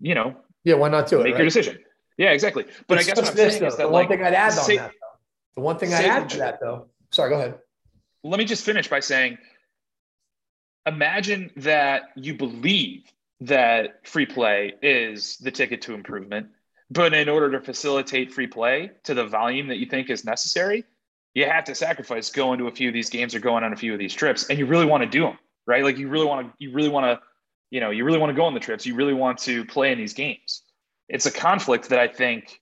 you 0.00 0.14
know, 0.14 0.36
yeah, 0.64 0.74
why 0.74 0.88
not 0.88 1.08
do 1.08 1.20
it? 1.20 1.24
Make 1.24 1.34
right? 1.34 1.40
your 1.40 1.46
decision. 1.46 1.78
Yeah, 2.16 2.30
exactly. 2.30 2.66
But 2.86 2.98
it's 2.98 3.06
I 3.06 3.10
guess 3.10 3.16
what 3.16 3.30
I'm 3.30 3.36
this, 3.36 3.52
saying 3.52 3.62
though, 3.62 3.68
is 3.68 3.76
that 3.76 3.84
the 3.84 3.88
like, 3.88 4.08
one 4.08 4.18
thing 4.18 4.26
I'd 4.26 4.34
add 4.34 4.50
say, 4.50 4.78
on 4.78 4.84
that. 4.84 4.92
Though, 4.92 5.18
the 5.54 5.60
one 5.60 5.78
thing 5.78 5.94
I'd 5.94 6.04
add 6.04 6.28
to 6.30 6.38
that 6.38 6.60
though. 6.60 6.86
Sorry, 7.10 7.30
go 7.30 7.36
ahead. 7.36 7.58
Let 8.22 8.38
me 8.38 8.44
just 8.44 8.64
finish 8.64 8.88
by 8.88 9.00
saying, 9.00 9.38
imagine 10.86 11.50
that 11.56 12.10
you 12.16 12.34
believe 12.34 13.04
that 13.40 14.06
free 14.06 14.26
play 14.26 14.74
is 14.82 15.38
the 15.38 15.50
ticket 15.50 15.80
to 15.82 15.94
improvement, 15.94 16.48
but 16.90 17.14
in 17.14 17.28
order 17.28 17.50
to 17.52 17.60
facilitate 17.60 18.32
free 18.32 18.46
play 18.46 18.90
to 19.04 19.14
the 19.14 19.24
volume 19.24 19.68
that 19.68 19.78
you 19.78 19.86
think 19.86 20.10
is 20.10 20.24
necessary, 20.24 20.84
you 21.34 21.44
have 21.46 21.64
to 21.64 21.74
sacrifice 21.74 22.30
going 22.30 22.58
to 22.58 22.66
a 22.66 22.72
few 22.72 22.88
of 22.88 22.94
these 22.94 23.10
games 23.10 23.34
or 23.34 23.40
going 23.40 23.64
on 23.64 23.72
a 23.72 23.76
few 23.76 23.92
of 23.92 23.98
these 23.98 24.14
trips 24.14 24.48
and 24.48 24.58
you 24.58 24.66
really 24.66 24.86
want 24.86 25.02
to 25.02 25.08
do 25.08 25.22
them 25.22 25.38
right? 25.70 25.84
Like 25.84 25.98
you 25.98 26.08
really 26.08 26.26
want 26.26 26.48
to 26.48 26.52
you 26.58 26.72
really 26.72 26.88
want 26.88 27.06
to 27.06 27.24
you 27.70 27.80
know 27.80 27.90
you 27.90 28.04
really 28.04 28.18
want 28.18 28.30
to 28.30 28.34
go 28.34 28.44
on 28.44 28.54
the 28.54 28.60
trips 28.60 28.84
you 28.84 28.94
really 28.94 29.14
want 29.14 29.38
to 29.38 29.64
play 29.64 29.92
in 29.92 29.98
these 29.98 30.12
games. 30.12 30.62
It's 31.08 31.26
a 31.26 31.30
conflict 31.30 31.88
that 31.88 31.98
i 31.98 32.06
think 32.06 32.60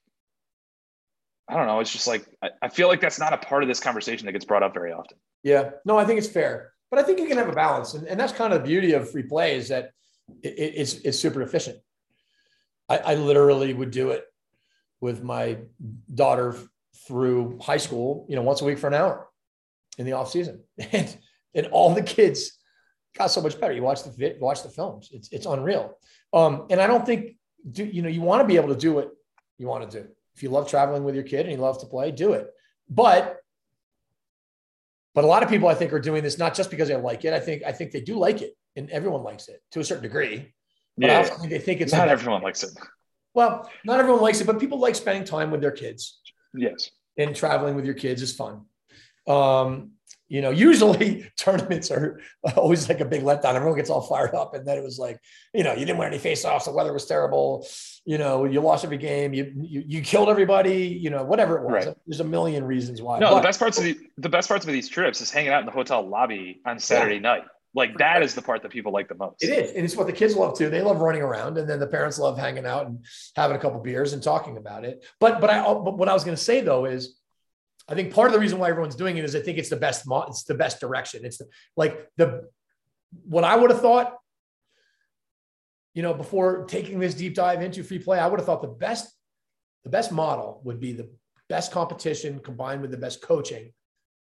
i 1.47 1.55
don't 1.55 1.67
know 1.67 1.79
it's 1.79 1.91
just 1.91 2.07
like 2.07 2.25
i, 2.41 2.49
I 2.63 2.69
feel 2.69 2.87
like 2.87 2.99
that's 2.99 3.19
not 3.19 3.31
a 3.31 3.37
part 3.37 3.61
of 3.63 3.69
this 3.69 3.79
conversation 3.79 4.25
that 4.25 4.31
gets 4.31 4.45
brought 4.45 4.63
up 4.63 4.73
very 4.73 4.91
often. 4.91 5.17
Yeah. 5.43 5.71
No 5.85 5.97
i 5.97 6.05
think 6.05 6.17
it's 6.17 6.27
fair. 6.27 6.73
But 6.89 6.99
i 6.99 7.03
think 7.03 7.19
you 7.19 7.27
can 7.27 7.37
have 7.37 7.49
a 7.49 7.53
balance 7.53 7.93
and, 7.93 8.07
and 8.07 8.19
that's 8.19 8.33
kind 8.33 8.53
of 8.53 8.61
the 8.61 8.67
beauty 8.67 8.93
of 8.93 9.09
free 9.09 9.23
play 9.23 9.55
is 9.55 9.67
that 9.69 9.91
it, 10.41 10.55
it's 10.81 10.93
it's 11.05 11.19
super 11.19 11.41
efficient. 11.41 11.77
I, 12.87 12.97
I 12.97 13.15
literally 13.15 13.73
would 13.73 13.91
do 13.91 14.09
it 14.11 14.25
with 15.01 15.23
my 15.23 15.57
daughter 16.13 16.55
through 17.07 17.59
high 17.59 17.77
school, 17.77 18.25
you 18.29 18.35
know, 18.35 18.41
once 18.41 18.61
a 18.61 18.65
week 18.65 18.77
for 18.77 18.87
an 18.87 18.93
hour 18.93 19.27
in 19.97 20.05
the 20.05 20.13
off 20.13 20.29
season. 20.31 20.63
And, 20.91 21.17
and 21.55 21.67
all 21.67 21.95
the 21.95 22.03
kids 22.03 22.59
got 23.17 23.27
so 23.27 23.41
much 23.41 23.59
better. 23.59 23.73
You 23.73 23.81
watch 23.81 24.03
the 24.03 24.37
watch 24.39 24.61
the 24.61 24.69
films. 24.69 25.09
It's, 25.11 25.29
it's 25.31 25.47
unreal. 25.47 25.97
Um, 26.31 26.67
and 26.69 26.79
I 26.79 26.85
don't 26.85 27.05
think, 27.05 27.37
do, 27.71 27.83
you 27.83 28.03
know, 28.03 28.09
you 28.09 28.21
want 28.21 28.41
to 28.41 28.47
be 28.47 28.55
able 28.55 28.69
to 28.69 28.75
do 28.75 28.93
what 28.93 29.09
you 29.57 29.67
want 29.67 29.89
to 29.89 30.01
do. 30.01 30.07
If 30.35 30.43
you 30.43 30.49
love 30.49 30.69
traveling 30.69 31.03
with 31.03 31.15
your 31.15 31.23
kid 31.23 31.41
and 31.47 31.51
you 31.51 31.57
love 31.57 31.79
to 31.79 31.87
play, 31.87 32.11
do 32.11 32.33
it. 32.33 32.49
But, 32.87 33.37
but 35.15 35.23
a 35.23 35.27
lot 35.27 35.41
of 35.41 35.49
people 35.49 35.67
I 35.67 35.73
think 35.73 35.91
are 35.91 35.99
doing 35.99 36.23
this, 36.23 36.37
not 36.37 36.53
just 36.53 36.69
because 36.69 36.87
they 36.87 36.95
like 36.95 37.25
it. 37.25 37.33
I 37.33 37.39
think, 37.39 37.63
I 37.65 37.71
think 37.71 37.91
they 37.91 38.01
do 38.01 38.17
like 38.17 38.43
it 38.43 38.53
and 38.75 38.89
everyone 38.91 39.23
likes 39.23 39.47
it 39.47 39.61
to 39.71 39.79
a 39.79 39.83
certain 39.83 40.03
degree. 40.03 40.53
But 40.97 41.07
yeah. 41.07 41.13
I 41.13 41.17
also 41.17 41.35
think 41.35 41.49
they 41.49 41.59
think 41.59 41.81
it's 41.81 41.93
not 41.93 42.09
everyone 42.09 42.41
likes 42.41 42.63
it. 42.63 42.71
Well, 43.33 43.69
not 43.85 43.99
everyone 43.99 44.21
likes 44.21 44.41
it, 44.41 44.47
but 44.47 44.59
people 44.59 44.79
like 44.79 44.95
spending 44.95 45.23
time 45.23 45.51
with 45.51 45.61
their 45.61 45.71
kids. 45.71 46.19
Yes. 46.53 46.91
And 47.17 47.35
traveling 47.35 47.75
with 47.75 47.85
your 47.85 47.93
kids 47.93 48.21
is 48.21 48.35
fun. 48.35 48.65
Um, 49.27 49.91
you 50.27 50.41
know, 50.41 50.49
usually 50.67 51.29
tournaments 51.37 51.91
are 51.91 52.19
always 52.55 52.87
like 52.87 52.99
a 52.99 53.05
big 53.05 53.23
letdown. 53.23 53.55
Everyone 53.55 53.77
gets 53.77 53.89
all 53.89 54.01
fired 54.01 54.33
up. 54.33 54.53
And 54.53 54.65
then 54.65 54.77
it 54.77 54.83
was 54.83 54.97
like, 54.97 55.19
you 55.53 55.63
know, 55.63 55.73
you 55.73 55.85
didn't 55.85 55.97
win 55.97 56.07
any 56.07 56.19
face 56.19 56.45
offs. 56.45 56.65
The 56.65 56.71
weather 56.71 56.93
was 56.93 57.05
terrible. 57.05 57.67
You 58.05 58.17
know, 58.17 58.45
you 58.45 58.61
lost 58.61 58.85
every 58.85 58.97
game. 58.97 59.33
You, 59.33 59.51
you, 59.55 59.83
you 59.85 60.01
killed 60.01 60.29
everybody, 60.29 60.87
you 60.87 61.09
know, 61.09 61.23
whatever 61.23 61.57
it 61.57 61.63
was. 61.63 61.85
Right. 61.85 61.95
There's 62.07 62.21
a 62.21 62.25
million 62.25 62.63
reasons 62.63 63.01
why. 63.01 63.19
No, 63.19 63.31
but, 63.31 63.35
the 63.35 63.41
best 63.41 63.59
parts 63.59 63.77
of 63.77 63.83
the, 63.83 63.97
the 64.17 64.29
best 64.29 64.47
parts 64.47 64.65
of 64.65 64.71
these 64.71 64.87
trips 64.87 65.21
is 65.21 65.29
hanging 65.29 65.51
out 65.51 65.59
in 65.59 65.65
the 65.65 65.71
hotel 65.71 66.07
lobby 66.07 66.61
on 66.65 66.79
Saturday 66.79 67.15
yeah. 67.15 67.21
night. 67.21 67.43
Like 67.75 67.97
that 67.99 68.23
is 68.23 68.33
the 68.33 68.41
part 68.41 68.63
that 68.63 68.71
people 68.71 68.91
like 68.91 69.07
the 69.07 69.15
most. 69.15 69.43
It 69.43 69.49
is. 69.49 69.71
And 69.73 69.85
it's 69.85 69.95
what 69.95 70.07
the 70.07 70.13
kids 70.13 70.35
love 70.35 70.57
too. 70.57 70.69
They 70.69 70.81
love 70.81 71.01
running 71.01 71.21
around 71.21 71.57
and 71.57 71.69
then 71.69 71.79
the 71.79 71.87
parents 71.87 72.17
love 72.17 72.37
hanging 72.37 72.65
out 72.65 72.87
and 72.87 73.05
having 73.35 73.55
a 73.55 73.59
couple 73.59 73.79
beers 73.79 74.13
and 74.13 74.23
talking 74.23 74.57
about 74.57 74.85
it. 74.85 75.05
But, 75.19 75.39
but 75.39 75.49
I, 75.49 75.63
oh, 75.63 75.83
but 75.83 75.97
what 75.97 76.09
I 76.09 76.13
was 76.13 76.23
going 76.23 76.35
to 76.35 76.43
say 76.43 76.61
though 76.61 76.85
is 76.85 77.19
I 77.87 77.93
think 77.93 78.13
part 78.13 78.27
of 78.27 78.33
the 78.33 78.39
reason 78.39 78.57
why 78.57 78.69
everyone's 78.69 78.95
doing 78.95 79.17
it 79.17 79.23
is 79.23 79.35
I 79.35 79.41
think 79.41 79.57
it's 79.57 79.69
the 79.69 79.75
best, 79.75 80.05
it's 80.27 80.43
the 80.43 80.55
best 80.55 80.79
direction. 80.79 81.25
It's 81.25 81.37
the, 81.37 81.45
like 81.77 82.07
the, 82.17 82.49
what 83.23 83.43
I 83.43 83.55
would 83.55 83.69
have 83.69 83.81
thought, 83.81 84.15
you 85.93 86.01
know, 86.01 86.13
before 86.13 86.65
taking 86.65 86.99
this 86.99 87.13
deep 87.13 87.35
dive 87.35 87.61
into 87.61 87.83
free 87.83 87.99
play, 87.99 88.19
I 88.19 88.27
would 88.27 88.39
have 88.39 88.45
thought 88.45 88.61
the 88.61 88.67
best, 88.67 89.11
the 89.83 89.89
best 89.89 90.11
model 90.11 90.61
would 90.63 90.79
be 90.79 90.93
the 90.93 91.09
best 91.49 91.71
competition 91.71 92.39
combined 92.39 92.81
with 92.81 92.91
the 92.91 92.97
best 92.97 93.21
coaching, 93.21 93.73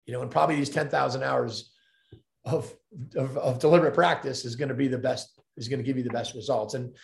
you 0.06 0.12
know, 0.12 0.22
and 0.22 0.30
probably 0.30 0.56
these 0.56 0.70
10,000 0.70 1.22
hours 1.22 1.70
of, 2.48 2.74
of, 3.16 3.36
of 3.36 3.58
deliberate 3.58 3.94
practice 3.94 4.44
is 4.44 4.56
going 4.56 4.68
to 4.68 4.74
be 4.74 4.88
the 4.88 4.98
best, 4.98 5.38
is 5.56 5.68
going 5.68 5.78
to 5.78 5.84
give 5.84 5.96
you 5.96 6.02
the 6.02 6.10
best 6.10 6.34
results. 6.34 6.74
And 6.74 6.94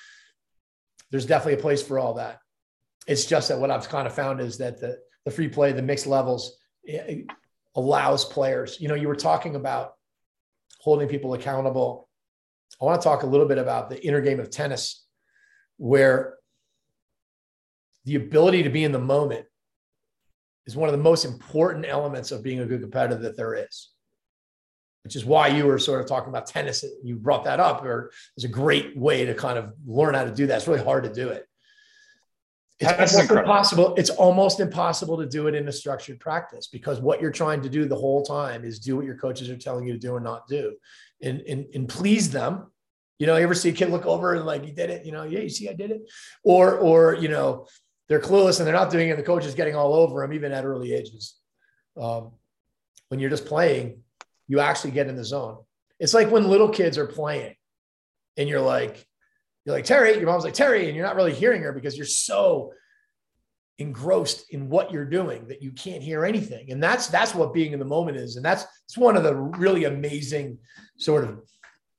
there's 1.11 1.27
definitely 1.27 1.61
a 1.61 1.63
place 1.63 1.83
for 1.83 1.99
all 1.99 2.15
that. 2.15 2.39
It's 3.07 3.27
just 3.27 3.49
that 3.49 3.59
what 3.59 3.71
I've 3.71 3.89
kind 3.89 4.07
of 4.07 4.15
found 4.15 4.41
is 4.41 4.59
that 4.59 4.81
the, 4.81 4.99
the 5.25 5.31
free 5.31 5.49
play, 5.49 5.73
the 5.73 5.83
mixed 5.83 6.07
levels 6.07 6.59
eh, 6.89 6.97
eh, 7.07 7.17
allows 7.77 8.25
players, 8.25 8.81
you 8.81 8.89
know, 8.89 8.95
you 8.95 9.09
were 9.09 9.17
talking 9.17 9.57
about 9.57 9.93
holding 10.81 11.09
people 11.09 11.35
accountable. 11.35 12.09
I 12.81 12.85
want 12.85 13.01
to 13.01 13.05
talk 13.05 13.23
a 13.23 13.27
little 13.27 13.47
bit 13.47 13.59
about 13.59 13.91
the 13.91 14.05
inner 14.05 14.21
game 14.21 14.41
of 14.41 14.51
tennis 14.51 15.07
where 15.77 16.35
the 18.05 18.17
ability 18.17 18.63
to 18.63 18.71
be 18.71 18.85
in 18.85 18.93
the 18.93 18.99
moment 18.99 19.47
is 20.67 20.77
one 20.77 20.89
of 20.89 20.93
the 20.97 21.03
most 21.03 21.25
important 21.25 21.85
elements 21.87 22.33
of 22.33 22.43
being 22.43 22.61
a 22.61 22.67
good 22.67 22.81
competitor 22.81 23.17
that 23.23 23.37
there 23.37 23.55
is 23.55 23.94
which 25.05 25.17
is 25.17 25.25
why 25.25 25.49
you 25.49 25.67
were 25.67 25.79
sort 25.79 26.01
of 26.01 26.07
talking 26.07 26.31
about 26.31 26.47
tennis. 26.47 26.85
You 27.03 27.17
brought 27.17 27.45
that 27.45 27.61
up, 27.61 27.85
or 27.85 28.11
it's 28.37 28.45
a 28.45 28.49
great 28.49 28.97
way 28.97 29.27
to 29.27 29.35
kind 29.35 29.59
of 29.59 29.73
learn 29.87 30.15
how 30.15 30.25
to 30.25 30.35
do 30.35 30.47
that. 30.47 30.57
It's 30.57 30.67
really 30.67 30.83
hard 30.83 31.05
to 31.05 31.13
do 31.13 31.29
it. 31.29 31.47
It's 32.81 32.91
almost 32.91 33.21
incredible. 33.21 33.39
impossible. 33.39 33.95
It's 33.97 34.11
almost 34.11 34.61
impossible 34.61 35.19
to 35.19 35.27
do 35.27 35.47
it 35.47 35.55
in 35.55 35.69
a 35.69 35.73
structured 35.73 36.19
practice 36.21 36.67
because 36.67 37.01
what 37.01 37.21
you're 37.21 37.31
trying 37.31 37.63
to 37.63 37.69
do 37.69 37.85
the 37.85 37.95
whole 37.95 38.25
time 38.25 38.65
is 38.65 38.79
do 38.79 38.97
what 38.97 39.05
your 39.05 39.17
coaches 39.17 39.49
are 39.51 39.57
telling 39.57 39.87
you 39.87 39.93
to 39.93 39.99
do 39.99 40.17
and 40.17 40.25
not 40.25 40.49
do, 40.49 40.75
and 41.23 41.43
and, 41.43 41.67
and 41.75 41.89
please 41.89 42.31
them. 42.31 42.71
You 43.19 43.27
know, 43.27 43.37
you 43.37 43.45
ever 43.45 43.55
see 43.55 43.69
a 43.69 43.73
kid 43.73 43.91
look 43.91 44.07
over 44.07 44.35
and 44.35 44.45
like, 44.45 44.67
you 44.67 44.73
did 44.73 44.91
it? 44.91 45.07
You 45.07 45.13
know, 45.13 45.23
yeah, 45.23 45.41
you 45.41 45.49
see, 45.51 45.69
I 45.69 45.75
did 45.75 45.91
it. 45.91 46.11
Or 46.43 46.79
or 46.79 47.15
you 47.15 47.29
know, 47.29 47.67
they're 48.09 48.21
clueless 48.21 48.59
and 48.59 48.67
they're 48.67 48.75
not 48.75 48.91
doing 48.91 49.09
it. 49.09 49.13
And 49.13 49.19
the 49.19 49.27
coach 49.27 49.45
is 49.45 49.55
getting 49.55 49.77
all 49.77 49.93
over 49.93 50.23
them, 50.23 50.33
even 50.33 50.51
at 50.51 50.65
early 50.65 50.95
ages. 50.95 51.37
Um, 52.01 52.33
when 53.09 53.21
you're 53.21 53.31
just 53.31 53.47
playing, 53.47 54.03
you 54.49 54.61
actually 54.61 54.91
get 54.93 55.09
in 55.09 55.17
the 55.17 55.25
zone. 55.25 55.59
It's 55.99 56.15
like 56.15 56.31
when 56.31 56.49
little 56.49 56.69
kids 56.69 56.99
are 56.99 57.07
playing 57.07 57.55
and 58.37 58.49
you're 58.49 58.61
like, 58.61 59.07
you're 59.65 59.75
like, 59.75 59.85
Terry, 59.85 60.17
your 60.17 60.27
mom's 60.27 60.45
like, 60.45 60.55
Terry, 60.55 60.87
and 60.87 60.97
you're 60.97 61.07
not 61.07 61.17
really 61.17 61.33
hearing 61.35 61.63
her 61.63 61.73
because 61.73 61.97
you're 61.97 62.07
so 62.07 62.73
engrossed 63.79 64.51
in 64.51 64.69
what 64.69 64.93
you're 64.93 65.05
doing 65.05 65.49
that 65.49 65.63
you 65.63 65.73
can't 65.73 66.03
hear 66.03 66.25
anything. 66.25 66.71
And 66.71 66.83
that's 66.83 67.09
that's 67.09 67.35
what 67.35 67.55
being 67.55 67.73
in 67.73 67.79
the 67.79 67.85
moment 67.85 68.17
is. 68.17 68.37
And 68.37 68.45
that's 68.45 68.65
it's 68.87 68.99
one 68.99 69.17
of 69.17 69.23
the 69.23 69.35
really 69.35 69.85
amazing 69.85 70.59
sort 70.97 71.25
of 71.25 71.41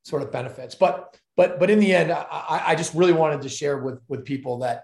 sort 0.03 0.21
of 0.21 0.31
benefits. 0.31 0.75
But 0.75 1.17
but 1.35 1.59
but 1.59 1.69
in 1.69 1.79
the 1.79 1.93
end, 1.93 2.11
I, 2.11 2.63
I 2.67 2.75
just 2.75 2.93
really 2.93 3.13
wanted 3.13 3.41
to 3.41 3.49
share 3.49 3.77
with 3.79 3.99
with 4.07 4.23
people 4.23 4.59
that 4.59 4.83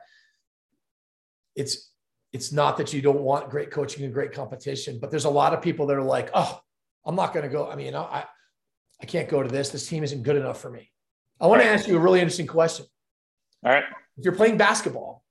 it's 1.55 1.91
it's 2.33 2.51
not 2.51 2.77
that 2.77 2.93
you 2.93 3.01
don't 3.01 3.21
want 3.21 3.49
great 3.49 3.71
coaching 3.71 4.03
and 4.03 4.13
great 4.13 4.33
competition, 4.33 4.99
but 4.99 5.11
there's 5.11 5.25
a 5.25 5.29
lot 5.29 5.53
of 5.53 5.61
people 5.61 5.87
that 5.87 5.97
are 5.97 6.01
like, 6.01 6.29
oh, 6.33 6.59
I'm 7.05 7.15
not 7.15 7.33
going 7.33 7.43
to 7.43 7.51
go. 7.51 7.69
I 7.69 7.75
mean, 7.75 7.95
I 7.95 8.25
I 9.01 9.05
can't 9.05 9.27
go 9.27 9.41
to 9.41 9.49
this. 9.49 9.69
This 9.69 9.87
team 9.87 10.03
isn't 10.03 10.23
good 10.23 10.35
enough 10.35 10.61
for 10.61 10.69
me. 10.69 10.91
I 11.39 11.47
want 11.47 11.61
to 11.61 11.67
ask 11.67 11.87
you 11.87 11.97
a 11.97 11.99
really 11.99 12.19
interesting 12.19 12.47
question. 12.47 12.85
All 13.65 13.71
right. 13.71 13.83
If 14.17 14.25
you're 14.25 14.35
playing 14.35 14.57
basketball, 14.57 15.23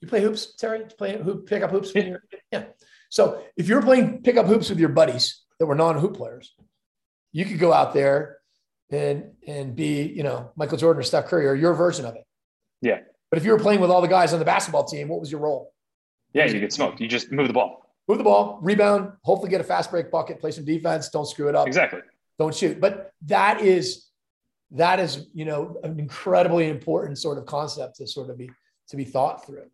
you 0.00 0.08
play 0.08 0.20
hoops, 0.20 0.54
Terry? 0.56 0.80
You 0.80 0.86
play 0.86 1.16
hoop, 1.16 1.48
pick 1.48 1.62
up 1.62 1.70
hoops? 1.70 1.92
Yeah. 1.94 2.16
yeah. 2.52 2.64
So 3.08 3.42
if 3.56 3.68
you're 3.68 3.82
playing 3.82 4.22
pick 4.22 4.36
up 4.36 4.46
hoops 4.46 4.68
with 4.68 4.78
your 4.78 4.90
buddies 4.90 5.42
that 5.58 5.66
were 5.66 5.74
non-hoop 5.74 6.16
players, 6.16 6.54
you 7.32 7.46
could 7.46 7.58
go 7.58 7.72
out 7.72 7.94
there 7.94 8.38
and 8.90 9.32
and 9.46 9.74
be, 9.74 10.02
you 10.02 10.22
know, 10.22 10.50
Michael 10.56 10.76
Jordan 10.76 11.00
or 11.00 11.04
Steph 11.04 11.26
Curry 11.26 11.46
or 11.46 11.54
your 11.54 11.72
version 11.72 12.04
of 12.04 12.14
it. 12.14 12.24
Yeah. 12.82 13.00
But 13.30 13.38
if 13.38 13.44
you 13.44 13.52
were 13.52 13.58
playing 13.58 13.80
with 13.80 13.90
all 13.90 14.02
the 14.02 14.08
guys 14.08 14.32
on 14.32 14.38
the 14.38 14.44
basketball 14.44 14.84
team, 14.84 15.08
what 15.08 15.20
was 15.20 15.32
your 15.32 15.40
role? 15.40 15.72
Yeah, 16.32 16.44
you 16.44 16.60
get 16.60 16.72
smoked. 16.72 17.00
You 17.00 17.08
just 17.08 17.32
move 17.32 17.48
the 17.48 17.54
ball. 17.54 17.85
Move 18.08 18.18
the 18.18 18.24
ball, 18.24 18.58
rebound, 18.62 19.12
hopefully 19.22 19.50
get 19.50 19.60
a 19.60 19.64
fast 19.64 19.90
break 19.90 20.10
bucket, 20.10 20.40
play 20.40 20.52
some 20.52 20.64
defense, 20.64 21.08
don't 21.08 21.26
screw 21.26 21.48
it 21.48 21.56
up. 21.56 21.66
Exactly. 21.66 22.00
Don't 22.38 22.54
shoot. 22.54 22.80
But 22.80 23.12
that 23.22 23.60
is 23.60 24.06
that 24.72 24.98
is, 24.98 25.26
you 25.32 25.44
know, 25.44 25.78
an 25.84 25.98
incredibly 25.98 26.68
important 26.68 27.18
sort 27.18 27.38
of 27.38 27.46
concept 27.46 27.96
to 27.96 28.06
sort 28.06 28.30
of 28.30 28.38
be 28.38 28.50
to 28.88 28.96
be 28.96 29.04
thought 29.04 29.46
through. 29.46 29.66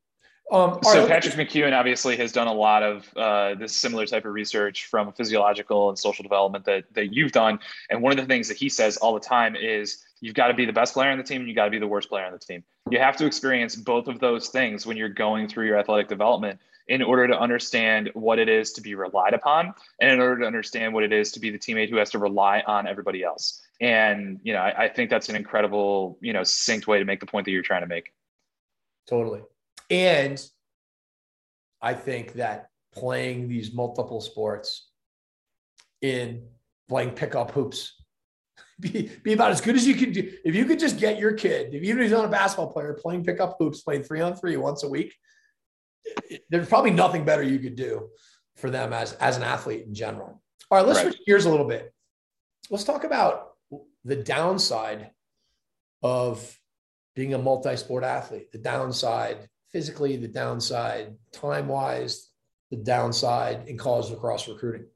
Um, 0.50 0.78
so 0.82 1.00
right, 1.00 1.08
Patrick 1.08 1.34
McKeown 1.34 1.72
obviously 1.72 2.14
has 2.16 2.30
done 2.30 2.46
a 2.46 2.52
lot 2.52 2.82
of 2.82 3.08
uh, 3.16 3.54
this 3.54 3.74
similar 3.74 4.04
type 4.04 4.26
of 4.26 4.34
research 4.34 4.84
from 4.84 5.10
physiological 5.12 5.88
and 5.88 5.98
social 5.98 6.22
development 6.22 6.64
that 6.66 6.84
that 6.92 7.14
you've 7.14 7.32
done. 7.32 7.58
And 7.90 8.02
one 8.02 8.12
of 8.12 8.18
the 8.18 8.26
things 8.26 8.48
that 8.48 8.56
he 8.56 8.68
says 8.68 8.96
all 8.98 9.14
the 9.14 9.20
time 9.20 9.56
is 9.56 10.04
you've 10.20 10.34
got 10.34 10.48
to 10.48 10.54
be 10.54 10.66
the 10.66 10.72
best 10.72 10.92
player 10.94 11.10
on 11.10 11.18
the 11.18 11.24
team 11.24 11.40
and 11.40 11.48
you 11.48 11.54
got 11.54 11.64
to 11.66 11.70
be 11.70 11.78
the 11.78 11.86
worst 11.86 12.08
player 12.08 12.26
on 12.26 12.32
the 12.32 12.38
team. 12.38 12.62
You 12.90 12.98
have 12.98 13.16
to 13.16 13.26
experience 13.26 13.76
both 13.76 14.08
of 14.08 14.20
those 14.20 14.48
things 14.48 14.86
when 14.86 14.96
you're 14.96 15.08
going 15.08 15.48
through 15.48 15.66
your 15.66 15.78
athletic 15.78 16.08
development 16.08 16.60
in 16.88 17.02
order 17.02 17.28
to 17.28 17.38
understand 17.38 18.10
what 18.14 18.38
it 18.38 18.48
is 18.48 18.72
to 18.72 18.80
be 18.80 18.94
relied 18.94 19.34
upon 19.34 19.74
and 20.00 20.12
in 20.12 20.20
order 20.20 20.40
to 20.40 20.46
understand 20.46 20.92
what 20.92 21.04
it 21.04 21.12
is 21.12 21.32
to 21.32 21.40
be 21.40 21.50
the 21.50 21.58
teammate 21.58 21.90
who 21.90 21.96
has 21.96 22.10
to 22.10 22.18
rely 22.18 22.62
on 22.66 22.86
everybody 22.86 23.22
else. 23.22 23.62
And 23.80 24.40
you 24.42 24.52
know, 24.52 24.60
I, 24.60 24.84
I 24.84 24.88
think 24.88 25.10
that's 25.10 25.28
an 25.28 25.36
incredible, 25.36 26.18
you 26.20 26.32
know, 26.32 26.42
succinct 26.42 26.86
way 26.86 26.98
to 26.98 27.04
make 27.04 27.20
the 27.20 27.26
point 27.26 27.44
that 27.44 27.52
you're 27.52 27.62
trying 27.62 27.82
to 27.82 27.88
make. 27.88 28.12
Totally. 29.08 29.42
And 29.90 30.44
I 31.80 31.94
think 31.94 32.34
that 32.34 32.70
playing 32.92 33.48
these 33.48 33.72
multiple 33.72 34.20
sports 34.20 34.88
in 36.00 36.44
playing 36.88 37.10
pickup 37.10 37.50
hoops 37.52 37.94
be, 38.80 39.10
be 39.22 39.32
about 39.32 39.50
as 39.50 39.60
good 39.60 39.76
as 39.76 39.86
you 39.86 39.94
can 39.94 40.12
do. 40.12 40.32
If 40.44 40.54
you 40.54 40.64
could 40.64 40.78
just 40.78 40.98
get 40.98 41.18
your 41.18 41.32
kid, 41.32 41.74
if 41.74 41.82
even 41.82 41.98
if 41.98 42.04
he's 42.04 42.12
not 42.12 42.24
a 42.24 42.28
basketball 42.28 42.72
player, 42.72 42.94
playing 43.00 43.24
pickup 43.24 43.56
hoops, 43.58 43.82
playing 43.82 44.02
three 44.02 44.20
on 44.20 44.34
three 44.34 44.56
once 44.56 44.82
a 44.82 44.88
week, 44.88 45.14
there's 46.52 46.68
probably 46.68 46.90
nothing 46.90 47.24
better 47.24 47.42
you 47.42 47.58
could 47.58 47.76
do 47.76 48.10
for 48.56 48.68
them 48.68 48.92
as, 48.92 49.14
as 49.14 49.38
an 49.38 49.42
athlete 49.42 49.86
in 49.86 49.94
general. 49.94 50.42
All 50.70 50.78
right, 50.78 50.86
let's 50.86 50.98
right. 50.98 51.12
switch 51.12 51.26
gears 51.26 51.46
a 51.46 51.50
little 51.50 51.66
bit. 51.66 51.92
Let's 52.70 52.84
talk 52.84 53.04
about 53.04 53.54
the 54.04 54.16
downside 54.16 55.10
of 56.02 56.58
being 57.16 57.32
a 57.32 57.38
multi-sport 57.38 58.04
athlete, 58.04 58.52
the 58.52 58.58
downside 58.58 59.48
physically, 59.72 60.16
the 60.16 60.28
downside 60.28 61.14
time-wise, 61.32 62.28
the 62.70 62.76
downside 62.76 63.66
in 63.66 63.78
college 63.78 64.10
lacrosse 64.10 64.46
recruiting. 64.46 64.86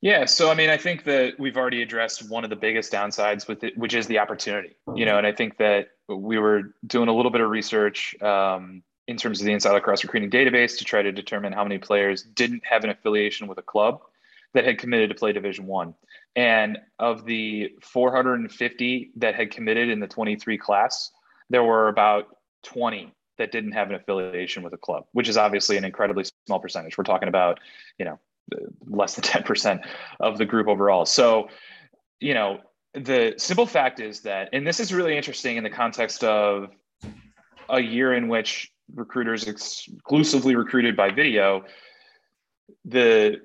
Yeah, 0.00 0.24
so 0.24 0.50
I 0.50 0.54
mean, 0.54 0.70
I 0.70 0.78
think 0.78 1.04
that 1.04 1.34
we've 1.38 1.56
already 1.56 1.82
addressed 1.82 2.28
one 2.28 2.42
of 2.42 2.50
the 2.50 2.56
biggest 2.56 2.90
downsides 2.90 3.46
with 3.46 3.62
it, 3.64 3.76
which 3.76 3.94
is 3.94 4.06
the 4.06 4.18
opportunity. 4.18 4.76
You 4.96 5.04
know, 5.04 5.18
and 5.18 5.26
I 5.26 5.32
think 5.32 5.58
that 5.58 5.88
we 6.08 6.38
were 6.38 6.74
doing 6.86 7.08
a 7.08 7.14
little 7.14 7.30
bit 7.30 7.40
of 7.40 7.50
research 7.50 8.20
um, 8.20 8.82
in 9.12 9.18
terms 9.18 9.40
of 9.40 9.46
the 9.46 9.52
Inside 9.52 9.72
Lacrosse 9.72 10.02
recruiting 10.02 10.30
database 10.30 10.78
to 10.78 10.84
try 10.84 11.02
to 11.02 11.12
determine 11.12 11.52
how 11.52 11.62
many 11.62 11.78
players 11.78 12.22
didn't 12.22 12.64
have 12.64 12.82
an 12.82 12.90
affiliation 12.90 13.46
with 13.46 13.58
a 13.58 13.62
club 13.62 14.00
that 14.54 14.64
had 14.64 14.78
committed 14.78 15.10
to 15.10 15.14
play 15.14 15.32
Division 15.32 15.66
One. 15.66 15.94
And 16.34 16.78
of 16.98 17.26
the 17.26 17.74
450 17.82 19.10
that 19.16 19.34
had 19.34 19.50
committed 19.50 19.90
in 19.90 20.00
the 20.00 20.06
23 20.06 20.56
class, 20.56 21.10
there 21.50 21.62
were 21.62 21.88
about 21.88 22.38
20 22.62 23.12
that 23.36 23.52
didn't 23.52 23.72
have 23.72 23.90
an 23.90 23.96
affiliation 23.96 24.62
with 24.62 24.72
a 24.72 24.78
club, 24.78 25.04
which 25.12 25.28
is 25.28 25.36
obviously 25.36 25.76
an 25.76 25.84
incredibly 25.84 26.24
small 26.46 26.58
percentage. 26.58 26.96
We're 26.96 27.04
talking 27.04 27.28
about, 27.28 27.60
you 27.98 28.06
know, 28.06 28.18
less 28.86 29.14
than 29.14 29.24
10% 29.44 29.86
of 30.20 30.38
the 30.38 30.46
group 30.46 30.68
overall. 30.68 31.04
So, 31.04 31.48
you 32.18 32.32
know, 32.32 32.60
the 32.94 33.34
simple 33.36 33.66
fact 33.66 34.00
is 34.00 34.20
that, 34.20 34.48
and 34.54 34.66
this 34.66 34.80
is 34.80 34.92
really 34.92 35.18
interesting 35.18 35.58
in 35.58 35.64
the 35.64 35.70
context 35.70 36.24
of 36.24 36.70
a 37.68 37.80
year 37.80 38.14
in 38.14 38.28
which 38.28 38.71
recruiters 38.94 39.46
exclusively 39.46 40.54
recruited 40.56 40.96
by 40.96 41.10
video, 41.10 41.64
the 42.84 43.40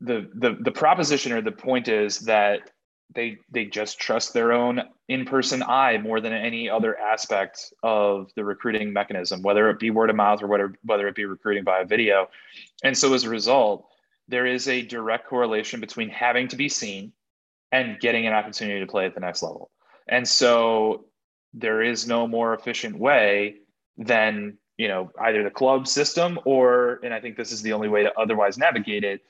the 0.00 0.28
the 0.34 0.56
the 0.60 0.72
proposition 0.72 1.32
or 1.32 1.40
the 1.40 1.52
point 1.52 1.88
is 1.88 2.20
that 2.20 2.70
they 3.14 3.38
they 3.50 3.64
just 3.64 3.98
trust 3.98 4.32
their 4.32 4.52
own 4.52 4.82
in-person 5.08 5.62
eye 5.62 5.98
more 5.98 6.20
than 6.20 6.32
any 6.32 6.68
other 6.68 6.98
aspect 6.98 7.72
of 7.82 8.30
the 8.36 8.44
recruiting 8.44 8.92
mechanism 8.92 9.42
whether 9.42 9.68
it 9.68 9.78
be 9.78 9.90
word 9.90 10.10
of 10.10 10.16
mouth 10.16 10.42
or 10.42 10.46
whether 10.46 10.74
whether 10.82 11.06
it 11.06 11.14
be 11.14 11.24
recruiting 11.24 11.64
via 11.64 11.84
video. 11.84 12.28
And 12.82 12.96
so 12.96 13.12
as 13.14 13.24
a 13.24 13.28
result 13.28 13.86
there 14.28 14.46
is 14.46 14.68
a 14.68 14.82
direct 14.82 15.26
correlation 15.26 15.80
between 15.80 16.08
having 16.08 16.48
to 16.48 16.56
be 16.56 16.68
seen 16.68 17.12
and 17.70 18.00
getting 18.00 18.26
an 18.26 18.32
opportunity 18.32 18.80
to 18.80 18.86
play 18.86 19.06
at 19.06 19.14
the 19.14 19.20
next 19.20 19.42
level. 19.42 19.70
And 20.08 20.26
so 20.26 21.06
there 21.54 21.82
is 21.82 22.06
no 22.06 22.26
more 22.26 22.54
efficient 22.54 22.98
way 22.98 23.56
than 23.96 24.58
you 24.82 24.88
know 24.88 25.10
either 25.26 25.42
the 25.42 25.50
club 25.50 25.86
system 25.86 26.38
or 26.44 26.98
and 27.04 27.12
i 27.14 27.20
think 27.20 27.36
this 27.36 27.52
is 27.52 27.62
the 27.62 27.72
only 27.72 27.88
way 27.88 28.02
to 28.02 28.12
otherwise 28.18 28.58
navigate 28.58 29.04
it 29.04 29.20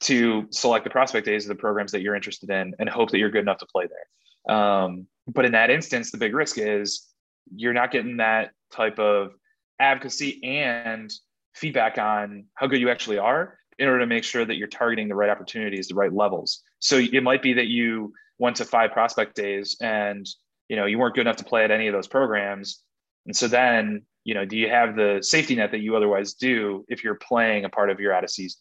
to 0.00 0.46
select 0.50 0.84
the 0.84 0.90
prospect 0.90 1.26
days 1.26 1.44
of 1.44 1.48
the 1.48 1.60
programs 1.60 1.92
that 1.92 2.02
you're 2.02 2.14
interested 2.14 2.50
in 2.50 2.74
and 2.78 2.88
hope 2.88 3.10
that 3.10 3.18
you're 3.18 3.30
good 3.30 3.42
enough 3.42 3.58
to 3.58 3.66
play 3.66 3.86
there. 3.86 4.54
Um, 4.54 5.06
but 5.26 5.44
in 5.44 5.52
that 5.52 5.70
instance, 5.70 6.10
the 6.10 6.18
big 6.18 6.34
risk 6.34 6.56
is 6.58 7.08
you're 7.54 7.72
not 7.72 7.90
getting 7.90 8.18
that 8.18 8.52
type 8.72 8.98
of 8.98 9.32
advocacy 9.80 10.40
and 10.44 11.12
feedback 11.54 11.98
on 11.98 12.44
how 12.54 12.66
good 12.66 12.80
you 12.80 12.90
actually 12.90 13.18
are 13.18 13.58
in 13.78 13.88
order 13.88 14.00
to 14.00 14.06
make 14.06 14.24
sure 14.24 14.44
that 14.44 14.56
you're 14.56 14.68
targeting 14.68 15.08
the 15.08 15.14
right 15.14 15.30
opportunities, 15.30 15.88
the 15.88 15.94
right 15.94 16.12
levels. 16.12 16.62
So 16.78 16.98
it 16.98 17.22
might 17.22 17.42
be 17.42 17.52
that 17.54 17.66
you 17.66 18.12
went 18.38 18.56
to 18.56 18.64
five 18.64 18.92
prospect 18.92 19.34
days 19.34 19.76
and 19.80 20.26
you 20.68 20.76
know 20.76 20.86
you 20.86 20.98
weren't 20.98 21.14
good 21.14 21.22
enough 21.22 21.36
to 21.36 21.44
play 21.44 21.64
at 21.64 21.70
any 21.70 21.88
of 21.88 21.94
those 21.94 22.06
programs. 22.06 22.82
And 23.28 23.36
so 23.36 23.46
then, 23.46 24.02
you 24.24 24.34
know, 24.34 24.44
do 24.44 24.56
you 24.56 24.68
have 24.68 24.96
the 24.96 25.20
safety 25.22 25.54
net 25.54 25.70
that 25.70 25.80
you 25.80 25.94
otherwise 25.94 26.34
do 26.34 26.84
if 26.88 27.04
you're 27.04 27.14
playing 27.14 27.64
a 27.64 27.68
part 27.68 27.90
of 27.90 28.00
your 28.00 28.12
out 28.12 28.24
of 28.24 28.30
season? 28.30 28.60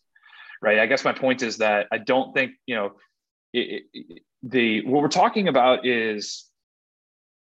right? 0.62 0.80
I 0.80 0.86
guess 0.86 1.04
my 1.04 1.14
point 1.14 1.42
is 1.42 1.58
that 1.58 1.88
I 1.92 1.98
don't 1.98 2.34
think 2.34 2.54
you 2.66 2.76
know 2.76 2.92
it, 3.54 3.84
it, 3.94 4.22
the 4.44 4.86
what 4.86 5.02
we're 5.02 5.08
talking 5.08 5.48
about 5.48 5.86
is 5.86 6.46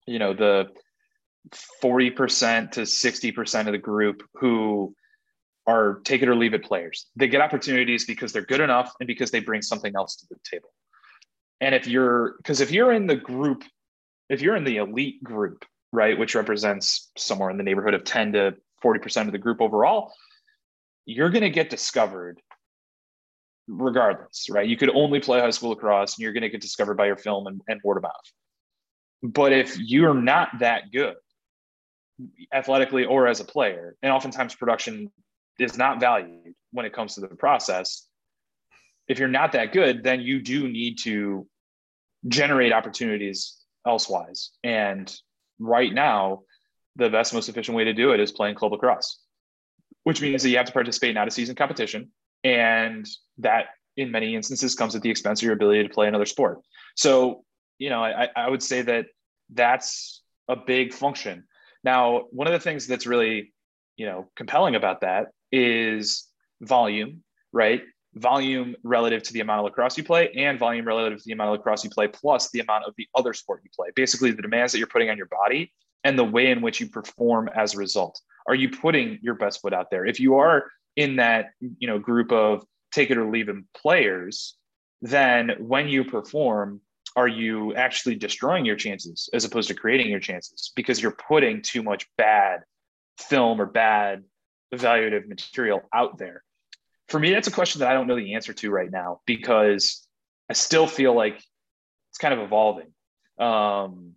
you 0.07 0.19
know 0.19 0.35
the 0.35 0.67
40% 1.81 2.73
to 2.73 2.81
60% 2.81 3.67
of 3.67 3.73
the 3.73 3.79
group 3.79 4.25
who 4.35 4.97
are 5.65 6.01
take 6.03 6.23
it 6.23 6.29
or 6.29 6.35
leave 6.35 6.55
it 6.55 6.65
players. 6.65 7.07
They 7.15 7.29
get 7.29 7.41
opportunities 7.41 8.05
because 8.05 8.33
they're 8.33 8.43
good 8.43 8.61
enough 8.61 8.93
and 8.99 9.07
because 9.07 9.31
they 9.31 9.39
bring 9.39 9.63
something 9.63 9.93
else 9.95 10.17
to 10.17 10.27
the 10.29 10.37
table. 10.49 10.71
And 11.61 11.73
if 11.73 11.87
you're 11.87 12.35
because 12.39 12.61
if 12.61 12.71
you're 12.71 12.93
in 12.93 13.07
the 13.07 13.17
group, 13.17 13.65
if 14.29 14.43
you're 14.43 14.57
in 14.57 14.65
the 14.65 14.79
elite 14.79 15.23
group, 15.23 15.65
right, 15.93 16.19
which 16.19 16.35
represents 16.35 17.11
somewhere 17.17 17.51
in 17.51 17.57
the 17.57 17.63
neighborhood 17.63 17.95
of 17.95 18.05
10 18.05 18.33
to 18.33 18.55
40% 18.85 19.27
of 19.27 19.33
the 19.33 19.39
group 19.39 19.61
overall, 19.61 20.13
you're 21.05 21.31
going 21.31 21.43
to 21.43 21.51
get 21.51 21.71
discovered 21.71 22.41
regardless, 23.69 24.49
right? 24.51 24.69
You 24.69 24.77
could 24.77 24.91
only 24.91 25.21
play 25.21 25.41
high 25.41 25.51
school 25.51 25.71
lacrosse 25.71 26.17
and 26.17 26.23
you're 26.23 26.33
going 26.33 26.43
to 26.43 26.49
get 26.49 26.61
discovered 26.61 26.97
by 26.97 27.07
your 27.07 27.17
film 27.17 27.47
and, 27.47 27.61
and 27.69 27.81
word 27.83 27.97
of 27.97 28.05
mouth. 28.05 28.13
But 29.23 29.53
if 29.53 29.79
you're 29.79 30.15
not 30.15 30.59
that 30.61 30.93
good 30.93 31.17
athletically 32.53 33.05
or 33.05 33.27
as 33.27 33.41
a 33.41 33.45
player, 33.45 33.97
and 34.03 34.13
oftentimes 34.13 34.55
production 34.55 35.11
is 35.59 35.77
not 35.77 36.01
valued 36.01 36.55
when 36.73 36.87
it 36.87 36.93
comes 36.93 37.15
to 37.15 37.21
the 37.21 37.29
process, 37.29 38.07
if 39.09 39.19
you're 39.19 39.29
not 39.29 39.53
that 39.53 39.73
good, 39.73 40.03
then 40.03 40.21
you 40.21 40.41
do 40.41 40.69
need 40.69 40.99
to 40.99 41.47
generate 42.29 42.73
opportunities 42.73 43.57
elsewise. 43.87 44.51
And 44.65 45.15
right 45.59 45.93
now, 45.93 46.43
the 46.97 47.11
best, 47.11 47.35
most 47.35 47.49
efficient 47.49 47.77
way 47.77 47.85
to 47.85 47.93
do 47.93 48.13
it 48.13 48.21
is 48.21 48.33
playing 48.33 48.55
club 48.55 48.73
lacrosse, 48.73 49.21
which 50.05 50.23
means 50.23 50.43
that 50.43 50.51
you 50.51 50.57
have 50.57 50.67
to 50.67 50.73
participate 50.73 51.11
in 51.11 51.17
out 51.17 51.27
of 51.27 51.33
season 51.33 51.55
competition. 51.55 52.11
And 52.45 53.07
that 53.39 53.67
in 53.97 54.11
many 54.11 54.35
instances 54.35 54.75
comes 54.75 54.95
at 54.95 55.03
the 55.03 55.11
expense 55.11 55.41
of 55.41 55.45
your 55.45 55.55
ability 55.55 55.83
to 55.83 55.93
play 55.93 56.09
another 56.09 56.27
sport. 56.27 56.61
So 56.95 57.45
you 57.79 57.91
know 57.91 58.03
i, 58.03 58.29
I 58.35 58.49
would 58.49 58.63
say 58.63 58.83
that 58.83 59.07
that's 59.53 60.23
a 60.49 60.57
big 60.57 60.93
function. 60.93 61.45
Now 61.85 62.25
one 62.31 62.47
of 62.47 62.53
the 62.53 62.61
things 62.61 62.87
that's 62.87 63.07
really 63.07 63.53
you 63.97 64.07
know 64.07 64.29
compelling 64.37 64.75
about 64.75 65.03
that 65.03 65.29
is 65.53 66.27
volume 66.61 67.23
right 67.53 67.83
volume 68.17 68.75
relative 68.83 69.23
to 69.23 69.33
the 69.33 69.41
amount 69.41 69.61
of 69.61 69.65
lacrosse 69.65 69.97
you 69.97 70.05
play 70.05 70.31
and 70.33 70.59
volume 70.59 70.87
relative 70.87 71.19
to 71.19 71.25
the 71.27 71.33
amount 71.33 71.51
of 71.51 71.59
lacrosse 71.59 71.85
you 71.85 71.91
play 71.91 72.09
plus 72.09 72.51
the 72.51 72.61
amount 72.61 72.85
of 72.85 72.95
the 72.97 73.07
other 73.15 73.33
sport 73.33 73.61
you 73.63 73.71
play. 73.75 73.89
Basically 73.95 74.31
the 74.31 74.43
demands 74.43 74.73
that 74.73 74.79
you're 74.79 74.87
putting 74.87 75.11
on 75.11 75.17
your 75.17 75.27
body 75.27 75.73
and 76.03 76.19
the 76.19 76.25
way 76.25 76.51
in 76.51 76.63
which 76.63 76.81
you 76.81 76.89
perform 76.89 77.49
as 77.55 77.75
a 77.75 77.79
result. 77.79 78.21
Are 78.49 78.55
you 78.55 78.71
putting 78.71 79.19
your 79.23 79.35
best 79.35 79.61
foot 79.61 79.75
out 79.75 79.91
there? 79.91 80.07
If 80.07 80.19
you 80.19 80.37
are 80.37 80.71
in 80.97 81.17
that 81.17 81.51
you 81.61 81.87
know 81.87 81.99
group 81.99 82.33
of 82.33 82.65
take 82.91 83.11
it 83.11 83.19
or 83.19 83.31
leave 83.31 83.51
it 83.51 83.57
players 83.75 84.57
then 85.03 85.51
when 85.59 85.89
you 85.89 86.05
perform 86.05 86.81
are 87.17 87.29
you 87.29 87.75
actually 87.75 88.15
destroying 88.15 88.65
your 88.67 88.77
chances 88.77 89.29
as 89.33 89.45
opposed 89.45 89.69
to 89.69 89.75
creating 89.75 90.11
your 90.11 90.21
chances? 90.21 90.73
Because 90.77 91.01
you're 91.01 91.17
putting 91.29 91.63
too 91.63 91.83
much 91.83 92.07
bad 92.19 92.61
film 93.19 93.61
or 93.61 93.67
bad 93.67 94.23
evaluative 94.75 95.27
material 95.27 95.81
out 95.95 96.19
there 96.19 96.43
for 97.09 97.21
me, 97.21 97.33
that's 97.33 97.49
a 97.49 97.53
question 97.53 97.81
that 97.81 97.89
I 97.89 97.95
don't 97.95 98.07
know 98.07 98.17
the 98.17 98.35
answer 98.35 98.53
to 98.53 98.71
right 98.71 98.91
now 98.91 99.21
because 99.27 100.07
I 100.51 100.55
still 100.55 100.87
feel 100.87 101.15
like 101.15 101.37
it's 102.11 102.19
kind 102.19 102.35
of 102.35 102.41
evolving. 102.41 102.93
Um, 103.39 104.13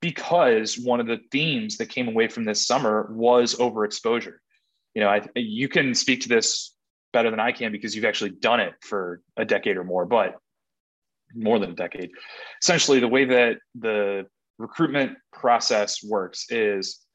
because 0.00 0.78
one 0.78 1.00
of 1.00 1.06
the 1.06 1.20
themes 1.30 1.76
that 1.78 1.86
came 1.86 2.08
away 2.08 2.28
from 2.28 2.44
this 2.44 2.66
summer 2.66 3.08
was 3.12 3.54
overexposure. 3.56 4.36
You 4.94 5.02
know, 5.02 5.08
I, 5.08 5.22
you 5.34 5.68
can 5.68 5.94
speak 5.94 6.22
to 6.22 6.28
this 6.28 6.74
better 7.12 7.30
than 7.30 7.40
I 7.40 7.52
can 7.52 7.72
because 7.72 7.94
you've 7.94 8.04
actually 8.04 8.30
done 8.30 8.60
it 8.60 8.74
for 8.80 9.22
a 9.36 9.44
decade 9.44 9.76
or 9.76 9.84
more, 9.84 10.06
but 10.06 10.36
more 11.34 11.58
than 11.58 11.70
a 11.70 11.74
decade. 11.74 12.10
Essentially, 12.62 13.00
the 13.00 13.08
way 13.08 13.24
that 13.26 13.58
the 13.74 14.26
recruitment 14.58 15.16
process 15.32 16.02
works 16.02 16.46
is 16.50 17.05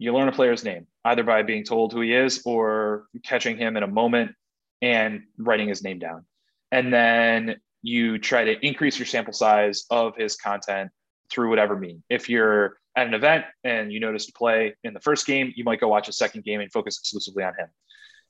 you 0.00 0.14
learn 0.14 0.28
a 0.28 0.32
player's 0.32 0.64
name 0.64 0.86
either 1.04 1.22
by 1.22 1.42
being 1.42 1.62
told 1.62 1.92
who 1.92 2.00
he 2.00 2.14
is 2.14 2.42
or 2.46 3.04
catching 3.22 3.58
him 3.58 3.76
in 3.76 3.82
a 3.82 3.86
moment 3.86 4.32
and 4.80 5.22
writing 5.36 5.68
his 5.68 5.84
name 5.84 5.98
down. 5.98 6.24
And 6.72 6.90
then 6.90 7.56
you 7.82 8.18
try 8.18 8.44
to 8.44 8.66
increase 8.66 8.98
your 8.98 9.04
sample 9.04 9.34
size 9.34 9.84
of 9.90 10.16
his 10.16 10.36
content 10.36 10.90
through 11.30 11.50
whatever 11.50 11.76
mean. 11.76 12.02
If 12.08 12.30
you're 12.30 12.78
at 12.96 13.08
an 13.08 13.14
event 13.14 13.44
and 13.62 13.92
you 13.92 14.00
notice 14.00 14.24
to 14.26 14.32
play 14.32 14.74
in 14.84 14.94
the 14.94 15.00
first 15.00 15.26
game, 15.26 15.52
you 15.54 15.64
might 15.64 15.80
go 15.80 15.88
watch 15.88 16.08
a 16.08 16.12
second 16.12 16.44
game 16.44 16.60
and 16.60 16.72
focus 16.72 16.98
exclusively 16.98 17.44
on 17.44 17.52
him. 17.58 17.68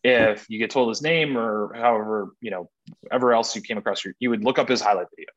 If 0.03 0.47
you 0.51 0.59
get 0.59 0.71
told 0.71 0.89
his 0.89 1.03
name 1.03 1.39
or 1.39 1.73
however, 1.75 2.35
you 2.41 2.51
know, 2.51 2.69
ever 3.13 3.33
else 3.33 3.55
you 3.55 3.63
came 3.63 3.79
across, 3.79 4.03
you 4.19 4.31
would 4.31 4.43
look 4.43 4.59
up 4.59 4.69
his 4.69 4.81
highlight 4.81 5.07
video. 5.15 5.29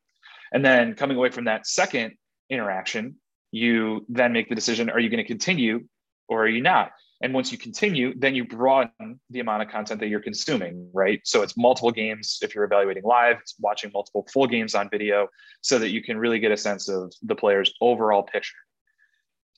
And 0.51 0.65
then 0.65 0.95
coming 0.95 1.15
away 1.15 1.29
from 1.29 1.45
that 1.45 1.67
second 1.67 2.15
interaction, 2.49 3.17
you 3.51 4.03
then 4.09 4.33
make 4.33 4.49
the 4.49 4.55
decision 4.55 4.89
are 4.89 4.99
you 4.99 5.09
going 5.09 5.23
to 5.23 5.27
continue 5.27 5.85
or 6.27 6.43
are 6.43 6.47
you 6.47 6.61
not? 6.61 6.91
And 7.21 7.33
once 7.33 7.51
you 7.53 7.57
continue, 7.57 8.13
then 8.17 8.35
you 8.35 8.43
broaden 8.43 9.19
the 9.29 9.39
amount 9.39 9.63
of 9.63 9.69
content 9.69 10.01
that 10.01 10.07
you're 10.07 10.19
consuming, 10.19 10.89
right? 10.93 11.21
So 11.23 11.41
it's 11.41 11.55
multiple 11.55 11.91
games 11.91 12.39
if 12.41 12.53
you're 12.53 12.65
evaluating 12.65 13.03
live, 13.03 13.37
it's 13.39 13.55
watching 13.59 13.91
multiple 13.93 14.27
full 14.31 14.45
games 14.45 14.75
on 14.75 14.89
video 14.89 15.29
so 15.61 15.79
that 15.79 15.89
you 15.89 16.03
can 16.03 16.17
really 16.17 16.39
get 16.39 16.51
a 16.51 16.57
sense 16.57 16.89
of 16.89 17.13
the 17.21 17.35
player's 17.35 17.73
overall 17.79 18.23
picture. 18.23 18.57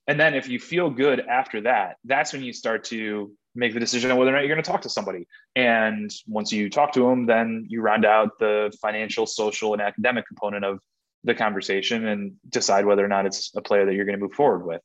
And 0.07 0.19
then 0.19 0.35
if 0.35 0.47
you 0.47 0.59
feel 0.59 0.91
good 0.91 1.21
after 1.21 1.61
that, 1.61 1.95
that's 2.03 2.33
when 2.33 2.43
you 2.43 2.53
start 2.53 2.83
to 2.85 3.31
make 3.55 3.73
the 3.73 3.79
decision 3.79 4.11
on 4.11 4.17
whether 4.17 4.29
or 4.29 4.33
not 4.33 4.41
you're 4.41 4.53
going 4.53 4.63
to 4.63 4.69
talk 4.69 4.81
to 4.81 4.89
somebody. 4.89 5.27
And 5.55 6.11
once 6.27 6.51
you 6.51 6.69
talk 6.69 6.91
to 6.93 6.99
them, 6.99 7.25
then 7.25 7.65
you 7.67 7.81
round 7.81 8.05
out 8.05 8.37
the 8.39 8.71
financial, 8.81 9.25
social, 9.25 9.73
and 9.73 9.81
academic 9.81 10.27
component 10.27 10.65
of 10.65 10.79
the 11.23 11.33
conversation 11.33 12.05
and 12.07 12.33
decide 12.49 12.85
whether 12.85 13.03
or 13.03 13.07
not 13.07 13.25
it's 13.25 13.51
a 13.55 13.61
player 13.61 13.85
that 13.85 13.95
you're 13.95 14.05
going 14.05 14.19
to 14.19 14.23
move 14.23 14.33
forward 14.33 14.65
with. 14.65 14.81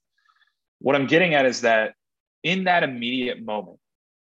What 0.81 0.97
I'm 0.97 1.07
getting 1.07 1.35
at 1.35 1.47
is 1.47 1.61
that 1.63 1.95
in 2.43 2.65
that 2.65 2.83
immediate 2.83 3.43
moment, 3.45 3.79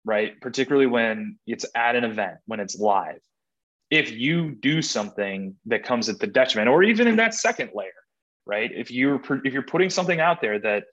right, 0.04 0.40
particularly 0.40 0.86
when 0.86 1.38
it's 1.46 1.64
at 1.74 1.96
an 1.96 2.04
event, 2.04 2.38
when 2.46 2.60
it's 2.60 2.78
live, 2.78 3.20
if 3.90 4.10
you 4.10 4.52
do 4.52 4.82
something 4.82 5.56
that 5.66 5.84
comes 5.84 6.08
at 6.08 6.18
the 6.18 6.26
detriment, 6.26 6.68
or 6.68 6.82
even 6.82 7.06
in 7.06 7.16
that 7.16 7.34
second 7.34 7.70
layer, 7.74 7.90
right, 8.46 8.70
if 8.72 8.90
you're 8.90 9.20
if 9.44 9.52
you're 9.52 9.62
putting 9.62 9.90
something 9.90 10.20
out 10.20 10.40
there 10.40 10.58
that 10.58 10.84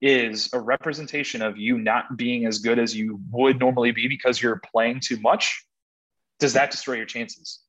is 0.00 0.50
a 0.52 0.58
representation 0.58 1.42
of 1.42 1.56
you 1.56 1.78
not 1.78 2.16
being 2.16 2.44
as 2.46 2.58
good 2.58 2.78
as 2.78 2.94
you 2.94 3.20
would 3.30 3.58
normally 3.60 3.92
be 3.92 4.08
because 4.08 4.42
you're 4.42 4.60
playing 4.72 5.00
too 5.00 5.18
much, 5.20 5.64
does 6.40 6.54
that 6.54 6.70
destroy 6.70 6.94
your 6.94 7.06
chances? 7.06 7.60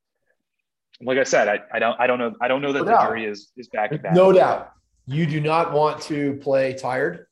Like 1.00 1.18
I 1.18 1.24
said, 1.24 1.48
I, 1.48 1.60
I 1.72 1.78
don't 1.78 2.00
I 2.00 2.06
don't 2.06 2.18
know 2.18 2.34
I 2.40 2.48
don't 2.48 2.60
know 2.60 2.72
that 2.72 2.80
no 2.80 2.84
the 2.84 2.90
doubt. 2.90 3.08
jury 3.08 3.26
is 3.26 3.50
is 3.56 3.68
back. 3.68 3.92
No 4.14 4.32
doubt. 4.32 4.72
You 5.06 5.26
do 5.26 5.40
not 5.40 5.72
want 5.72 6.02
to 6.02 6.34
play 6.36 6.74
tired. 6.74 7.26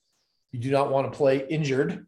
You 0.51 0.61
do 0.61 0.70
not 0.70 0.91
want 0.91 1.11
to 1.11 1.16
play 1.16 1.47
injured. 1.49 2.07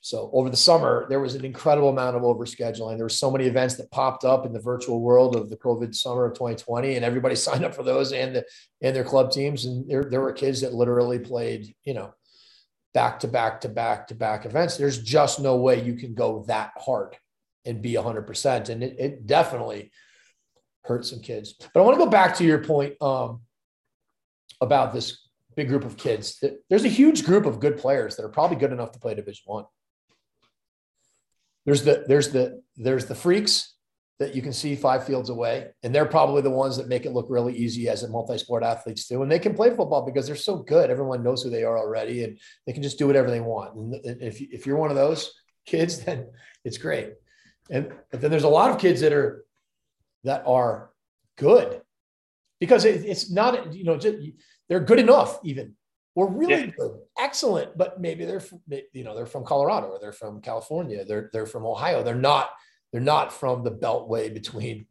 So 0.00 0.30
over 0.32 0.50
the 0.50 0.56
summer, 0.56 1.06
there 1.08 1.20
was 1.20 1.36
an 1.36 1.44
incredible 1.44 1.88
amount 1.88 2.16
of 2.16 2.22
overscheduling. 2.22 2.96
There 2.96 3.04
were 3.04 3.08
so 3.08 3.30
many 3.30 3.46
events 3.46 3.76
that 3.76 3.92
popped 3.92 4.24
up 4.24 4.44
in 4.44 4.52
the 4.52 4.58
virtual 4.58 5.00
world 5.00 5.36
of 5.36 5.48
the 5.48 5.56
COVID 5.56 5.94
summer 5.94 6.24
of 6.24 6.34
2020, 6.34 6.96
and 6.96 7.04
everybody 7.04 7.36
signed 7.36 7.64
up 7.64 7.74
for 7.74 7.84
those 7.84 8.12
and 8.12 8.34
the 8.34 8.44
and 8.80 8.96
their 8.96 9.04
club 9.04 9.30
teams. 9.30 9.64
And 9.64 9.88
there, 9.88 10.02
there 10.02 10.20
were 10.20 10.32
kids 10.32 10.62
that 10.62 10.74
literally 10.74 11.20
played, 11.20 11.72
you 11.84 11.94
know, 11.94 12.12
back 12.92 13.20
to 13.20 13.28
back 13.28 13.60
to 13.60 13.68
back 13.68 14.08
to 14.08 14.16
back 14.16 14.44
events. 14.44 14.76
There's 14.76 15.00
just 15.00 15.38
no 15.38 15.56
way 15.56 15.84
you 15.84 15.94
can 15.94 16.14
go 16.14 16.44
that 16.48 16.72
hard 16.76 17.16
and 17.64 17.80
be 17.80 17.92
100%. 17.94 18.68
And 18.70 18.82
it, 18.82 18.96
it 18.98 19.26
definitely 19.26 19.92
hurt 20.82 21.06
some 21.06 21.20
kids. 21.20 21.54
But 21.72 21.80
I 21.80 21.84
want 21.84 21.96
to 21.96 22.04
go 22.04 22.10
back 22.10 22.36
to 22.38 22.44
your 22.44 22.58
point. 22.58 23.00
Um, 23.00 23.42
about 24.62 24.94
this 24.94 25.28
big 25.54 25.68
group 25.68 25.84
of 25.84 25.96
kids. 25.96 26.42
There's 26.70 26.84
a 26.84 26.88
huge 26.88 27.24
group 27.24 27.44
of 27.44 27.60
good 27.60 27.76
players 27.76 28.16
that 28.16 28.24
are 28.24 28.30
probably 28.30 28.56
good 28.56 28.72
enough 28.72 28.92
to 28.92 28.98
play 28.98 29.14
Division 29.14 29.42
One. 29.46 29.64
There's 31.66 31.84
the 31.84 32.04
there's 32.08 32.30
the 32.30 32.62
there's 32.76 33.06
the 33.06 33.14
freaks 33.14 33.74
that 34.18 34.34
you 34.36 34.42
can 34.42 34.52
see 34.52 34.76
five 34.76 35.04
fields 35.04 35.30
away, 35.30 35.68
and 35.82 35.94
they're 35.94 36.06
probably 36.06 36.42
the 36.42 36.50
ones 36.50 36.76
that 36.76 36.88
make 36.88 37.06
it 37.06 37.12
look 37.12 37.26
really 37.28 37.54
easy 37.56 37.88
as 37.88 38.02
a 38.02 38.08
multi-sport 38.08 38.62
athletes 38.62 39.06
do. 39.08 39.22
And 39.22 39.30
they 39.30 39.38
can 39.38 39.54
play 39.54 39.70
football 39.70 40.06
because 40.06 40.26
they're 40.26 40.36
so 40.36 40.56
good. 40.56 40.90
Everyone 40.90 41.22
knows 41.22 41.42
who 41.42 41.50
they 41.50 41.64
are 41.64 41.76
already, 41.76 42.24
and 42.24 42.38
they 42.66 42.72
can 42.72 42.82
just 42.82 42.98
do 42.98 43.06
whatever 43.06 43.30
they 43.30 43.40
want. 43.40 43.74
And 43.74 44.22
if 44.22 44.40
if 44.40 44.66
you're 44.66 44.76
one 44.76 44.90
of 44.90 44.96
those 44.96 45.32
kids, 45.66 46.04
then 46.04 46.28
it's 46.64 46.78
great. 46.78 47.14
And 47.70 47.92
then 48.10 48.30
there's 48.30 48.44
a 48.44 48.48
lot 48.48 48.70
of 48.70 48.78
kids 48.78 49.00
that 49.00 49.12
are 49.12 49.44
that 50.24 50.44
are 50.46 50.90
good 51.36 51.81
because 52.62 52.84
it, 52.84 53.04
it's 53.04 53.28
not 53.28 53.74
you 53.74 53.82
know 53.82 53.96
just, 53.96 54.18
they're 54.68 54.78
good 54.78 55.00
enough 55.00 55.40
even 55.42 55.74
or 56.14 56.30
really 56.30 56.66
yeah. 56.66 56.66
good, 56.78 56.92
excellent, 57.18 57.76
but 57.76 58.00
maybe 58.00 58.24
they're 58.24 58.38
from, 58.38 58.60
you 58.92 59.02
know 59.02 59.16
they're 59.16 59.26
from 59.26 59.44
Colorado 59.44 59.88
or 59.88 59.98
they're 59.98 60.12
from 60.12 60.40
California, 60.40 61.04
they're 61.04 61.28
they're 61.32 61.44
from 61.44 61.66
Ohio. 61.66 62.04
They're 62.04 62.14
not 62.14 62.50
they're 62.92 63.00
not 63.00 63.32
from 63.32 63.64
the 63.64 63.72
beltway 63.72 64.32
between 64.32 64.86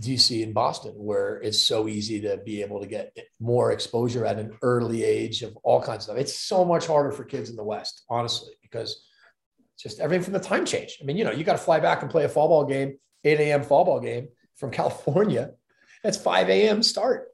DC 0.00 0.42
and 0.42 0.54
Boston, 0.54 0.92
where 0.92 1.36
it's 1.42 1.60
so 1.60 1.86
easy 1.86 2.18
to 2.22 2.38
be 2.38 2.62
able 2.62 2.80
to 2.80 2.86
get 2.86 3.14
more 3.40 3.72
exposure 3.72 4.24
at 4.24 4.38
an 4.38 4.56
early 4.62 5.04
age 5.04 5.42
of 5.42 5.54
all 5.64 5.82
kinds 5.82 5.98
of 5.98 6.02
stuff. 6.04 6.16
It's 6.16 6.38
so 6.38 6.64
much 6.64 6.86
harder 6.86 7.12
for 7.12 7.24
kids 7.24 7.50
in 7.50 7.56
the 7.56 7.70
West, 7.74 8.04
honestly, 8.08 8.54
because 8.62 9.04
just 9.78 10.00
everything 10.00 10.24
from 10.24 10.32
the 10.32 10.40
time 10.40 10.64
change. 10.64 10.96
I 11.02 11.04
mean, 11.04 11.18
you 11.18 11.24
know, 11.24 11.30
you 11.30 11.44
got 11.44 11.58
to 11.58 11.66
fly 11.68 11.78
back 11.78 12.00
and 12.00 12.10
play 12.10 12.24
a 12.24 12.28
fall 12.28 12.48
ball 12.48 12.64
game, 12.64 12.96
8 13.22 13.38
a.m. 13.38 13.62
fall 13.62 13.84
ball 13.84 14.00
game 14.00 14.28
from 14.54 14.70
California. 14.80 15.50
That's 16.02 16.16
5 16.16 16.48
a.m. 16.48 16.82
start 16.82 17.28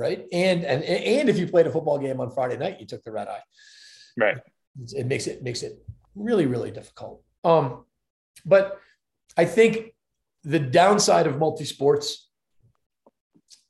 right? 0.00 0.26
And 0.32 0.64
and 0.64 0.82
and 0.82 1.28
if 1.28 1.38
you 1.38 1.46
played 1.46 1.66
a 1.66 1.70
football 1.70 1.98
game 1.98 2.20
on 2.20 2.30
Friday 2.30 2.56
night, 2.56 2.80
you 2.80 2.86
took 2.86 3.04
the 3.04 3.12
red 3.12 3.28
eye. 3.28 3.42
Right. 4.16 4.38
It 4.92 5.06
makes 5.06 5.26
it 5.26 5.42
makes 5.42 5.62
it 5.62 5.84
really 6.14 6.46
really 6.46 6.70
difficult. 6.70 7.22
Um, 7.44 7.84
but 8.44 8.80
I 9.36 9.44
think 9.44 9.94
the 10.42 10.58
downside 10.58 11.26
of 11.26 11.38
multi 11.38 11.66
sports 11.66 12.28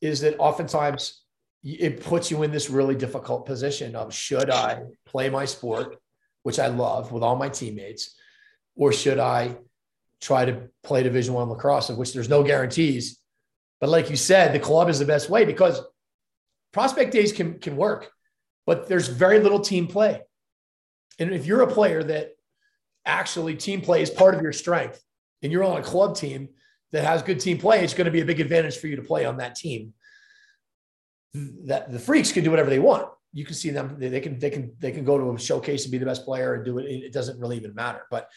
is 0.00 0.20
that 0.20 0.38
oftentimes 0.38 1.22
it 1.62 2.02
puts 2.02 2.30
you 2.30 2.42
in 2.42 2.52
this 2.52 2.70
really 2.70 2.94
difficult 2.94 3.44
position 3.44 3.94
of 3.94 4.14
should 4.14 4.48
I 4.50 4.82
play 5.04 5.28
my 5.28 5.44
sport, 5.44 5.96
which 6.42 6.58
I 6.58 6.68
love 6.68 7.12
with 7.12 7.22
all 7.22 7.36
my 7.36 7.48
teammates, 7.48 8.14
or 8.76 8.92
should 8.92 9.18
I 9.18 9.56
try 10.20 10.44
to 10.44 10.68
play 10.82 11.02
Division 11.02 11.34
One 11.34 11.48
lacrosse, 11.48 11.90
of 11.90 11.98
which 11.98 12.14
there's 12.14 12.28
no 12.28 12.42
guarantees. 12.42 13.19
But 13.80 13.88
like 13.88 14.10
you 14.10 14.16
said, 14.16 14.52
the 14.52 14.60
club 14.60 14.88
is 14.88 14.98
the 14.98 15.06
best 15.06 15.30
way 15.30 15.44
because 15.44 15.80
prospect 16.72 17.12
days 17.12 17.32
can 17.32 17.58
can 17.58 17.76
work, 17.76 18.10
but 18.66 18.88
there's 18.88 19.08
very 19.08 19.40
little 19.40 19.60
team 19.60 19.86
play. 19.86 20.20
And 21.18 21.32
if 21.32 21.46
you're 21.46 21.62
a 21.62 21.72
player 21.72 22.02
that 22.02 22.32
actually 23.06 23.56
team 23.56 23.80
play 23.80 24.02
is 24.02 24.10
part 24.10 24.34
of 24.34 24.42
your 24.42 24.52
strength, 24.52 25.02
and 25.42 25.50
you're 25.50 25.64
on 25.64 25.78
a 25.78 25.82
club 25.82 26.14
team 26.14 26.50
that 26.92 27.04
has 27.04 27.22
good 27.22 27.40
team 27.40 27.58
play, 27.58 27.82
it's 27.82 27.94
going 27.94 28.04
to 28.04 28.10
be 28.10 28.20
a 28.20 28.24
big 28.24 28.40
advantage 28.40 28.76
for 28.76 28.86
you 28.86 28.96
to 28.96 29.02
play 29.02 29.24
on 29.24 29.38
that 29.38 29.54
team. 29.54 29.94
That 31.64 31.90
the 31.92 31.98
freaks 31.98 32.32
can 32.32 32.44
do 32.44 32.50
whatever 32.50 32.70
they 32.70 32.80
want. 32.80 33.08
You 33.32 33.44
can 33.44 33.54
see 33.54 33.70
them; 33.70 33.96
they 33.98 34.20
can 34.20 34.38
they 34.38 34.50
can 34.50 34.72
they 34.78 34.90
can 34.90 35.04
go 35.04 35.16
to 35.16 35.30
a 35.30 35.38
showcase 35.38 35.84
and 35.84 35.92
be 35.92 35.98
the 35.98 36.06
best 36.06 36.24
player 36.24 36.54
and 36.54 36.64
do 36.64 36.78
it. 36.78 36.86
It 36.86 37.12
doesn't 37.12 37.38
really 37.38 37.56
even 37.56 37.74
matter. 37.74 38.02
But 38.10 38.28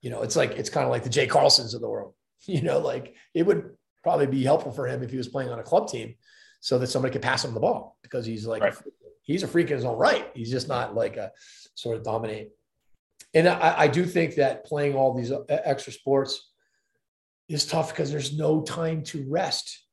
you 0.00 0.10
know, 0.10 0.22
it's 0.22 0.36
like 0.36 0.52
it's 0.52 0.70
kind 0.70 0.84
of 0.84 0.90
like 0.90 1.04
the 1.04 1.10
Jay 1.10 1.26
Carlsons 1.26 1.74
of 1.74 1.80
the 1.80 1.88
world. 1.88 2.14
You 2.46 2.62
know, 2.62 2.78
like 2.78 3.16
it 3.34 3.42
would 3.42 3.72
probably 4.02 4.26
be 4.26 4.42
helpful 4.42 4.72
for 4.72 4.86
him 4.86 5.02
if 5.02 5.10
he 5.10 5.16
was 5.16 5.28
playing 5.28 5.50
on 5.50 5.58
a 5.58 5.62
club 5.62 5.88
team 5.88 6.14
so 6.60 6.78
that 6.78 6.88
somebody 6.88 7.12
could 7.12 7.22
pass 7.22 7.44
him 7.44 7.54
the 7.54 7.60
ball 7.60 7.98
because 8.02 8.26
he's 8.26 8.46
like 8.46 8.62
right. 8.62 8.74
he's 9.22 9.42
a 9.42 9.48
freak 9.48 9.70
in 9.70 9.76
his 9.76 9.84
own 9.84 9.98
right. 9.98 10.30
He's 10.34 10.50
just 10.50 10.68
not 10.68 10.94
like 10.94 11.16
a 11.16 11.32
sort 11.74 11.96
of 11.96 12.02
dominate 12.02 12.50
and 13.34 13.48
I, 13.48 13.80
I 13.80 13.88
do 13.88 14.04
think 14.04 14.36
that 14.36 14.64
playing 14.64 14.94
all 14.94 15.14
these 15.14 15.32
extra 15.48 15.92
sports 15.92 16.50
is 17.48 17.66
tough 17.66 17.90
because 17.90 18.10
there's 18.10 18.36
no 18.36 18.62
time 18.62 19.02
to 19.04 19.24
rest. 19.28 19.84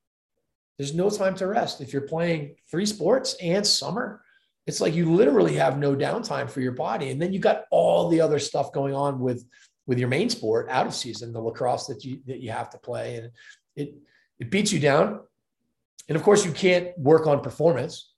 There's 0.77 0.93
no 0.93 1.09
time 1.09 1.35
to 1.35 1.47
rest. 1.47 1.81
If 1.81 1.93
you're 1.93 2.03
playing 2.03 2.55
three 2.69 2.85
sports 2.85 3.35
and 3.41 3.65
summer, 3.65 4.21
it's 4.65 4.81
like 4.81 4.95
you 4.95 5.13
literally 5.13 5.55
have 5.55 5.77
no 5.77 5.95
downtime 5.95 6.49
for 6.49 6.61
your 6.61 6.73
body. 6.73 7.09
And 7.09 7.21
then 7.21 7.31
you 7.31 7.39
got 7.39 7.65
all 7.71 8.09
the 8.09 8.21
other 8.21 8.39
stuff 8.39 8.71
going 8.73 8.93
on 8.93 9.19
with 9.19 9.45
with 9.85 9.97
your 9.97 10.09
main 10.09 10.29
sport 10.29 10.67
out 10.69 10.85
of 10.85 10.93
season, 10.93 11.31
the 11.31 11.39
lacrosse 11.39 11.87
that 11.87 12.03
you 12.03 12.19
that 12.25 12.39
you 12.39 12.51
have 12.51 12.69
to 12.71 12.77
play. 12.77 13.15
And 13.15 13.31
it 13.77 13.95
it 14.39 14.51
beats 14.51 14.71
you 14.71 14.79
down. 14.79 15.21
And 16.09 16.15
of 16.15 16.23
course, 16.23 16.45
you 16.45 16.51
can't 16.51 16.97
work 16.97 17.27
on 17.27 17.41
performance. 17.41 18.11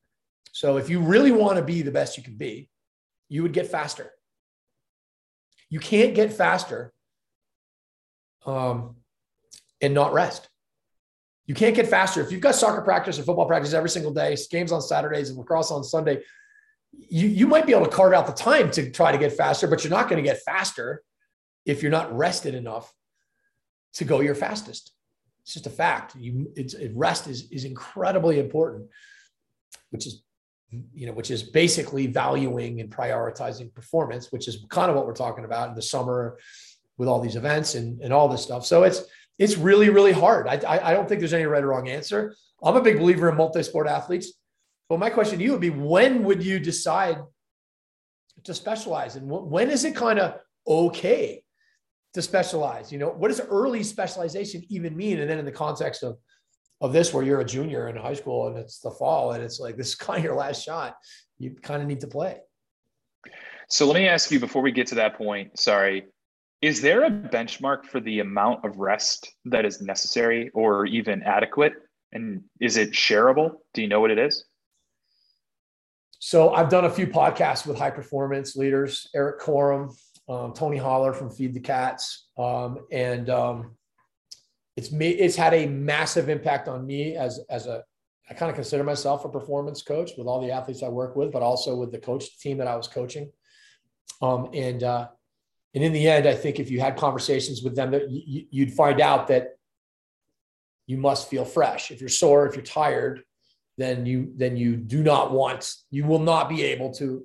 So 0.51 0.77
if 0.77 0.89
you 0.89 0.99
really 0.99 1.31
want 1.31 1.57
to 1.57 1.63
be 1.63 1.81
the 1.81 1.91
best 1.91 2.17
you 2.17 2.23
can 2.23 2.35
be, 2.35 2.69
you 3.29 3.43
would 3.43 3.53
get 3.53 3.67
faster. 3.67 4.11
You 5.69 5.79
can't 5.79 6.15
get 6.15 6.33
faster 6.33 6.93
um, 8.45 8.95
and 9.81 9.93
not 9.93 10.13
rest. 10.13 10.49
You 11.45 11.55
can't 11.55 11.75
get 11.75 11.87
faster. 11.87 12.21
If 12.21 12.31
you've 12.31 12.41
got 12.41 12.55
soccer 12.55 12.81
practice 12.81 13.17
or 13.17 13.23
football 13.23 13.45
practice 13.45 13.73
every 13.73 13.89
single 13.89 14.13
day, 14.13 14.35
games 14.51 14.71
on 14.71 14.81
Saturdays 14.81 15.29
and 15.29 15.37
lacrosse 15.37 15.71
on 15.71 15.83
Sunday, 15.83 16.21
you, 16.91 17.27
you 17.27 17.47
might 17.47 17.65
be 17.65 17.73
able 17.73 17.85
to 17.85 17.91
carve 17.91 18.13
out 18.13 18.27
the 18.27 18.33
time 18.33 18.71
to 18.71 18.91
try 18.91 19.11
to 19.11 19.17
get 19.17 19.33
faster, 19.33 19.67
but 19.67 19.83
you're 19.83 19.91
not 19.91 20.09
going 20.09 20.21
to 20.21 20.27
get 20.27 20.41
faster 20.43 21.03
if 21.65 21.81
you're 21.81 21.91
not 21.91 22.15
rested 22.15 22.55
enough 22.55 22.93
to 23.93 24.05
go 24.05 24.19
your 24.21 24.35
fastest. 24.35 24.91
It's 25.43 25.53
just 25.53 25.67
a 25.67 25.71
fact. 25.71 26.15
You, 26.15 26.51
it's, 26.55 26.75
rest 26.93 27.27
is, 27.27 27.49
is 27.51 27.65
incredibly 27.65 28.39
important, 28.39 28.87
which 29.89 30.05
is 30.05 30.23
you 30.93 31.07
know, 31.07 31.13
which 31.13 31.31
is 31.31 31.41
basically 31.41 32.05
valuing 32.07 32.79
and 32.79 32.91
prioritizing 32.91 33.73
performance, 33.73 34.31
which 34.31 34.47
is 34.47 34.65
kind 34.69 34.89
of 34.89 34.95
what 34.95 35.07
we're 35.07 35.13
talking 35.13 35.45
about 35.45 35.69
in 35.69 35.75
the 35.75 35.81
summer 35.81 36.37
with 36.97 37.09
all 37.09 37.19
these 37.19 37.35
events 37.35 37.75
and, 37.75 37.99
and 38.01 38.13
all 38.13 38.27
this 38.27 38.43
stuff. 38.43 38.65
So 38.65 38.83
it's 38.83 39.03
it's 39.39 39.57
really, 39.57 39.89
really 39.89 40.11
hard. 40.11 40.47
I, 40.47 40.57
I, 40.57 40.89
I 40.89 40.93
don't 40.93 41.07
think 41.07 41.19
there's 41.21 41.33
any 41.33 41.45
right 41.45 41.63
or 41.63 41.67
wrong 41.67 41.87
answer. 41.87 42.35
I'm 42.61 42.75
a 42.75 42.81
big 42.81 42.99
believer 42.99 43.29
in 43.29 43.37
multi-sport 43.37 43.87
athletes. 43.87 44.33
But 44.89 44.99
my 44.99 45.09
question 45.09 45.39
to 45.39 45.43
you 45.43 45.51
would 45.53 45.61
be 45.61 45.69
when 45.69 46.23
would 46.23 46.43
you 46.43 46.59
decide 46.59 47.19
to 48.43 48.53
specialize? 48.53 49.15
And 49.15 49.29
when 49.29 49.69
is 49.69 49.85
it 49.85 49.95
kind 49.95 50.19
of 50.19 50.39
okay 50.67 51.43
to 52.13 52.21
specialize? 52.21 52.91
You 52.91 52.99
know, 52.99 53.09
what 53.09 53.29
does 53.29 53.41
early 53.41 53.83
specialization 53.83 54.63
even 54.69 54.95
mean? 54.95 55.19
And 55.19 55.29
then 55.29 55.39
in 55.39 55.45
the 55.45 55.51
context 55.51 56.03
of 56.03 56.17
of 56.81 56.93
this 56.93 57.13
where 57.13 57.23
you're 57.23 57.41
a 57.41 57.45
junior 57.45 57.89
in 57.89 57.95
high 57.95 58.13
school 58.13 58.47
and 58.47 58.57
it's 58.57 58.79
the 58.79 58.91
fall 58.91 59.33
and 59.33 59.43
it's 59.43 59.59
like 59.59 59.75
this 59.77 59.89
is 59.89 59.95
kind 59.95 60.19
of 60.19 60.23
your 60.23 60.35
last 60.35 60.63
shot 60.63 60.95
you 61.37 61.55
kind 61.61 61.81
of 61.81 61.87
need 61.87 62.01
to 62.01 62.07
play 62.07 62.37
so 63.69 63.85
let 63.85 63.95
me 63.95 64.07
ask 64.07 64.31
you 64.31 64.39
before 64.39 64.61
we 64.61 64.71
get 64.71 64.87
to 64.87 64.95
that 64.95 65.17
point 65.17 65.57
sorry 65.57 66.05
is 66.61 66.81
there 66.81 67.05
a 67.05 67.09
benchmark 67.09 67.85
for 67.85 68.01
the 68.01 68.19
amount 68.19 68.65
of 68.65 68.77
rest 68.77 69.33
that 69.45 69.65
is 69.65 69.81
necessary 69.81 70.49
or 70.53 70.85
even 70.85 71.23
adequate 71.23 71.73
and 72.11 72.41
is 72.59 72.77
it 72.77 72.91
shareable 72.91 73.51
do 73.73 73.81
you 73.81 73.87
know 73.87 73.99
what 73.99 74.11
it 74.11 74.19
is 74.19 74.45
so 76.19 76.53
i've 76.53 76.69
done 76.69 76.85
a 76.85 76.89
few 76.89 77.07
podcasts 77.07 77.65
with 77.65 77.77
high 77.77 77.91
performance 77.91 78.55
leaders 78.55 79.07
eric 79.15 79.39
Korem, 79.39 79.95
um, 80.29 80.53
tony 80.53 80.77
holler 80.77 81.13
from 81.13 81.29
feed 81.29 81.53
the 81.53 81.59
cats 81.59 82.27
um, 82.37 82.79
and 82.91 83.29
um, 83.29 83.75
it's 84.77 84.91
me 84.91 85.09
it's 85.09 85.35
had 85.35 85.53
a 85.53 85.65
massive 85.65 86.29
impact 86.29 86.67
on 86.67 86.85
me 86.85 87.15
as 87.15 87.39
as 87.49 87.67
a 87.67 87.83
I 88.29 88.35
kind 88.35 88.49
of 88.49 88.55
consider 88.55 88.83
myself 88.83 89.25
a 89.25 89.29
performance 89.29 89.81
coach 89.81 90.11
with 90.17 90.27
all 90.27 90.39
the 90.39 90.51
athletes 90.51 90.83
I 90.83 90.89
work 90.89 91.15
with, 91.15 91.31
but 91.31 91.41
also 91.41 91.75
with 91.75 91.91
the 91.91 91.97
coach 91.97 92.39
team 92.39 92.59
that 92.59 92.67
I 92.67 92.75
was 92.75 92.87
coaching. 92.87 93.31
Um, 94.21 94.49
and 94.53 94.83
uh, 94.83 95.07
and 95.73 95.83
in 95.83 95.93
the 95.93 96.07
end, 96.07 96.27
I 96.27 96.35
think 96.35 96.59
if 96.59 96.69
you 96.69 96.79
had 96.79 96.95
conversations 96.95 97.63
with 97.63 97.75
them, 97.75 97.91
that 97.91 98.03
you'd 98.09 98.73
find 98.73 99.01
out 99.01 99.27
that 99.27 99.57
you 100.85 100.97
must 100.97 101.29
feel 101.29 101.45
fresh. 101.45 101.91
If 101.91 102.01
you're 102.01 102.09
sore, 102.09 102.45
if 102.47 102.55
you're 102.55 102.63
tired, 102.63 103.23
then 103.77 104.05
you 104.05 104.31
then 104.35 104.57
you 104.57 104.75
do 104.75 105.01
not 105.01 105.31
want 105.31 105.73
you 105.89 106.05
will 106.05 106.19
not 106.19 106.49
be 106.49 106.63
able 106.63 106.93
to 106.95 107.23